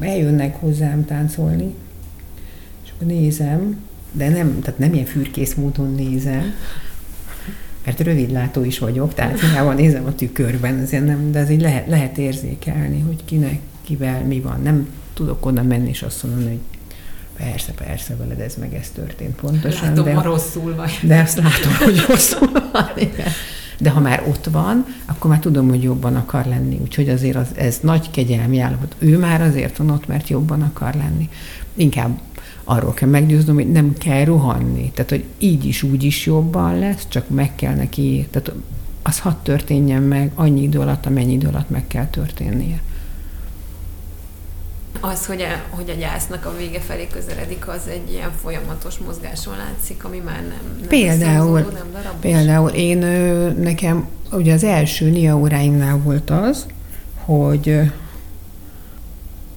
Eljönnek 0.00 0.56
hozzám 0.56 1.04
táncolni, 1.04 1.74
és 2.84 2.90
akkor 2.94 3.06
nézem, 3.06 3.80
de 4.12 4.28
nem, 4.28 4.60
tehát 4.60 4.78
nem 4.78 4.94
ilyen 4.94 5.04
fürkész 5.04 5.54
módon 5.54 5.94
nézem, 5.94 6.54
mert 7.86 8.00
rövidlátó 8.00 8.64
is 8.64 8.78
vagyok, 8.78 9.14
tehát 9.14 9.40
hiába 9.40 9.72
nézem 9.72 10.04
a 10.06 10.14
tükörben, 10.14 10.80
azért 10.82 11.04
nem, 11.04 11.32
de 11.32 11.40
azért 11.40 11.60
lehet, 11.60 11.86
lehet 11.88 12.18
érzékelni, 12.18 13.00
hogy 13.00 13.24
kinek, 13.24 13.58
kivel 13.84 14.24
mi 14.24 14.40
van. 14.40 14.60
Nem 14.62 14.88
tudok 15.14 15.46
oda 15.46 15.62
menni 15.62 15.88
és 15.88 16.02
azt 16.02 16.22
mondani, 16.22 16.46
hogy 16.46 16.60
persze, 17.36 17.72
persze, 17.72 18.16
veled 18.16 18.40
ez 18.40 18.54
meg 18.60 18.74
ez 18.74 18.90
történt 18.90 19.34
pontosan. 19.34 19.88
Látom, 19.88 20.04
de, 20.04 20.14
ha 20.14 20.22
rosszul 20.22 20.74
vagy. 20.74 20.98
De 21.02 21.20
azt 21.20 21.36
látom, 21.36 21.72
hogy 21.84 22.04
rosszul 22.08 22.50
van. 22.72 22.90
De 23.78 23.90
ha 23.90 24.00
már 24.00 24.22
ott 24.28 24.48
van, 24.50 24.86
akkor 25.04 25.30
már 25.30 25.40
tudom, 25.40 25.68
hogy 25.68 25.82
jobban 25.82 26.16
akar 26.16 26.44
lenni. 26.44 26.78
Úgyhogy 26.82 27.08
azért 27.08 27.36
az, 27.36 27.48
ez 27.54 27.78
nagy 27.82 28.10
kegyelmi 28.10 28.60
állapot. 28.60 28.94
Ő 28.98 29.18
már 29.18 29.40
azért 29.40 29.76
van 29.76 29.90
ott, 29.90 30.06
mert 30.06 30.28
jobban 30.28 30.62
akar 30.62 30.94
lenni. 30.94 31.28
Inkább 31.74 32.18
arról 32.68 32.94
kell 32.94 33.08
meggyőznöm, 33.08 33.54
hogy 33.54 33.72
nem 33.72 33.92
kell 33.98 34.24
rohanni. 34.24 34.90
Tehát, 34.94 35.10
hogy 35.10 35.24
így 35.38 35.64
is, 35.64 35.82
úgy 35.82 36.02
is 36.02 36.26
jobban 36.26 36.78
lesz, 36.78 37.06
csak 37.08 37.28
meg 37.28 37.54
kell 37.54 37.74
neki, 37.74 38.26
tehát 38.30 38.52
az 39.02 39.18
hadd 39.18 39.34
történjen 39.42 40.02
meg 40.02 40.30
annyi 40.34 40.62
idő 40.62 40.78
alatt, 40.78 41.06
amennyi 41.06 41.32
idő 41.32 41.46
alatt 41.46 41.70
meg 41.70 41.86
kell 41.86 42.06
történnie. 42.06 42.82
Az, 45.00 45.26
hogy 45.26 45.40
a, 45.40 45.74
hogy 45.76 45.90
a 45.90 45.94
gyásznak 45.94 46.46
a 46.46 46.56
vége 46.56 46.80
felé 46.80 47.06
közeledik, 47.12 47.68
az 47.68 47.80
egy 47.88 48.12
ilyen 48.12 48.30
folyamatos 48.42 48.98
mozgáson 48.98 49.56
látszik, 49.56 50.04
ami 50.04 50.22
már 50.24 50.40
nem, 50.40 50.76
nem 50.78 50.88
Például, 50.88 51.58
nem 51.60 51.90
darabos. 51.92 52.20
például 52.20 52.70
én 52.70 52.98
nekem 53.60 54.08
ugye 54.32 54.52
az 54.52 54.64
első 54.64 55.10
NIA 55.10 55.36
óráimnál 55.36 55.96
volt 55.98 56.30
az, 56.30 56.66
hogy 57.24 57.80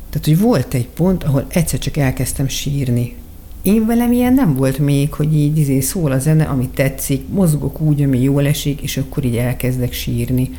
tehát, 0.10 0.26
hogy 0.26 0.40
volt 0.40 0.74
egy 0.74 0.88
pont, 0.88 1.24
ahol 1.24 1.46
egyszer 1.50 1.80
csak 1.80 1.98
elkezdtem 1.98 2.48
sírni. 2.48 3.16
Én 3.62 3.86
velem 3.86 4.12
ilyen 4.12 4.34
nem 4.34 4.56
volt 4.56 4.78
még, 4.78 5.14
hogy 5.14 5.36
így 5.36 5.58
izé 5.58 5.80
szól 5.80 6.12
a 6.12 6.20
zene, 6.20 6.44
ami 6.44 6.70
tetszik, 6.74 7.28
mozgok 7.28 7.82
úgy, 7.82 8.04
ami 8.04 8.22
jól 8.22 8.46
esik, 8.48 8.82
és 8.82 8.98
akkor 8.98 9.26
így 9.26 9.36
elkezdek 9.36 9.94
sírni. 9.94 10.50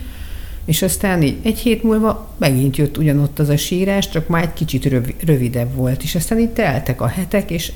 És 0.65 0.83
aztán 0.83 1.23
így 1.23 1.37
egy 1.43 1.59
hét 1.59 1.83
múlva 1.83 2.35
megint 2.39 2.77
jött 2.77 2.99
ugyanott 2.99 3.39
az 3.39 3.49
a 3.49 3.57
sírás, 3.57 4.09
csak 4.09 4.29
már 4.29 4.43
egy 4.43 4.53
kicsit 4.53 4.95
rövidebb 5.25 5.75
volt. 5.75 6.03
És 6.03 6.15
aztán 6.15 6.39
itt 6.39 6.55
teltek 6.55 7.01
a 7.01 7.07
hetek, 7.07 7.51
és 7.51 7.73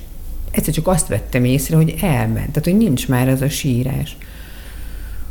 egyszer 0.51 0.75
csak 0.75 0.89
azt 0.89 1.09
vettem 1.09 1.45
észre, 1.45 1.77
hogy 1.77 1.95
elment. 2.01 2.47
Tehát, 2.47 2.65
hogy 2.65 2.77
nincs 2.77 3.09
már 3.09 3.29
ez 3.29 3.43
a 3.43 3.49
sírás. 3.49 4.17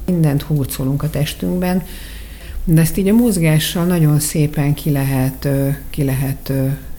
Mindent 0.06 0.42
hurcolunk 0.42 1.04
a 1.04 1.10
testünkben, 1.10 1.84
de 2.66 2.82
ezt 2.82 2.98
így 2.98 3.08
a 3.08 3.14
mozgással 3.14 3.86
nagyon 3.86 4.20
szépen 4.20 4.74
ki 4.74 4.92
lehet, 4.92 5.48
ki 5.90 6.04
lehet 6.04 6.52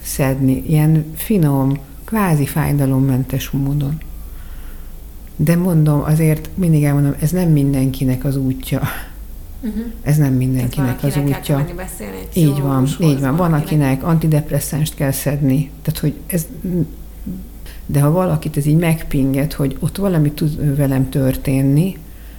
szedni, 0.03 0.62
ilyen 0.66 1.05
finom, 1.14 1.79
kvázi 2.05 2.46
fájdalommentes 2.46 3.50
módon. 3.50 3.98
De 5.37 5.57
mondom, 5.57 6.03
azért 6.03 6.48
mindig 6.55 6.85
elmondom, 6.85 7.14
ez 7.18 7.31
nem 7.31 7.48
mindenkinek 7.48 8.24
az 8.24 8.37
útja. 8.37 8.81
Uh-huh. 9.61 9.85
Ez 10.03 10.16
nem 10.16 10.33
mindenkinek 10.33 11.03
az 11.03 11.16
útja. 11.16 11.66
így 12.35 12.61
van, 12.61 12.88
így 13.00 13.20
van. 13.20 13.37
Van, 13.37 13.53
akinek 13.53 14.03
antidepresszánst 14.03 14.94
kell 14.94 15.11
szedni. 15.11 15.70
Tehát, 15.83 16.00
hogy 16.00 16.14
ez 16.27 16.46
de 17.87 18.00
ha 18.00 18.11
valakit 18.11 18.57
ez 18.57 18.66
így 18.66 18.77
megpinget, 18.77 19.53
hogy 19.53 19.77
ott 19.81 19.96
valami 19.96 20.33
tud 20.33 20.77
velem 20.77 21.09
történni, 21.09 21.96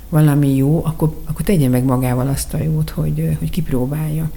valami 0.09 0.55
jó, 0.55 0.81
akkor, 0.85 1.15
akkor 1.25 1.45
tegye 1.45 1.69
meg 1.69 1.83
magával 1.83 2.27
azt 2.27 2.53
a 2.53 2.63
jót, 2.63 2.89
hogy, 2.89 3.35
hogy 3.39 3.49
kipróbálja, 3.49 4.31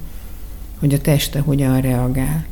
hogy 0.79 0.95
a 0.95 1.01
teste 1.01 1.41
hogyan 1.41 1.81
reagál. 1.81 2.47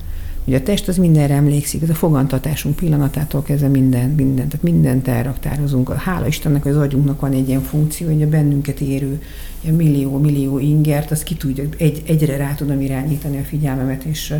Ugye 0.44 0.56
a 0.56 0.62
test 0.62 0.88
az 0.88 0.96
mindenre 0.96 1.34
emlékszik, 1.34 1.82
ez 1.82 1.90
a 1.90 1.94
fogantatásunk 1.94 2.76
pillanatától 2.76 3.42
kezdve 3.42 3.68
minden, 3.68 4.10
minden, 4.10 4.48
tehát 4.48 4.62
mindent 4.62 5.08
elraktározunk. 5.08 5.92
Hála 5.92 6.26
Istennek, 6.26 6.62
hogy 6.62 6.72
az 6.72 6.78
agyunknak 6.78 7.20
van 7.20 7.32
egy 7.32 7.48
ilyen 7.48 7.62
funkció, 7.62 8.06
hogy 8.06 8.22
a 8.22 8.28
bennünket 8.28 8.80
érő 8.80 9.22
ilyen 9.60 9.74
millió-millió 9.74 10.58
ingert, 10.58 11.10
az 11.10 11.22
ki 11.22 11.34
tudja, 11.34 11.64
egy, 11.78 12.02
egyre 12.06 12.36
rá 12.36 12.54
tudom 12.54 12.80
irányítani 12.80 13.38
a 13.38 13.42
figyelmemet, 13.42 14.04
és, 14.04 14.34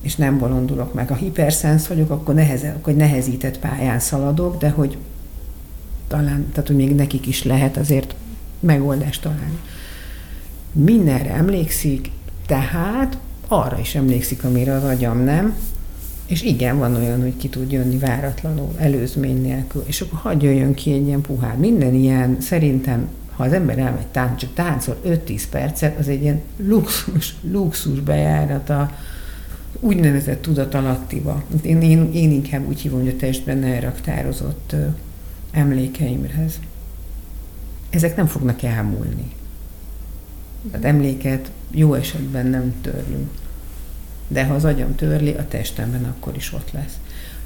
és 0.00 0.16
nem 0.16 0.38
bolondulok 0.38 0.94
meg. 0.94 1.08
Ha 1.08 1.14
hiperszensz 1.14 1.86
vagyok, 1.86 2.10
akkor, 2.10 2.34
neheze, 2.34 2.74
akkor 2.78 2.94
nehezített 2.94 3.58
pályán 3.58 3.98
szaladok, 3.98 4.58
de 4.58 4.70
hogy 4.70 4.96
talán, 6.10 6.46
tehát 6.52 6.66
hogy 6.66 6.76
még 6.76 6.94
nekik 6.94 7.26
is 7.26 7.44
lehet 7.44 7.76
azért 7.76 8.14
megoldást 8.60 9.22
találni. 9.22 9.58
Mindenre 10.72 11.34
emlékszik, 11.34 12.10
tehát 12.46 13.18
arra 13.48 13.78
is 13.78 13.94
emlékszik, 13.94 14.44
amire 14.44 14.72
az 14.72 14.84
agyam 14.84 15.18
nem, 15.18 15.56
és 16.26 16.42
igen, 16.42 16.78
van 16.78 16.96
olyan, 16.96 17.20
hogy 17.20 17.36
ki 17.36 17.48
tud 17.48 17.72
jönni 17.72 17.98
váratlanul, 17.98 18.68
előzmény 18.76 19.40
nélkül, 19.40 19.82
és 19.86 20.00
akkor 20.00 20.18
hagyj 20.18 20.44
jöjjön 20.44 20.74
ki 20.74 20.92
egy 20.92 21.06
ilyen 21.06 21.20
puhár. 21.20 21.56
Minden 21.56 21.94
ilyen 21.94 22.36
szerintem 22.40 23.08
ha 23.40 23.46
az 23.46 23.52
ember 23.52 23.78
elmegy 23.78 24.06
tánc, 24.06 24.38
csak 24.38 24.54
táncol 24.54 25.00
5-10 25.06 25.42
percet, 25.50 25.98
az 25.98 26.08
egy 26.08 26.22
ilyen 26.22 26.40
luxus, 26.56 27.34
luxus 27.42 28.00
bejárat 28.00 28.70
a 28.70 28.90
úgynevezett 29.80 30.42
tudatalattiba. 30.42 31.42
Én, 31.62 31.80
én, 31.80 32.12
én 32.12 32.30
inkább 32.30 32.68
úgy 32.68 32.80
hívom, 32.80 33.00
hogy 33.00 33.08
a 33.08 33.16
testben 33.16 33.62
elraktározott 33.64 34.74
emlékeimhez. 35.50 36.60
Ezek 37.90 38.16
nem 38.16 38.26
fognak 38.26 38.62
elmúlni. 38.62 39.32
Tehát 40.70 40.86
emléket 40.86 41.50
jó 41.70 41.94
esetben 41.94 42.46
nem 42.46 42.74
törlünk. 42.80 43.30
De 44.28 44.44
ha 44.44 44.54
az 44.54 44.64
agyam 44.64 44.94
törli, 44.94 45.32
a 45.32 45.48
testemben 45.48 46.04
akkor 46.04 46.36
is 46.36 46.52
ott 46.52 46.70
lesz. 46.72 46.98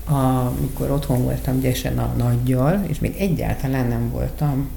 Amikor 0.04 0.90
otthon 0.90 1.22
voltam 1.22 1.60
gyesen 1.60 1.98
a 1.98 2.14
nagyjal, 2.16 2.84
és 2.86 2.98
még 2.98 3.14
egyáltalán 3.18 3.86
nem 3.86 4.10
voltam 4.10 4.68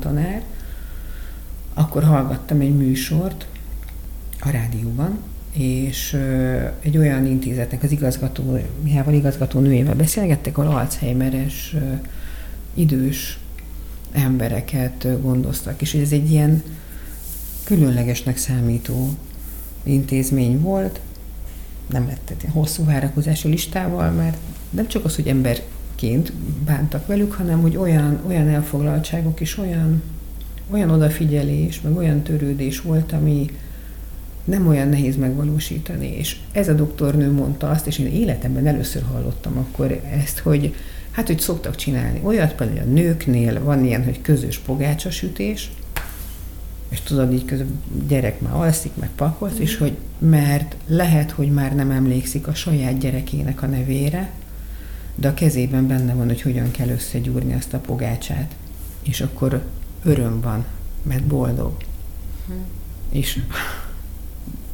tanár, 0.00 0.42
akkor 1.74 2.04
hallgattam 2.04 2.60
egy 2.60 2.76
műsort 2.76 3.46
a 4.40 4.50
rádióban, 4.50 5.18
és 5.52 6.18
egy 6.80 6.98
olyan 6.98 7.26
intézetnek 7.26 7.82
az 7.82 7.90
igazgatójával, 7.90 9.14
igazgató 9.14 9.60
nőjével 9.60 9.94
beszélgettek, 9.94 10.58
ahol 10.58 10.76
Alzheimeres 10.76 11.76
idős 12.80 13.38
embereket 14.12 15.22
gondoztak, 15.22 15.82
és 15.82 15.94
ez 15.94 16.12
egy 16.12 16.30
ilyen 16.30 16.62
különlegesnek 17.64 18.36
számító 18.36 19.10
intézmény 19.82 20.60
volt, 20.60 21.00
nem 21.90 22.06
lett 22.06 22.30
egy 22.30 22.44
hosszú 22.52 22.84
várakozási 22.84 23.48
listával, 23.48 24.10
mert 24.10 24.36
nem 24.70 24.88
csak 24.88 25.04
az, 25.04 25.14
hogy 25.14 25.26
emberként 25.26 26.32
bántak 26.64 27.06
velük, 27.06 27.32
hanem 27.32 27.60
hogy 27.60 27.76
olyan, 27.76 28.20
olyan 28.26 28.48
elfoglaltságok 28.48 29.40
és 29.40 29.58
olyan, 29.58 30.02
olyan 30.70 30.90
odafigyelés, 30.90 31.80
meg 31.80 31.96
olyan 31.96 32.22
törődés 32.22 32.80
volt, 32.80 33.12
ami 33.12 33.50
nem 34.44 34.66
olyan 34.66 34.88
nehéz 34.88 35.16
megvalósítani. 35.16 36.16
És 36.16 36.36
ez 36.52 36.68
a 36.68 36.74
doktornő 36.74 37.32
mondta 37.32 37.70
azt, 37.70 37.86
és 37.86 37.98
én 37.98 38.06
életemben 38.06 38.66
először 38.66 39.02
hallottam 39.02 39.58
akkor 39.58 40.00
ezt, 40.22 40.38
hogy 40.38 40.74
hát, 41.10 41.26
hogy 41.26 41.38
szoktak 41.38 41.76
csinálni 41.76 42.20
olyat, 42.22 42.54
például 42.54 42.78
a 42.78 42.92
nőknél 42.92 43.62
van 43.62 43.84
ilyen, 43.84 44.04
hogy 44.04 44.20
közös 44.20 44.58
pogácsasütés, 44.58 45.70
és 46.88 47.00
tudod, 47.00 47.32
így 47.32 47.44
közben 47.44 47.82
gyerek 48.08 48.40
már 48.40 48.54
alszik, 48.54 48.96
meg 48.96 49.10
pakolsz, 49.14 49.58
és 49.58 49.76
hogy 49.76 49.96
mert 50.18 50.76
lehet, 50.86 51.30
hogy 51.30 51.50
már 51.50 51.74
nem 51.74 51.90
emlékszik 51.90 52.46
a 52.46 52.54
saját 52.54 52.98
gyerekének 52.98 53.62
a 53.62 53.66
nevére, 53.66 54.30
de 55.14 55.28
a 55.28 55.34
kezében 55.34 55.86
benne 55.86 56.14
van, 56.14 56.26
hogy 56.26 56.42
hogyan 56.42 56.70
kell 56.70 56.88
összegyúrni 56.88 57.54
azt 57.54 57.74
a 57.74 57.78
pogácsát. 57.78 58.54
És 59.02 59.20
akkor 59.20 59.62
öröm 60.02 60.40
van, 60.40 60.64
mert 61.02 61.24
boldog. 61.24 61.76
Hm. 62.46 62.52
És 63.10 63.40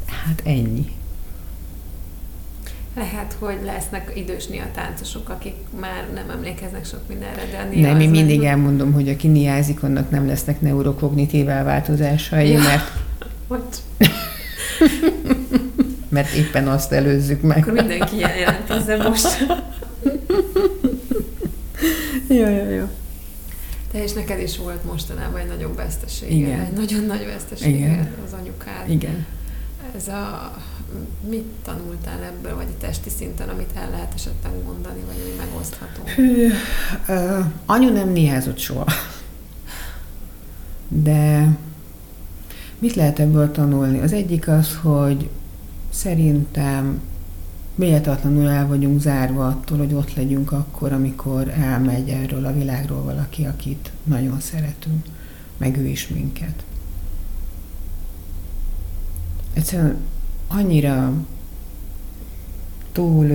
hát 0.07 0.43
ennyi. 0.45 0.96
Lehet, 2.97 3.37
hogy 3.39 3.59
lesznek 3.65 4.13
idős 4.15 4.45
táncosok, 4.75 5.29
akik 5.29 5.55
már 5.81 6.09
nem 6.15 6.31
emlékeznek 6.31 6.85
sok 6.85 7.01
mindenre, 7.09 7.43
de 7.51 7.59
a 7.59 7.81
Nem, 7.81 8.01
én 8.01 8.11
mindig 8.11 8.41
nem... 8.41 8.49
elmondom, 8.49 8.93
hogy 8.93 9.09
aki 9.09 9.29
niázik, 9.29 9.83
annak 9.83 10.11
nem 10.11 10.27
lesznek 10.27 10.61
neurokognitív 10.61 11.49
elváltozásai, 11.49 12.51
ja. 12.51 12.59
mert... 12.59 12.93
Hogy? 13.49 13.63
mert 16.09 16.33
éppen 16.33 16.69
azt 16.69 16.93
előzzük 16.93 17.43
meg. 17.43 17.59
Akkor 17.59 17.73
mindenki 17.73 18.19
jelentkezze 18.19 18.97
most. 18.97 19.39
jó, 22.39 22.49
jó, 22.49 22.71
jó. 22.71 22.89
Te 23.93 24.03
és 24.03 24.13
neked 24.13 24.41
is 24.41 24.57
volt 24.57 24.85
mostanában 24.85 25.41
egy 25.41 25.49
nagyobb 25.49 25.77
veszteség. 25.77 26.31
Igen. 26.31 26.61
Egy 26.61 26.73
nagyon 26.73 27.05
nagy 27.05 27.27
veszteség 27.27 27.75
Igen. 27.75 28.09
az 28.27 28.33
anyukád. 28.33 28.91
Igen. 28.91 29.27
Ez 29.97 30.09
a 30.09 30.53
mit 31.29 31.45
tanultál 31.65 32.23
ebből, 32.23 32.55
vagy 32.55 32.67
a 32.71 32.81
testi 32.81 33.11
szinten, 33.11 33.49
amit 33.49 33.71
el 33.75 33.91
lehet 33.91 34.15
esetleg 34.15 34.53
mondani, 34.65 35.01
vagy 35.07 35.17
ami 35.25 35.47
megosztható? 35.47 36.03
Hű, 36.15 36.51
uh, 37.09 37.47
anyu 37.67 37.93
nem 37.93 38.09
néházott 38.09 38.59
soha. 38.59 38.87
De 40.89 41.49
mit 42.79 42.95
lehet 42.95 43.19
ebből 43.19 43.51
tanulni? 43.51 44.01
Az 44.01 44.13
egyik 44.13 44.49
az, 44.49 44.77
hogy 44.83 45.29
szerintem 45.91 47.01
méltatlanul 47.75 48.49
el 48.49 48.67
vagyunk 48.67 49.01
zárva 49.01 49.47
attól, 49.47 49.79
hogy 49.79 49.95
ott 49.95 50.15
legyünk 50.15 50.53
akkor, 50.53 50.93
amikor 50.93 51.49
elmegy 51.49 52.09
erről 52.09 52.45
a 52.45 52.53
világról 52.53 53.03
valaki, 53.03 53.45
akit 53.45 53.91
nagyon 54.05 54.41
szeretünk, 54.41 55.07
meg 55.57 55.77
ő 55.77 55.87
is 55.87 56.09
minket. 56.09 56.65
Egyszerűen 59.53 59.97
annyira 60.49 61.13
túl 62.93 63.27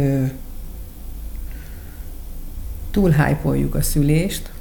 túl 2.92 3.12
hype 3.12 3.78
a 3.78 3.82
szülést, 3.82 4.52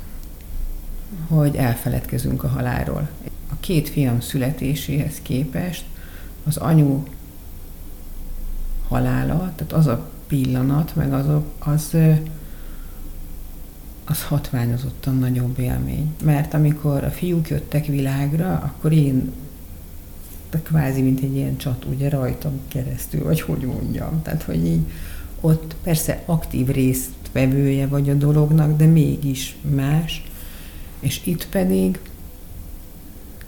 hogy 1.28 1.57
elfeledkezünk 1.57 2.44
a 2.44 2.48
halálról. 2.48 3.09
A 3.51 3.55
két 3.61 3.88
fiam 3.88 4.20
születéséhez 4.20 5.18
képest 5.22 5.84
az 6.44 6.57
anyu 6.57 7.03
halála, 8.88 9.53
tehát 9.57 9.72
az 9.72 9.86
a 9.86 10.11
pillanat, 10.26 10.94
meg 10.94 11.12
az, 11.12 11.26
az, 11.59 11.96
az 14.05 14.24
hatványozottan 14.24 15.18
nagyobb 15.18 15.59
élmény. 15.59 16.14
Mert 16.24 16.55
amikor 16.55 17.05
a 17.05 17.11
fiúk 17.11 17.48
jöttek 17.48 17.86
világra, 17.86 18.53
akkor 18.53 18.92
én 18.92 19.32
kvázi, 20.59 21.03
mint 21.03 21.20
egy 21.20 21.36
ilyen 21.36 21.57
csat, 21.57 21.84
ugye 21.84 22.09
rajtam 22.09 22.61
keresztül, 22.68 23.24
vagy 23.24 23.40
hogy 23.40 23.62
mondjam. 23.62 24.22
Tehát, 24.22 24.42
hogy 24.42 24.66
így 24.66 24.82
ott 25.40 25.76
persze 25.82 26.22
aktív 26.26 26.66
résztvevője 26.66 27.86
vagy 27.86 28.11
a 28.11 28.14
dolognak, 28.14 28.76
de 28.76 28.86
mégis 28.86 29.57
más. 29.74 30.24
És 31.01 31.20
itt 31.24 31.48
pedig 31.48 31.98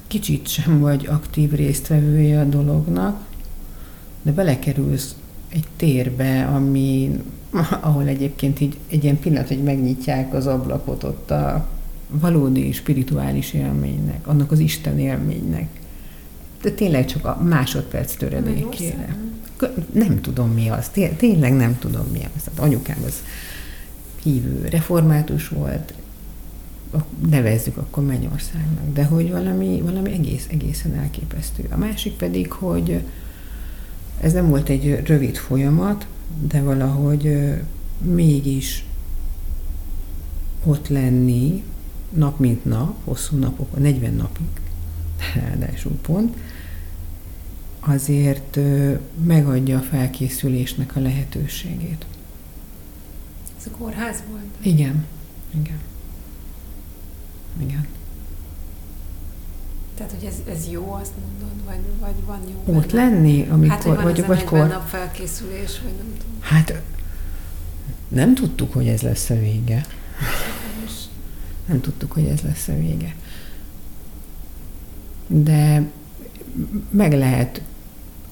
kicsit 0.07 0.48
sem 0.48 0.80
vagy 0.80 1.07
aktív 1.07 1.53
résztvevője 1.53 2.40
a 2.40 2.44
dolognak, 2.44 3.26
de 4.22 4.32
belekerülsz 4.32 5.16
egy 5.48 5.66
térbe, 5.76 6.44
ami, 6.46 7.20
ahol 7.80 8.07
egyébként 8.07 8.61
így 8.61 8.78
egy 8.88 9.05
ilyen 9.05 9.18
pillanat, 9.18 9.48
hogy 9.48 9.62
megnyitják 9.62 10.34
az 10.34 10.46
ablakot 10.46 11.03
ott 11.03 11.30
a 11.30 11.68
valódi 12.09 12.72
spirituális 12.72 13.53
élménynek, 13.53 14.26
annak 14.26 14.50
az 14.50 14.59
Isten 14.59 14.98
élménynek 14.98 15.82
de 16.62 16.70
tényleg 16.70 17.06
csak 17.06 17.24
a 17.24 17.42
másodperc 17.42 18.14
töredékére. 18.14 19.16
Nem 19.92 20.20
tudom 20.20 20.50
mi 20.50 20.68
az, 20.68 20.90
tényleg 21.16 21.52
nem 21.52 21.78
tudom 21.78 22.06
mi 22.12 22.18
az. 22.36 22.42
Tehát 22.42 22.60
anyukám 22.60 22.98
az 23.06 23.22
hívő 24.22 24.68
református 24.70 25.48
volt, 25.48 25.94
nevezzük 27.30 27.76
akkor 27.76 28.04
Mennyországnak, 28.04 28.92
de 28.92 29.04
hogy 29.04 29.30
valami, 29.30 29.80
valami 29.84 30.12
egész, 30.12 30.46
egészen 30.50 30.94
elképesztő. 30.94 31.66
A 31.70 31.76
másik 31.76 32.12
pedig, 32.12 32.52
hogy 32.52 33.02
ez 34.20 34.32
nem 34.32 34.48
volt 34.48 34.68
egy 34.68 35.02
rövid 35.06 35.36
folyamat, 35.36 36.06
de 36.48 36.60
valahogy 36.60 37.52
mégis 37.98 38.84
ott 40.64 40.88
lenni 40.88 41.62
nap 42.12 42.38
mint 42.38 42.64
nap, 42.64 42.94
hosszú 43.04 43.36
napok, 43.36 43.78
40 43.78 44.14
napig, 44.14 44.46
ráadásul 45.34 45.92
pont, 46.02 46.36
azért 47.87 48.59
megadja 49.24 49.78
a 49.78 49.83
felkészülésnek 49.83 50.97
a 50.97 51.01
lehetőségét. 51.01 52.07
Ez 53.59 53.66
a 53.66 53.76
kórház 53.76 54.22
volt? 54.30 54.45
Igen. 54.61 55.05
Igen. 55.55 55.78
Igen. 57.61 57.87
Tehát, 59.97 60.12
hogy 60.12 60.24
ez, 60.24 60.55
ez 60.55 60.70
jó, 60.70 60.93
azt 60.93 61.12
mondod, 61.20 61.64
vagy, 61.66 61.80
vagy 62.01 62.24
van 62.26 62.41
jó 62.49 62.74
Ott 62.74 62.93
benne? 62.93 63.11
lenni, 63.11 63.47
amikor, 63.51 63.68
hát, 63.68 63.83
hogy 63.83 63.95
van 63.95 64.03
vagy, 64.03 64.26
vagy 64.26 64.45
kor... 64.45 64.68
nap 64.68 64.89
felkészülés, 64.89 65.80
vagy 65.83 65.93
nem 65.97 66.12
tudom. 66.18 66.37
Hát 66.41 66.83
nem 68.09 68.35
tudtuk, 68.35 68.72
hogy 68.72 68.87
ez 68.87 69.01
lesz 69.01 69.30
a 69.30 69.39
vége. 69.39 69.87
Nem 71.66 71.80
tudtuk, 71.80 72.12
hogy 72.12 72.24
ez 72.24 72.41
lesz 72.41 72.68
a 72.68 72.78
vége. 72.78 73.14
De 75.26 75.83
meg 76.91 77.12
lehet 77.12 77.62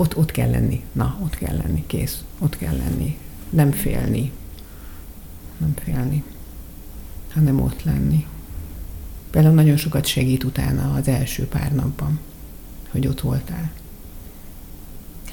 ott, 0.01 0.16
ott 0.16 0.30
kell 0.30 0.51
lenni. 0.51 0.84
Na, 0.92 1.18
ott 1.22 1.36
kell 1.36 1.57
lenni, 1.57 1.84
kész. 1.86 2.24
Ott 2.38 2.57
kell 2.57 2.76
lenni. 2.76 3.18
Nem 3.51 3.70
félni. 3.70 4.32
Nem 5.57 5.74
félni. 5.84 6.22
Hanem 7.32 7.61
ott 7.61 7.82
lenni. 7.82 8.26
Például 9.30 9.55
nagyon 9.55 9.76
sokat 9.76 10.07
segít 10.07 10.44
utána 10.44 10.94
az 10.94 11.09
első 11.09 11.46
pár 11.46 11.74
napban, 11.74 12.18
hogy 12.90 13.07
ott 13.07 13.20
voltál. 13.20 13.70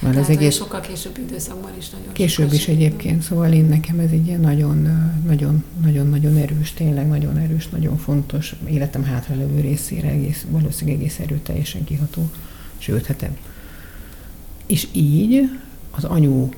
Mert 0.01 0.13
Tehát, 0.13 0.29
az 0.29 0.35
egész... 0.35 0.55
sokkal 0.55 0.79
később 0.79 1.17
időszakban 1.17 1.71
is 1.77 1.89
nagyon 1.89 2.13
Később 2.13 2.53
is 2.53 2.67
egyébként, 2.67 3.21
szóval 3.21 3.51
én 3.51 3.65
nekem 3.65 3.99
ez 3.99 4.11
egy 4.11 4.27
ilyen 4.27 4.39
nagyon, 4.39 4.81
nagyon, 5.25 5.63
nagyon, 5.81 6.07
nagyon 6.07 6.37
erős, 6.37 6.71
tényleg 6.73 7.07
nagyon 7.07 7.37
erős, 7.37 7.69
nagyon 7.69 7.97
fontos, 7.97 8.55
életem 8.65 9.03
hátralevő 9.03 9.59
részére 9.59 10.09
egész, 10.09 10.45
valószínűleg 10.49 10.99
egész 10.99 11.19
erőteljesen 11.19 11.83
kiható, 11.83 12.29
sőt, 12.77 13.05
hát 13.05 13.29
És 14.67 14.87
így 14.91 15.49
az 15.91 16.03
anyu 16.03 16.49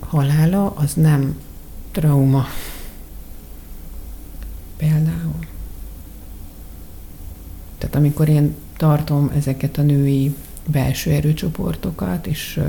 halála 0.00 0.70
az 0.70 0.94
nem 0.94 1.38
trauma. 1.90 2.46
Például. 4.76 5.38
Tehát 7.78 7.94
amikor 7.94 8.28
én 8.28 8.54
tartom 8.76 9.30
ezeket 9.36 9.78
a 9.78 9.82
női 9.82 10.34
belső 10.66 11.10
erőcsoportokat, 11.10 12.26
és, 12.26 12.60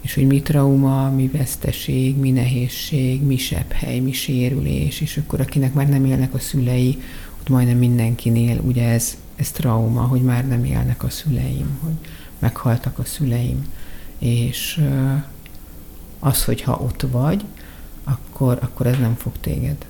és 0.00 0.14
hogy 0.14 0.26
mi 0.26 0.42
trauma, 0.42 1.10
mi 1.10 1.28
veszteség, 1.28 2.16
mi 2.16 2.30
nehézség, 2.30 3.22
mi 3.22 3.38
hely, 3.68 3.98
mi 3.98 4.12
sérülés, 4.12 5.00
és 5.00 5.16
akkor 5.16 5.40
akinek 5.40 5.74
már 5.74 5.88
nem 5.88 6.04
élnek 6.04 6.34
a 6.34 6.38
szülei, 6.38 7.02
ott 7.40 7.48
majdnem 7.48 7.78
mindenkinél 7.78 8.60
ugye 8.60 8.88
ez, 8.88 9.16
ez 9.36 9.50
trauma, 9.50 10.02
hogy 10.02 10.22
már 10.22 10.46
nem 10.46 10.64
élnek 10.64 11.02
a 11.02 11.10
szüleim, 11.10 11.78
hogy 11.82 11.94
meghaltak 12.44 12.98
a 12.98 13.04
szüleim, 13.04 13.72
és 14.18 14.84
az, 16.18 16.44
hogyha 16.44 16.78
ott 16.82 17.06
vagy, 17.10 17.44
akkor, 18.04 18.58
akkor 18.62 18.86
ez 18.86 18.98
nem 18.98 19.14
fog 19.14 19.32
téged. 19.40 19.86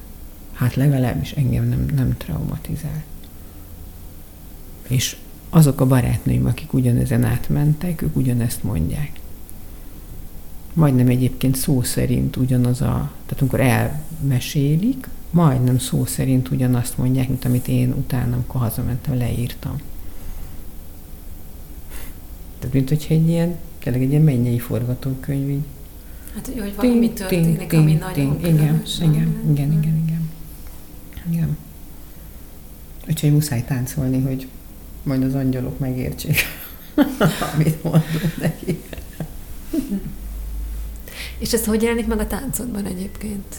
Hát 0.53 0.75
legalábbis 0.75 1.33
engem 1.33 1.69
nem, 1.69 1.87
nem 1.95 2.17
traumatizál. 2.17 3.03
És 4.89 5.17
azok 5.51 5.81
a 5.81 5.87
barátnőim, 5.87 6.47
akik 6.47 6.73
ugyanezen 6.73 7.25
átmentek, 7.25 8.03
ők 8.03 8.17
ugyanezt 8.17 8.63
mondják. 8.63 9.13
Majdnem 10.73 11.09
egyébként 11.09 11.57
szó 11.57 11.83
szerint 11.83 12.37
ugyanaz 12.37 12.81
a, 12.81 13.11
tehát 13.27 13.41
amikor 13.41 13.61
elmesélik, 13.61 15.09
majdnem 15.31 15.79
szó 15.79 16.05
szerint 16.05 16.51
ugyanazt 16.51 16.99
mondják, 16.99 17.29
mint 17.29 17.45
amit 17.45 17.69
én 17.69 17.93
utána, 17.93 18.35
amikor 18.35 18.61
hazamentem, 18.61 19.17
leírtam. 19.17 19.81
Tehát, 22.65 22.79
mint 22.79 22.89
hogyha 22.89 23.15
egy 23.15 23.29
ilyen, 23.29 23.57
tényleg 23.79 24.03
egy 24.03 24.11
ilyen 24.11 24.23
mennyei 24.23 24.59
forgatókönyv 24.59 25.51
így. 25.51 25.65
Hát, 26.35 26.47
hogy 26.47 26.75
valami 26.77 27.11
történik, 27.11 27.67
ting, 27.67 27.73
ami 27.73 27.91
ting, 27.91 28.01
nagyon 28.01 28.41
ting. 28.41 28.55
Igen, 28.55 28.83
igen, 29.03 29.33
igen, 29.51 29.73
igen, 29.73 30.03
igen. 30.07 30.31
Igen. 31.31 31.57
Úgyhogy 33.09 33.33
muszáj 33.33 33.65
táncolni, 33.65 34.21
hogy 34.21 34.49
majd 35.03 35.23
az 35.23 35.35
angyalok 35.35 35.79
megértsék, 35.79 36.37
amit 37.55 37.83
mondunk 37.83 38.37
neki. 38.41 38.81
És 41.39 41.53
ez 41.53 41.67
hogy 41.67 41.83
jelenik 41.83 42.07
meg 42.07 42.19
a 42.19 42.27
táncodban 42.27 42.87
egyébként? 42.87 43.55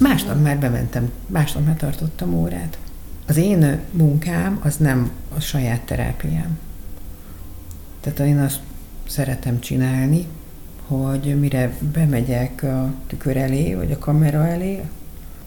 Másnap 0.00 0.42
már 0.42 0.58
bementem, 0.58 1.10
másnap 1.26 1.66
már 1.66 1.76
tartottam 1.76 2.34
órát. 2.34 2.78
Az 3.26 3.36
én 3.36 3.80
munkám 3.90 4.60
az 4.62 4.76
nem 4.76 5.10
a 5.36 5.40
saját 5.40 5.80
terápiám. 5.80 6.58
Tehát 8.00 8.18
én 8.18 8.38
azt 8.38 8.60
szeretem 9.06 9.60
csinálni, 9.60 10.26
hogy 10.86 11.38
mire 11.40 11.72
bemegyek 11.92 12.62
a 12.62 12.92
tükör 13.06 13.36
elé, 13.36 13.74
vagy 13.74 13.92
a 13.92 13.98
kamera 13.98 14.46
elé, 14.46 14.80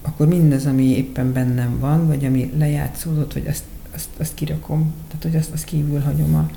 akkor 0.01 0.27
mindaz, 0.27 0.65
ami 0.65 0.83
éppen 0.83 1.33
bennem 1.33 1.79
van, 1.79 2.07
vagy 2.07 2.25
ami 2.25 2.53
lejátszódott, 2.57 3.33
hogy 3.33 3.45
ezt 3.45 3.63
azt, 3.93 4.09
azt 4.17 4.33
kirakom, 4.33 4.93
tehát 5.07 5.23
hogy 5.23 5.35
azt, 5.35 5.51
azt 5.51 5.63
kívül 5.63 5.99
hagyom 5.99 6.35
a, 6.35 6.49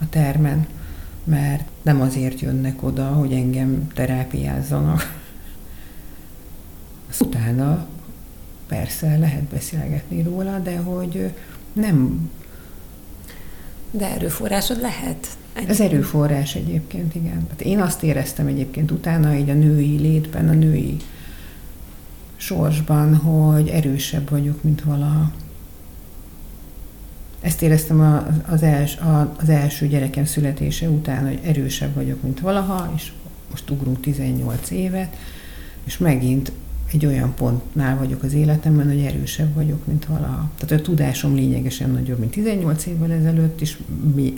a 0.00 0.08
termen, 0.08 0.66
mert 1.24 1.68
nem 1.82 2.00
azért 2.00 2.40
jönnek 2.40 2.82
oda, 2.82 3.04
hogy 3.04 3.32
engem 3.32 3.88
terápiázzanak. 3.94 5.22
Azt 7.08 7.20
utána 7.20 7.86
persze 8.66 9.18
lehet 9.18 9.42
beszélgetni 9.42 10.22
róla, 10.22 10.58
de 10.58 10.78
hogy 10.78 11.34
nem... 11.72 12.30
De 13.96 14.10
erőforrásod 14.10 14.80
lehet. 14.80 15.26
Egyébként. 15.52 15.68
Ez 15.68 15.80
erőforrás 15.80 16.54
egyébként, 16.54 17.14
igen. 17.14 17.46
Hát 17.48 17.60
én 17.60 17.80
azt 17.80 18.02
éreztem 18.02 18.46
egyébként 18.46 18.90
utána, 18.90 19.34
így 19.34 19.50
a 19.50 19.54
női 19.54 19.98
létben, 19.98 20.48
a 20.48 20.52
női 20.52 20.96
sorsban, 22.36 23.16
hogy 23.16 23.68
erősebb 23.68 24.30
vagyok, 24.30 24.62
mint 24.62 24.82
valaha. 24.82 25.32
Ezt 27.40 27.62
éreztem 27.62 28.22
az, 28.46 28.62
els, 28.62 28.98
az 29.36 29.48
első 29.48 29.86
gyerekem 29.86 30.24
születése 30.24 30.88
után, 30.88 31.26
hogy 31.26 31.40
erősebb 31.44 31.94
vagyok, 31.94 32.22
mint 32.22 32.40
valaha, 32.40 32.92
és 32.96 33.12
most 33.50 33.70
ugrunk 33.70 34.00
18 34.00 34.70
évet, 34.70 35.16
és 35.84 35.98
megint 35.98 36.52
egy 36.94 37.06
olyan 37.06 37.34
pontnál 37.34 37.96
vagyok 37.98 38.22
az 38.22 38.32
életemben, 38.32 38.86
hogy 38.86 39.00
erősebb 39.00 39.54
vagyok, 39.54 39.86
mint 39.86 40.06
valaha. 40.06 40.50
Tehát 40.58 40.80
a 40.80 40.84
tudásom 40.84 41.34
lényegesen 41.34 41.90
nagyobb, 41.90 42.18
mint 42.18 42.32
18 42.32 42.86
évvel 42.86 43.12
ezelőtt, 43.12 43.60
és, 43.60 43.78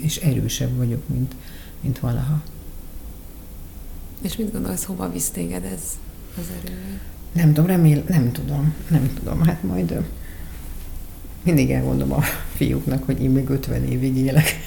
és 0.03 0.17
erősebb 0.17 0.77
vagyok, 0.77 1.09
mint, 1.09 1.35
mint 1.81 1.99
valaha. 1.99 2.43
És 4.23 4.37
mit 4.37 4.53
gondolsz, 4.53 4.85
hova 4.85 5.11
visz 5.11 5.29
téged 5.31 5.65
ez 5.65 5.83
az 6.39 6.45
erő? 6.63 6.75
Nem 7.33 7.47
tudom, 7.53 7.67
remél, 7.67 8.05
nem 8.09 8.33
tudom, 8.33 8.75
nem 8.91 9.11
tudom, 9.15 9.43
hát 9.43 9.63
majd 9.63 10.05
mindig 11.43 11.71
elmondom 11.71 12.13
a 12.13 12.21
fiúknak, 12.55 13.05
hogy 13.05 13.23
én 13.23 13.31
még 13.31 13.49
50 13.49 13.85
évig 13.85 14.17
élek, 14.17 14.66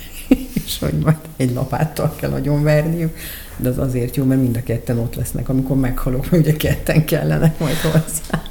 és 0.70 0.80
hogy 0.80 0.94
majd 0.94 1.16
egy 1.38 1.54
lapáttal 1.54 2.16
kell 2.16 2.30
nagyon 2.30 2.64
verniük, 2.64 3.18
de 3.58 3.70
az 3.70 3.78
azért 3.78 4.16
jó, 4.16 4.24
mert 4.26 4.42
mind 4.42 4.56
a 4.56 4.64
ketten 4.64 4.98
ott 4.98 5.16
lesznek, 5.16 5.50
amikor 5.50 5.78
meghalok, 5.78 6.32
mert 6.32 6.48
ugye 6.48 6.56
ketten 6.56 7.06
kellenek 7.06 7.60
majd 7.60 7.76
hozzá. 7.76 8.42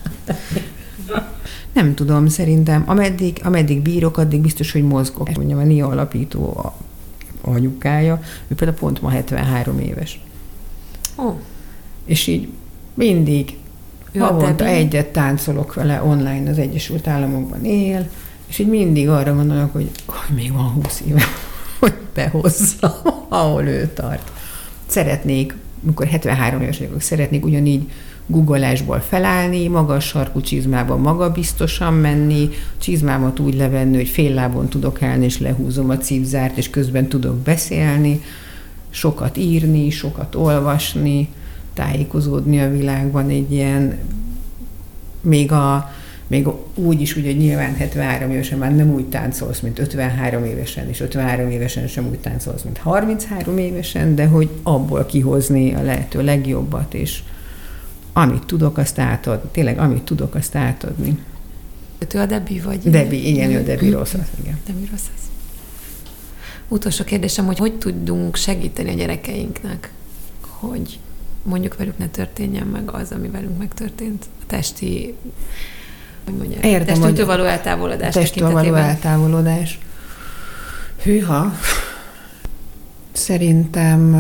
Nem 1.73 1.95
tudom, 1.95 2.29
szerintem 2.29 2.83
ameddig, 2.87 3.41
ameddig 3.45 3.83
bírok, 3.83 4.17
addig 4.17 4.41
biztos, 4.41 4.73
hogy 4.73 4.83
mozgok. 4.83 5.37
Mondjam, 5.37 5.59
a 5.59 5.63
NIA 5.63 5.87
alapító 5.87 6.57
a, 6.57 6.75
anyukája, 7.41 8.23
ő 8.49 8.55
például 8.55 8.79
pont 8.79 9.03
ma 9.03 9.11
73 9.11 9.79
éves. 9.79 10.21
Oh. 11.17 11.35
És 12.05 12.27
így 12.27 12.49
mindig 12.95 13.57
ő 14.13 14.19
Havonta 14.19 14.65
egyet 14.65 15.07
táncolok 15.07 15.75
vele 15.75 16.03
online 16.03 16.51
az 16.51 16.59
Egyesült 16.59 17.07
Államokban 17.07 17.65
él, 17.65 18.09
és 18.47 18.59
így 18.59 18.69
mindig 18.69 19.09
arra 19.09 19.35
gondolok, 19.35 19.73
hogy, 19.73 19.91
hogy 20.07 20.37
még 20.37 20.53
van 20.53 20.69
húsz 20.69 21.03
éve, 21.09 21.23
hogy 21.79 21.95
behozza, 22.15 23.01
ahol 23.29 23.63
ő 23.63 23.91
tart. 23.95 24.33
Szeretnék, 24.87 25.57
amikor 25.85 26.07
73 26.07 26.61
éves 26.61 26.79
vagyok, 26.79 27.01
szeretnék 27.01 27.45
ugyanígy 27.45 27.91
guggolásból 28.27 29.01
felállni, 29.01 29.69
magas 29.69 30.05
sarkú 30.05 30.41
csizmában 30.41 31.01
magabiztosan 31.01 31.95
menni, 31.95 32.49
csizmámat 32.79 33.39
úgy 33.39 33.55
levenni, 33.55 33.97
hogy 33.97 34.09
fél 34.09 34.35
lábon 34.35 34.69
tudok 34.69 35.03
állni, 35.03 35.25
és 35.25 35.39
lehúzom 35.39 35.91
a 35.91 35.99
cipzárt, 35.99 36.57
és 36.57 36.71
közben 36.71 37.09
tudok 37.09 37.37
beszélni, 37.37 38.21
sokat 38.91 39.37
írni, 39.37 39.91
sokat 39.91 40.35
olvasni, 40.35 41.29
tájékozódni 41.75 42.61
a 42.61 42.71
világban 42.71 43.29
egy 43.29 43.53
ilyen, 43.53 43.99
még, 45.21 45.53
a, 45.53 45.91
még 46.29 46.47
úgy 46.75 47.01
is, 47.01 47.13
hogy 47.13 47.37
nyilván 47.37 47.75
73 47.75 48.31
évesen 48.31 48.59
már 48.59 48.75
nem 48.77 48.95
úgy 48.95 49.09
táncolsz, 49.09 49.61
mint 49.61 49.79
53 49.79 50.45
évesen, 50.45 50.89
és 50.89 51.01
53 51.01 51.51
évesen 51.51 51.87
sem 51.87 52.07
úgy 52.07 52.19
táncolsz, 52.19 52.63
mint 52.63 52.79
33 52.79 53.59
évesen, 53.59 54.15
de 54.15 54.27
hogy 54.27 54.49
abból 54.63 55.07
kihozni 55.07 55.75
a 55.75 55.83
lehető 55.83 56.23
legjobbat, 56.23 56.95
és 56.95 57.23
amit 58.13 58.47
tudok, 58.47 58.79
azt 58.79 58.99
átadni. 58.99 59.49
Tényleg, 59.53 59.79
amit 59.79 60.03
tudok, 60.03 60.35
azt 60.35 60.55
átadni. 60.55 61.19
Ő 62.15 62.19
a 62.19 62.27
Debbie 62.27 62.63
vagy? 62.63 62.79
Debbie, 62.79 63.29
igen, 63.29 63.51
ő 63.51 63.59
a 63.59 63.63
Debbie 63.63 63.91
rossz, 63.91 64.15
igen. 64.41 64.59
Debbie 64.67 64.89
rossz. 64.91 65.07
Utolsó 66.69 67.05
kérdésem, 67.05 67.47
hogy 67.47 67.59
hogy 67.59 67.79
tudunk 67.79 68.37
segíteni 68.37 68.91
a 68.91 68.95
gyerekeinknek, 68.95 69.93
hogy 70.41 70.99
mondjuk 71.43 71.77
velük 71.77 71.99
ne 71.99 72.09
történjen 72.09 72.67
meg 72.67 72.91
az, 72.91 73.13
ami 73.13 73.29
velünk 73.29 73.59
megtörtént. 73.59 74.27
A 74.41 74.45
testi, 74.47 75.15
hogy 76.29 76.39
mondják, 76.39 76.65
Értem, 76.65 76.87
testünktől 76.87 77.27
való 77.27 77.45
eltávolodás 77.45 78.15
Testől 78.15 78.51
való 78.51 78.75
eltávolodás. 78.75 79.79
Hűha. 81.03 81.53
Szerintem 83.13 84.15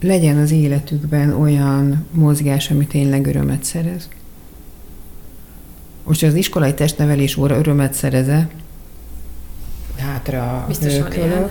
legyen 0.00 0.36
az 0.36 0.50
életükben 0.50 1.32
olyan 1.32 2.06
mozgás, 2.10 2.70
ami 2.70 2.86
tényleg 2.86 3.26
örömet 3.26 3.64
szerez. 3.64 4.08
Most 6.04 6.22
az 6.22 6.34
iskolai 6.34 6.74
testnevelés 6.74 7.36
óra 7.36 7.56
örömet 7.56 7.94
szereze, 7.94 8.48
hátra 9.96 10.64
Biztosan 10.68 11.12
ilyen, 11.12 11.50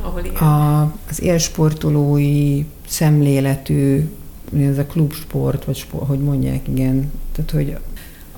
ahol 0.00 0.22
ilyen. 0.24 0.34
A, 0.34 0.92
az 1.08 1.22
élsportolói 1.22 2.64
szemléletű, 2.86 4.08
ez 4.60 4.78
a 4.78 4.84
klubsport, 4.84 5.64
vagy 5.64 5.76
sport, 5.76 6.06
hogy 6.06 6.18
mondják, 6.18 6.68
igen, 6.68 7.12
tehát 7.32 7.50
hogy 7.50 7.78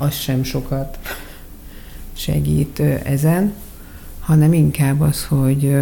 az 0.00 0.14
sem 0.14 0.42
sokat 0.42 0.98
segít 2.12 2.80
ezen, 3.04 3.52
hanem 4.20 4.52
inkább 4.52 5.00
az, 5.00 5.24
hogy 5.24 5.76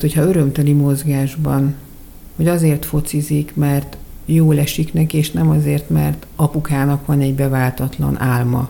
hogyha 0.00 0.22
örömteli 0.22 0.72
mozgásban, 0.72 1.74
hogy 2.36 2.48
azért 2.48 2.84
focizik, 2.84 3.52
mert 3.54 3.96
jól 4.24 4.58
esik 4.58 4.92
neki, 4.92 5.16
és 5.16 5.30
nem 5.30 5.50
azért, 5.50 5.90
mert 5.90 6.26
apukának 6.36 7.06
van 7.06 7.20
egy 7.20 7.34
beváltatlan 7.34 8.20
álma. 8.20 8.68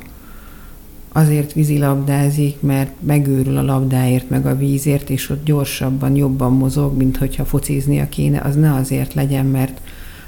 Azért 1.12 1.52
vízilabdázik, 1.52 2.60
mert 2.60 2.92
megőrül 3.00 3.56
a 3.56 3.62
labdáért, 3.62 4.30
meg 4.30 4.46
a 4.46 4.56
vízért, 4.56 5.10
és 5.10 5.30
ott 5.30 5.44
gyorsabban, 5.44 6.16
jobban 6.16 6.52
mozog, 6.52 6.96
mint 6.96 7.16
hogyha 7.16 7.44
fociznia 7.44 8.08
kéne. 8.08 8.40
Az 8.40 8.54
ne 8.54 8.74
azért 8.74 9.14
legyen, 9.14 9.46
mert 9.46 9.80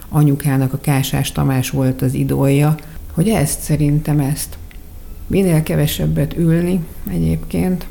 anyukának 0.09 0.72
a 0.72 0.78
Kásás 0.80 1.32
Tamás 1.32 1.70
volt 1.70 2.02
az 2.02 2.14
idolja, 2.14 2.76
hogy 3.15 3.29
ezt 3.29 3.61
szerintem 3.61 4.21
ezt. 4.21 4.59
Minél 5.27 5.62
kevesebbet 5.62 6.37
ülni 6.37 6.85
egyébként, 7.11 7.87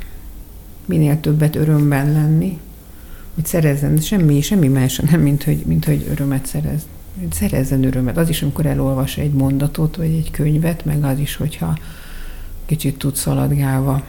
minél 0.84 1.20
többet 1.20 1.56
örömben 1.56 2.12
lenni, 2.12 2.58
hogy 3.34 3.46
szerezzen, 3.46 3.96
semmi, 3.96 4.40
semmi 4.40 4.68
más 4.68 4.96
nem, 4.96 5.20
mint 5.20 5.44
hogy, 5.44 5.62
mint 5.66 5.84
hogy 5.84 6.06
örömet 6.10 6.46
szerez. 6.46 6.86
Szerezzen 7.30 7.84
örömet. 7.84 8.16
Az 8.16 8.28
is, 8.28 8.42
amikor 8.42 8.66
elolvas 8.66 9.16
egy 9.16 9.32
mondatot, 9.32 9.96
vagy 9.96 10.12
egy 10.12 10.30
könyvet, 10.30 10.84
meg 10.84 11.04
az 11.04 11.18
is, 11.18 11.36
hogyha 11.36 11.78
kicsit 12.66 12.98
tud 12.98 13.14
szaladgálva 13.14 14.02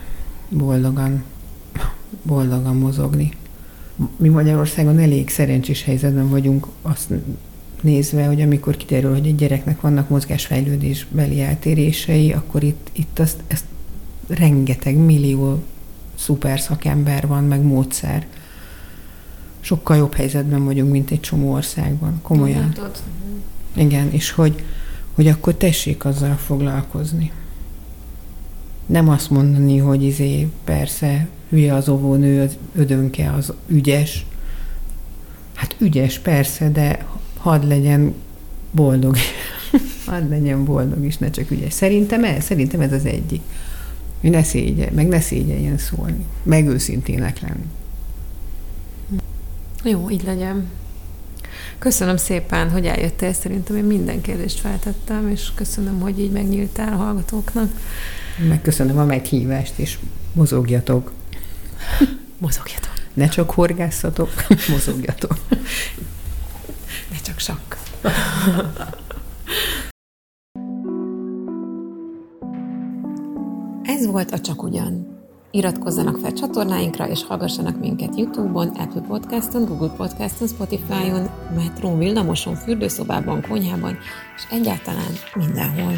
boldogan, 0.50 1.24
boldogan 2.22 2.76
mozogni. 2.76 3.32
Mi 4.18 4.30
Magyarországon 4.30 5.00
elég 5.00 5.30
szerencsés 5.30 5.84
helyzetben 5.84 6.30
vagyunk 6.30 6.68
azt 6.82 7.10
nézve, 7.86 8.26
hogy 8.26 8.42
amikor 8.42 8.78
kiderül, 8.78 9.14
hogy 9.14 9.28
egy 9.28 9.36
gyereknek 9.36 9.82
vannak 9.82 10.10
mozgásfejlődésbeli 10.10 11.42
eltérései, 11.42 12.32
akkor 12.32 12.64
itt, 12.64 12.90
itt 12.92 13.20
azt, 13.20 13.44
ezt 13.48 13.66
rengeteg 14.28 14.98
millió 14.98 15.64
szuper 16.16 16.60
szakember 16.60 17.28
van, 17.28 17.44
meg 17.44 17.62
módszer. 17.62 18.26
Sokkal 19.60 19.98
jobb 19.98 20.14
helyzetben 20.14 20.66
vagyunk, 20.66 20.92
mint 20.92 21.12
egy 21.12 21.20
csomó 21.20 21.52
országban. 21.52 22.20
Komolyan. 22.22 22.72
Tudod. 22.72 23.04
Igen, 23.74 24.12
és 24.12 24.32
hogy, 24.32 24.64
hogy 25.14 25.28
akkor 25.28 25.54
tessék 25.54 26.06
azzal 26.06 26.36
foglalkozni. 26.36 27.32
Nem 28.86 29.10
azt 29.10 29.30
mondani, 29.30 29.78
hogy 29.78 30.04
izé, 30.04 30.48
persze, 30.64 31.28
hülye 31.50 31.74
az 31.74 31.90
óvónő, 31.90 32.42
az 32.42 32.58
ödönke, 32.76 33.32
az 33.32 33.54
ügyes. 33.68 34.26
Hát 35.54 35.76
ügyes, 35.80 36.20
persze, 36.20 36.70
de 36.70 37.06
hadd 37.46 37.68
legyen 37.68 38.14
boldog. 38.72 39.18
hadd 40.06 40.30
legyen 40.30 40.66
boldog 40.66 41.06
is, 41.06 41.18
ne 41.18 41.30
csak 41.30 41.52
ügyes. 41.52 41.74
Szerintem 41.74 42.24
ez, 42.24 42.44
szerintem 42.44 42.82
ez 42.82 42.92
az 42.92 43.06
egyik. 43.06 43.42
Hogy 44.22 44.30
ne 44.30 44.44
szégye, 44.44 44.90
meg 44.92 45.08
ne 45.08 45.20
szégyeljen 45.20 45.78
szólni. 45.78 46.26
Meg 46.44 46.68
őszintének 46.68 47.40
lenni. 47.42 47.66
Jó, 49.84 50.10
így 50.10 50.24
legyen. 50.24 50.70
Köszönöm 51.78 52.18
szépen, 52.18 52.70
hogy 52.70 52.86
eljöttél. 52.86 53.34
Szerintem 53.34 53.76
én 53.76 53.84
minden 53.84 54.22
kérdést 54.22 54.60
feltettem, 54.60 55.30
és 55.30 55.52
köszönöm, 55.56 56.00
hogy 56.00 56.20
így 56.20 56.32
megnyíltál 56.32 56.94
a 56.94 56.96
hallgatóknak. 56.96 57.72
Megköszönöm 58.48 58.98
a 58.98 59.06
meghívást, 59.06 59.74
és 59.76 59.98
mozogjatok. 60.34 61.12
mozogjatok. 62.38 62.94
Ne 63.14 63.28
csak 63.28 63.52
horgászatok, 63.52 64.30
mozogjatok. 64.74 65.38
Csak 67.26 67.40
sakk. 67.40 67.74
Ez 73.84 74.06
volt 74.06 74.32
a 74.32 74.40
Csak 74.40 74.64
Ugyan. 74.64 75.18
Iratkozzanak 75.52 76.18
fel 76.18 76.34
csatornáinkra, 76.34 77.08
és 77.08 77.24
hallgassanak 77.24 77.80
minket 77.80 78.18
Youtube-on, 78.18 78.68
Apple 78.68 79.02
Podcast-on, 79.02 79.66
Google 79.66 79.94
Podcast-on, 79.98 80.48
Spotify-on, 80.48 81.30
metrón, 81.56 81.98
villamoson, 81.98 82.56
fürdőszobában, 82.56 83.42
konyhában, 83.42 83.98
és 84.36 84.44
egyáltalán 84.50 85.12
mindenhol. 85.36 85.94